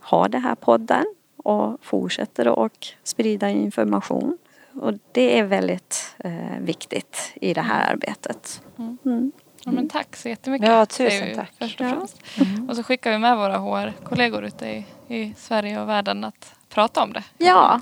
ha 0.00 0.28
den 0.28 0.42
här 0.42 0.54
podden 0.54 1.04
och 1.36 1.76
fortsätter 1.82 2.48
och 2.48 2.86
sprida 3.02 3.48
information. 3.50 4.38
Och 4.74 4.92
det 5.12 5.38
är 5.38 5.44
väldigt 5.44 6.14
eh, 6.18 6.58
viktigt 6.60 7.32
i 7.34 7.54
det 7.54 7.60
här 7.60 7.92
arbetet. 7.92 8.62
Mm. 9.04 9.32
Ja, 9.64 9.70
men 9.72 9.88
tack 9.88 10.16
så 10.16 10.28
jättemycket. 10.28 10.68
Ja, 10.68 10.86
tusen 10.86 11.28
vi 11.28 11.34
tack. 11.34 11.52
Först 11.58 11.80
och, 11.80 11.86
Ja. 11.86 11.90
främst. 11.94 12.22
och 12.68 12.76
så 12.76 12.82
skickar 12.82 13.10
vi 13.10 13.18
med 13.18 13.36
våra 13.36 13.58
HR-kollegor 13.58 14.44
ute 14.44 14.66
i, 14.66 14.84
i 15.08 15.34
Sverige 15.36 15.80
och 15.82 15.88
världen 15.88 16.24
att 16.24 16.54
prata 16.68 17.02
om 17.02 17.12
det. 17.12 17.24
Ja, 17.38 17.80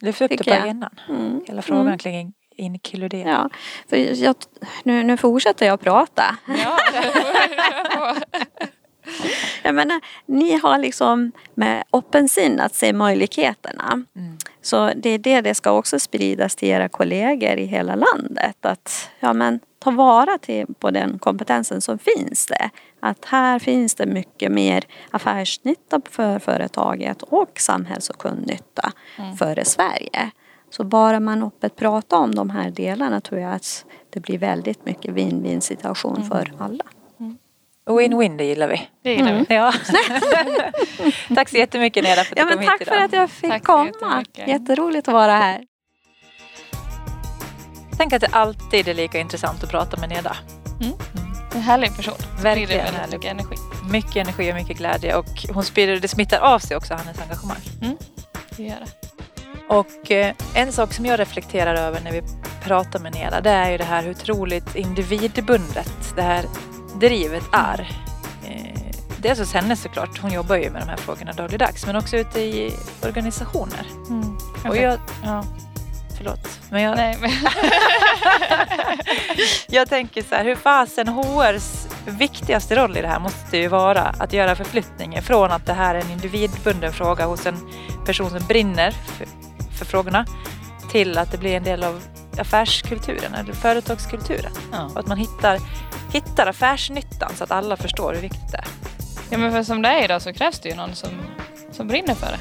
Lyft 0.00 0.20
upp 0.22 0.30
det 0.30 0.44
på 0.44 0.52
agendan. 0.54 0.90
mm. 1.08 1.40
Hela 1.46 1.62
frågan 1.62 1.86
Mm. 1.86 1.98
kring 1.98 2.32
inkludering. 2.56 3.28
ja. 3.28 3.50
För 3.88 3.96
jag, 3.96 4.36
nu, 4.82 5.02
nu 5.02 5.16
fortsätter 5.16 5.66
jag 5.66 5.80
prata. 5.80 6.36
Ja, 6.46 6.78
Jag 9.62 9.74
menar, 9.74 10.00
ni 10.26 10.58
har 10.58 10.78
liksom 10.78 11.32
med 11.54 11.84
öppen 11.92 12.28
sinn 12.28 12.60
att 12.60 12.74
se 12.74 12.92
möjligheterna. 12.92 14.04
Mm. 14.16 14.38
Så 14.62 14.92
det 14.96 15.10
är 15.10 15.18
det 15.18 15.40
det 15.40 15.54
ska 15.54 15.70
också 15.70 15.98
spridas 15.98 16.56
till 16.56 16.68
era 16.68 16.88
kollegor 16.88 17.56
i 17.56 17.64
hela 17.64 17.94
landet. 17.94 18.56
Att 18.66 19.10
ja, 19.20 19.32
men, 19.32 19.60
ta 19.78 19.90
vara 19.90 20.38
till, 20.38 20.66
på 20.78 20.90
den 20.90 21.18
kompetensen 21.18 21.80
som 21.80 21.98
finns 21.98 22.46
det. 22.46 22.70
Att 23.00 23.24
här 23.24 23.58
finns 23.58 23.94
det 23.94 24.06
mycket 24.06 24.52
mer 24.52 24.84
affärsnytta 25.10 26.00
för 26.10 26.38
företaget 26.38 27.22
och 27.22 27.60
samhälls 27.60 28.10
och 28.10 28.18
kundnytta 28.18 28.92
för 29.38 29.64
Sverige. 29.64 30.30
Så 30.76 30.84
bara 30.84 31.20
man 31.20 31.42
öppet 31.42 31.76
pratar 31.76 32.16
om 32.16 32.34
de 32.34 32.50
här 32.50 32.70
delarna 32.70 33.20
tror 33.20 33.40
jag 33.40 33.52
att 33.54 33.84
det 34.10 34.20
blir 34.20 34.38
väldigt 34.38 34.86
mycket 34.86 35.10
win-win 35.14 35.60
situation 35.60 36.24
för 36.28 36.52
alla. 36.58 36.84
Win-win, 37.86 38.36
det 38.38 38.44
gillar 38.44 38.68
vi. 38.68 38.88
Det 39.02 39.10
gillar 39.14 39.30
Mm. 39.32 39.44
vi. 39.48 39.54
Ja. 39.54 39.72
tack 41.34 41.48
så 41.48 41.56
jättemycket 41.56 42.04
Neda 42.04 42.24
för 42.24 42.32
att 42.34 42.38
Ja, 42.38 42.44
du 42.44 42.56
kom 42.56 42.64
tack 42.64 42.78
hit 42.80 42.88
för 42.88 42.94
idag. 42.94 43.04
att 43.04 43.12
jag 43.12 43.30
fick 43.30 43.50
Tack 43.50 43.64
komma. 43.64 44.24
Jätteroligt 44.46 45.08
att 45.08 45.14
vara 45.14 45.32
här. 45.36 45.64
Tänk 47.98 48.12
att 48.12 48.20
det 48.20 48.28
alltid 48.32 48.88
är 48.88 48.94
lika 48.94 49.18
intressant 49.20 49.62
att 49.64 49.70
prata 49.70 49.96
med 50.00 50.08
Neda. 50.08 50.36
En 51.54 51.60
härlig 51.62 51.96
person. 51.96 52.14
Verkligen 52.42 52.68
väldigt 52.68 52.94
härlig. 53.00 53.12
mycket 53.18 53.30
energi. 53.30 53.56
Mycket 53.90 54.16
energi 54.16 54.50
och 54.52 54.54
mycket 54.56 54.76
glädje 54.78 55.16
och 55.16 55.26
hon 55.54 55.64
sprider, 55.64 55.96
det 56.00 56.08
smittar 56.08 56.38
av 56.40 56.58
sig 56.58 56.76
också, 56.76 56.94
hennes 56.94 57.20
engagemang. 57.20 57.58
Det 58.56 58.62
gör 58.62 58.76
det. 58.80 59.03
Och 59.68 60.10
eh, 60.10 60.34
en 60.54 60.72
sak 60.72 60.92
som 60.92 61.06
jag 61.06 61.20
reflekterar 61.20 61.74
över 61.74 62.00
när 62.00 62.12
vi 62.12 62.22
pratar 62.62 62.98
med 62.98 63.14
Neda 63.14 63.40
det 63.40 63.50
är 63.50 63.70
ju 63.70 63.78
det 63.78 63.84
här 63.84 64.02
hur 64.02 64.10
otroligt 64.10 64.76
individbundet 64.76 66.14
det 66.16 66.22
här 66.22 66.44
drivet 67.00 67.44
är. 67.52 67.90
Eh, 68.46 68.74
Dels 69.18 69.38
hos 69.38 69.52
henne 69.52 69.76
såklart, 69.76 70.18
hon 70.18 70.32
jobbar 70.32 70.56
ju 70.56 70.70
med 70.70 70.82
de 70.82 70.88
här 70.88 70.96
frågorna 70.96 71.32
dagligdags 71.32 71.86
men 71.86 71.96
också 71.96 72.16
ute 72.16 72.40
i 72.40 72.76
organisationer. 73.02 73.86
Mm. 74.08 74.36
Och 74.68 74.76
jag, 74.76 74.98
ja. 75.24 75.44
förlåt, 76.16 76.60
men 76.70 76.82
jag, 76.82 76.96
Nej, 76.96 77.18
men 77.20 77.30
jag 79.68 79.88
tänker 79.88 80.22
så 80.22 80.34
här, 80.34 80.44
hur 80.44 80.56
fasen 80.56 81.08
HRs 81.08 81.88
viktigaste 82.06 82.76
roll 82.76 82.96
i 82.96 83.02
det 83.02 83.08
här 83.08 83.20
måste 83.20 83.56
ju 83.56 83.68
vara 83.68 84.02
att 84.02 84.32
göra 84.32 84.56
förflyttningen 84.56 85.22
från 85.22 85.50
att 85.50 85.66
det 85.66 85.72
här 85.72 85.94
är 85.94 86.00
en 86.00 86.10
individbunden 86.10 86.92
fråga 86.92 87.26
hos 87.26 87.46
en 87.46 87.58
person 88.06 88.30
som 88.30 88.46
brinner 88.48 88.90
för, 88.90 89.26
för 89.74 89.84
frågorna 89.84 90.26
till 90.90 91.18
att 91.18 91.30
det 91.30 91.38
blir 91.38 91.56
en 91.56 91.64
del 91.64 91.84
av 91.84 92.02
affärskulturen 92.38 93.34
eller 93.34 93.52
företagskulturen. 93.52 94.52
ja. 94.72 94.84
Och 94.94 94.98
att 95.00 95.06
man 95.06 95.18
hittar, 95.18 95.58
hittar 96.12 96.46
affärsnyttan 96.46 97.32
så 97.36 97.44
att 97.44 97.50
alla 97.50 97.76
förstår 97.76 98.14
hur 98.14 98.20
viktigt 98.20 98.52
det 98.52 98.58
är. 98.58 98.66
ja, 99.30 99.38
men 99.38 99.52
för 99.52 99.62
som 99.62 99.82
det 99.82 99.88
är 99.88 100.04
idag 100.04 100.22
så 100.22 100.32
krävs 100.32 100.60
det 100.60 100.68
ju 100.68 100.74
någon 100.74 100.94
som, 100.94 101.10
som 101.72 101.88
brinner 101.88 102.14
för 102.14 102.26
det. 102.26 102.38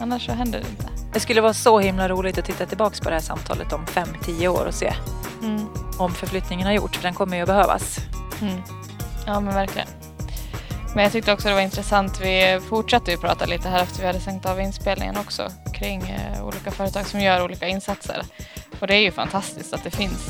Annars 0.00 0.26
så 0.26 0.32
händer 0.32 0.58
det 0.60 0.68
inte. 0.68 0.86
Det 1.12 1.20
skulle 1.20 1.40
vara 1.40 1.54
så 1.54 1.78
himla 1.80 2.08
roligt 2.08 2.38
att 2.38 2.44
titta 2.44 2.66
tillbaka 2.66 2.96
på 3.02 3.08
det 3.08 3.14
här 3.16 3.22
samtalet 3.22 3.72
om 3.72 3.86
5-10 3.86 4.48
år 4.48 4.64
och 4.66 4.74
se 4.74 4.94
Mm. 5.42 5.66
om 5.98 6.14
förflyttningen 6.14 6.66
har 6.66 6.74
gjorts, 6.74 6.96
för 6.96 7.02
den 7.02 7.14
kommer 7.14 7.36
ju 7.36 7.42
att 7.42 7.48
behövas. 7.48 7.98
Mm. 8.42 8.62
Ja 9.26 9.40
men 9.40 9.54
verkligen. 9.54 9.88
Men 10.94 11.02
jag 11.04 11.12
tyckte 11.12 11.32
också 11.32 11.48
det 11.48 11.54
var 11.54 11.60
intressant. 11.60 12.20
Vi 12.20 12.60
fortsatte 12.68 13.10
ju 13.10 13.16
prata 13.18 13.46
lite 13.46 13.68
här 13.68 13.82
efter 13.82 14.00
vi 14.00 14.06
hade 14.06 14.20
stängt 14.20 14.46
av 14.46 14.60
inspelningen 14.60 15.16
också 15.16 15.48
kring 15.78 16.10
eh, 16.10 16.44
olika 16.46 16.70
företag 16.70 17.06
som 17.06 17.20
gör 17.20 17.44
olika 17.44 17.68
insatser. 17.68 18.22
Och 18.80 18.86
det 18.86 18.94
är 18.94 19.00
ju 19.00 19.10
fantastiskt 19.12 19.74
att 19.74 19.84
det 19.84 19.90
finns 19.90 20.26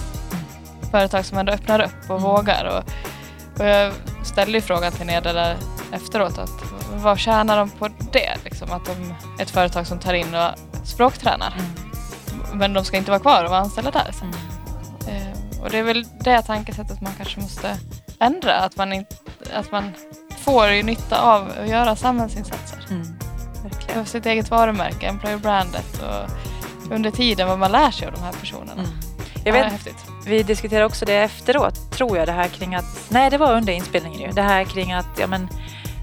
företag 0.90 1.24
som 1.24 1.38
ändå 1.38 1.52
öppnar 1.52 1.80
upp 1.80 2.10
och 2.10 2.16
Mm. 2.16 2.22
vågar. 2.22 2.64
Och, 2.64 2.84
och 3.60 3.66
jag 3.66 3.92
ställde 4.24 4.58
ju 4.58 4.60
frågan 4.60 4.92
till 4.92 5.06
Neda 5.06 5.32
där 5.32 5.56
efteråt 5.92 6.38
att 6.38 6.50
vad 6.94 7.18
tjänar 7.18 7.56
de 7.56 7.70
på 7.70 7.88
det? 8.12 8.36
Liksom 8.44 8.72
att 8.72 8.84
de 8.84 9.14
ett 9.42 9.50
företag 9.50 9.86
som 9.86 9.98
tar 9.98 10.14
in 10.14 10.34
och 10.34 10.50
språktränar. 10.84 11.54
Men 12.52 12.72
de 12.72 12.84
ska 12.84 12.96
inte 12.96 13.10
vara 13.10 13.20
kvar 13.20 13.44
och 13.44 13.50
vara 13.50 13.60
anställda 13.60 13.90
där 13.90 14.12
sen. 14.12 14.34
Eh, 15.08 15.62
och 15.62 15.70
det 15.70 15.78
är 15.78 15.82
väl 15.82 16.04
det 16.20 16.42
tankesättet 16.42 17.00
man 17.00 17.12
kanske 17.16 17.40
måste 17.40 17.78
ändra. 18.20 18.54
Att 18.54 18.76
man, 18.76 18.92
inte, 18.92 19.16
att 19.54 19.72
man 19.72 19.92
får 20.38 20.68
ju 20.68 20.82
nytta 20.82 21.20
av 21.20 21.52
att 21.62 21.68
göra 21.68 21.96
samhällsinsatser. 21.96 22.65
Mm. 23.96 24.06
Sitt 24.06 24.26
eget 24.26 24.50
varumärke, 24.50 25.06
employer 25.06 25.38
brandet 25.38 26.02
och 26.02 26.30
under 26.94 27.10
tiden 27.10 27.48
vad 27.48 27.58
man 27.58 27.72
lär 27.72 27.90
sig 27.90 28.06
av 28.06 28.12
de 28.14 28.20
här 28.22 28.32
personerna. 28.32 28.72
Mm. 28.72 28.86
Ja, 29.34 29.40
Jag 29.44 29.52
vet, 29.52 29.72
häftigt. 29.72 30.04
vi 30.26 30.42
diskuterade 30.42 30.86
också 30.86 31.04
det 31.04 31.14
efteråt, 31.14 31.90
tror 31.92 32.18
jag, 32.18 32.28
det 32.28 32.32
här 32.32 32.48
kring 32.48 32.74
att, 32.74 32.84
nej 33.08 33.30
det 33.30 33.38
var 33.38 33.52
under 33.56 33.72
inspelningen 33.72 34.20
ju, 34.20 34.30
det 34.30 34.42
här 34.42 34.64
kring 34.64 34.92
att, 34.92 35.06
ja 35.18 35.26
men 35.26 35.48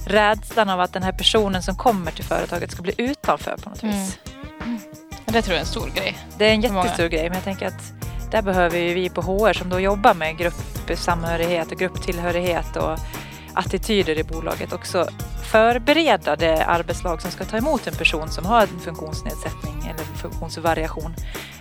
rädslan 0.07 0.69
av 0.69 0.79
att 0.79 0.93
den 0.93 1.03
här 1.03 1.11
personen 1.11 1.63
som 1.63 1.75
kommer 1.75 2.11
till 2.11 2.23
företaget 2.25 2.71
ska 2.71 2.81
bli 2.81 2.93
utanför 2.97 3.57
på 3.63 3.69
något 3.69 3.83
Mm. 3.83 3.95
vis. 3.95 4.17
Men 5.25 5.33
Det 5.33 5.41
tror 5.41 5.53
jag 5.53 5.57
är 5.57 5.65
en 5.65 5.65
stor 5.71 5.89
grej. 5.95 6.17
Det 6.37 6.45
är 6.45 6.53
en 6.53 6.61
jättestor 6.61 7.07
grej, 7.07 7.23
men 7.23 7.33
jag 7.33 7.43
tänker 7.43 7.67
att 7.67 7.93
där 8.31 8.41
behöver 8.41 8.77
ju 8.79 8.93
vi 8.93 9.09
på 9.09 9.21
HR 9.21 9.53
som 9.53 9.69
då 9.69 9.79
jobbar 9.79 10.13
med 10.13 10.37
gruppsamhörighet 10.37 11.71
och 11.71 11.77
grupptillhörighet 11.79 12.75
och 12.75 12.97
attityder 13.53 14.17
i 14.17 14.23
bolaget 14.23 14.73
också 14.73 15.07
förbereda 15.57 16.35
det 16.35 16.65
arbetslag 16.65 17.21
som 17.21 17.31
ska 17.31 17.45
ta 17.45 17.57
emot 17.57 17.87
en 17.87 17.93
person 17.95 18.29
som 18.29 18.45
har 18.45 18.61
en 18.61 18.79
funktionsnedsättning 18.79 19.83
eller 19.83 20.03
funktionsvariation 20.17 21.15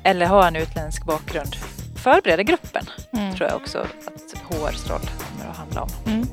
eller 0.05 0.27
har 0.27 0.47
en 0.47 0.57
utländsk 0.57 1.05
bakgrund. 1.05 1.57
Förbereda 1.97 2.43
gruppen 2.43 2.87
Mm. 3.13 3.35
tror 3.35 3.49
jag 3.49 3.57
också 3.57 3.79
att 3.79 4.39
HRs 4.49 4.91
roll 4.91 5.01
kommer 5.01 5.51
att 5.51 5.57
handla 5.57 5.83
om. 5.83 5.89
Mm. 6.07 6.27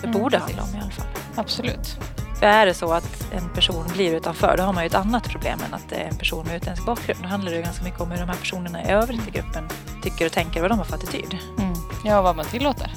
Det 0.00 0.06
Mm, 0.08 0.20
borde 0.22 0.38
precis. 0.40 0.56
handla 0.56 0.72
om 0.72 0.78
i 0.80 0.82
alla 0.82 0.90
fall. 0.90 1.06
Absolut. 1.36 1.96
För 2.38 2.46
är 2.46 2.66
det 2.66 2.74
så 2.74 2.92
att 2.92 3.32
en 3.32 3.48
person 3.48 3.84
blir 3.92 4.14
utanför, 4.14 4.56
då 4.56 4.62
har 4.62 4.72
man 4.72 4.82
ju 4.82 4.86
ett 4.86 4.94
annat 4.94 5.28
problem 5.28 5.58
än 5.68 5.74
att 5.74 5.88
det 5.88 5.96
är 5.96 6.08
en 6.08 6.16
person 6.16 6.46
med 6.46 6.56
utländsk 6.56 6.86
bakgrund. 6.86 7.22
Då 7.22 7.28
handlar 7.28 7.52
det 7.52 7.62
ganska 7.62 7.84
mycket 7.84 8.00
om 8.00 8.10
hur 8.10 8.18
de 8.18 8.28
här 8.28 8.36
personerna 8.36 8.82
i 8.84 8.90
övrigt 8.90 9.28
i 9.28 9.30
gruppen 9.30 9.68
tycker 10.02 10.26
och 10.26 10.32
tänker, 10.32 10.60
vad 10.60 10.70
de 10.70 10.78
har 10.78 10.84
för 10.84 10.94
attityd. 10.96 11.38
Mm. 11.58 11.74
Ja, 12.04 12.22
vad 12.22 12.36
man 12.36 12.44
tillåter. 12.44 12.90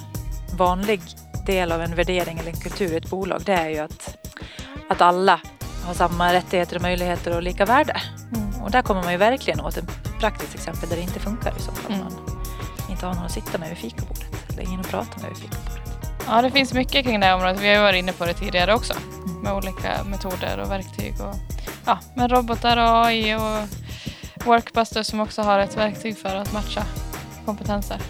Vanlig 0.58 1.02
del 1.48 1.72
av 1.72 1.82
en 1.82 1.96
värdering 1.96 2.40
eller 2.40 2.52
en 2.52 2.60
kultur 2.60 2.94
i 2.94 2.98
ett 2.98 3.10
bolag, 3.10 3.42
det 3.46 3.54
är 3.54 3.70
ju 3.70 3.80
att, 3.80 4.18
att 4.90 5.02
alla 5.02 5.40
har 5.86 5.94
samma 5.94 6.34
rättigheter 6.34 6.76
och 6.76 6.82
möjligheter 6.82 7.36
och 7.36 7.44
lika 7.44 7.66
värde. 7.66 8.02
Mm. 8.36 8.62
Och 8.62 8.72
där 8.72 8.82
kommer 8.82 9.04
man 9.04 9.12
ju 9.12 9.18
verkligen 9.18 9.62
åt 9.62 9.78
ett 9.78 9.90
praktiskt 10.20 10.56
exempel 10.56 10.90
där 10.90 10.96
det 10.96 11.02
inte 11.02 11.20
funkar 11.20 11.54
i 11.58 11.62
så 11.62 11.72
fall. 11.72 11.94
Mm. 11.94 12.06
Man 12.06 12.92
inte 12.92 13.06
har 13.06 13.14
någon 13.14 13.26
att 13.26 13.32
sitta 13.32 13.58
med 13.58 13.70
vid 13.70 13.78
fikabordet 13.78 14.50
eller 14.50 14.64
ingen 14.64 14.80
att 14.80 14.90
prata 14.90 15.22
med 15.22 15.30
vid 15.30 15.38
fikabordet. 15.38 15.82
Ja, 16.28 16.42
det 16.42 16.52
finns 16.52 16.74
mycket 16.74 17.06
kring 17.06 17.20
det 17.20 17.26
här 17.26 17.36
området. 17.36 17.62
Vi 17.62 17.68
har 17.68 17.76
ju 17.76 17.82
varit 17.82 18.00
inne 18.00 18.14
på 18.14 18.26
det 18.26 18.34
tidigare 18.34 18.74
också. 18.74 18.94
Mm. 19.26 19.42
Med 19.42 19.54
olika 19.54 20.04
metoder 20.04 20.60
och 20.60 20.72
verktyg. 20.72 21.14
Och, 21.22 21.36
ja, 21.86 22.00
med 22.16 22.32
robotar 22.32 22.78
och 22.78 23.06
AI 23.06 23.36
och 23.36 23.68
Workbuster 24.46 25.04
som 25.04 25.20
också 25.20 25.42
har 25.42 25.60
ett 25.60 25.78
verktyg 25.78 26.18
för 26.18 26.36
att 26.36 26.54
matcha 26.54 26.84
kompetenser. 27.46 28.02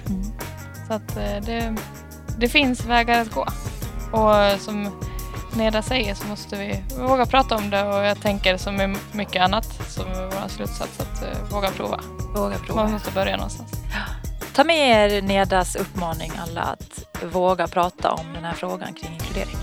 Så 0.87 0.93
att 0.93 1.17
eh, 1.17 1.45
det, 1.45 1.75
det 2.37 2.49
finns 2.49 2.85
vägar 2.85 3.21
att 3.21 3.31
gå. 3.31 3.47
Och 4.11 4.61
som 4.61 4.91
Neda 5.55 5.81
säger 5.81 6.15
så 6.15 6.27
måste 6.27 6.55
vi 6.55 6.83
våga 6.97 7.25
prata 7.25 7.55
om 7.55 7.69
det 7.69 7.83
och 7.83 8.05
jag 8.05 8.21
tänker 8.21 8.57
som 8.57 8.75
med 8.75 8.97
mycket 9.11 9.41
annat 9.41 9.65
som 9.89 10.07
är 10.07 10.23
vår 10.23 10.47
slutsats 10.47 10.99
att 10.99 11.23
eh, 11.23 11.51
våga 11.51 11.69
prova. 11.69 11.99
Våga 12.35 12.57
prova. 12.57 12.83
Man 12.83 12.91
måste 12.91 13.11
börja 13.11 13.37
någonstans. 13.37 13.71
Ta 14.53 14.63
med 14.63 15.15
er 15.15 15.21
Nedas 15.21 15.75
uppmaning 15.75 16.31
alla 16.37 16.61
att 16.61 17.05
våga 17.33 17.67
prata 17.67 18.11
om 18.11 18.25
den 18.33 18.43
här 18.43 18.53
frågan 18.53 18.93
kring 18.93 19.13
inkludering 19.13 19.57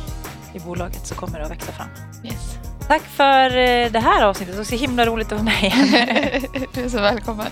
i 0.55 0.59
bolaget 0.59 1.07
så 1.07 1.15
kommer 1.15 1.39
det 1.39 1.45
att 1.45 1.51
växa 1.51 1.73
fram. 1.73 1.89
Yes. 2.25 2.59
Tack 2.89 3.03
för 3.03 3.57
eh, 3.57 3.91
det 3.91 4.01
här 4.01 4.23
avsnittet. 4.23 4.55
Det 4.55 4.59
var 4.59 4.65
så 4.65 4.77
himla 4.77 5.07
roligt 5.07 5.33
att 5.33 5.33
vara 5.33 5.43
med 5.43 5.63
igen. 5.63 6.49
du 6.75 6.85
är 6.85 6.89
så 6.89 7.01
välkommen. 7.01 7.47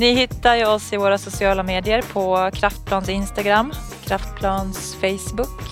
Ni 0.00 0.12
hittar 0.14 0.56
ju 0.56 0.66
oss 0.66 0.92
i 0.92 0.96
våra 0.96 1.18
sociala 1.18 1.62
medier 1.62 2.02
på 2.12 2.50
Kraftplans 2.54 3.08
Instagram, 3.08 3.72
Kraftplans 4.04 4.94
Facebook. 4.94 5.62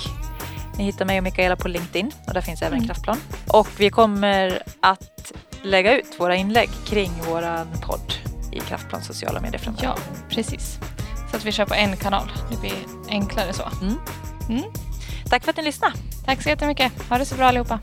Ni 0.76 0.84
hittar 0.84 1.04
mig 1.04 1.18
och 1.18 1.24
Mikaela 1.24 1.56
på 1.56 1.68
LinkedIn 1.68 2.12
och 2.26 2.34
där 2.34 2.40
finns 2.40 2.62
även 2.62 2.74
Mm. 2.74 2.86
Kraftplan. 2.86 3.18
Och 3.48 3.68
vi 3.78 3.90
kommer 3.90 4.62
att 4.80 5.32
lägga 5.62 5.98
ut 5.98 6.14
våra 6.18 6.36
inlägg 6.36 6.70
kring 6.86 7.10
våran 7.28 7.66
podd 7.82 8.12
i 8.52 8.60
Kraftplans 8.60 9.06
sociala 9.06 9.40
medier 9.40 9.58
framöver. 9.58 9.84
Ja, 9.84 9.96
precis. 10.30 10.78
Så 11.30 11.36
att 11.36 11.44
vi 11.44 11.52
kör 11.52 11.66
på 11.66 11.74
en 11.74 11.96
kanal. 11.96 12.32
Det 12.50 12.60
blir 12.60 12.72
enklare 13.08 13.52
så. 13.52 13.62
Mm. 13.82 13.94
Mm. 14.48 14.72
Tack 15.30 15.44
för 15.44 15.50
att 15.50 15.56
ni 15.56 15.62
lyssnade. 15.62 15.94
Tack 16.24 16.42
så 16.42 16.48
jättemycket. 16.48 16.92
Ha 17.08 17.18
det 17.18 17.24
så 17.24 17.34
bra 17.34 17.46
allihopa. 17.46 17.80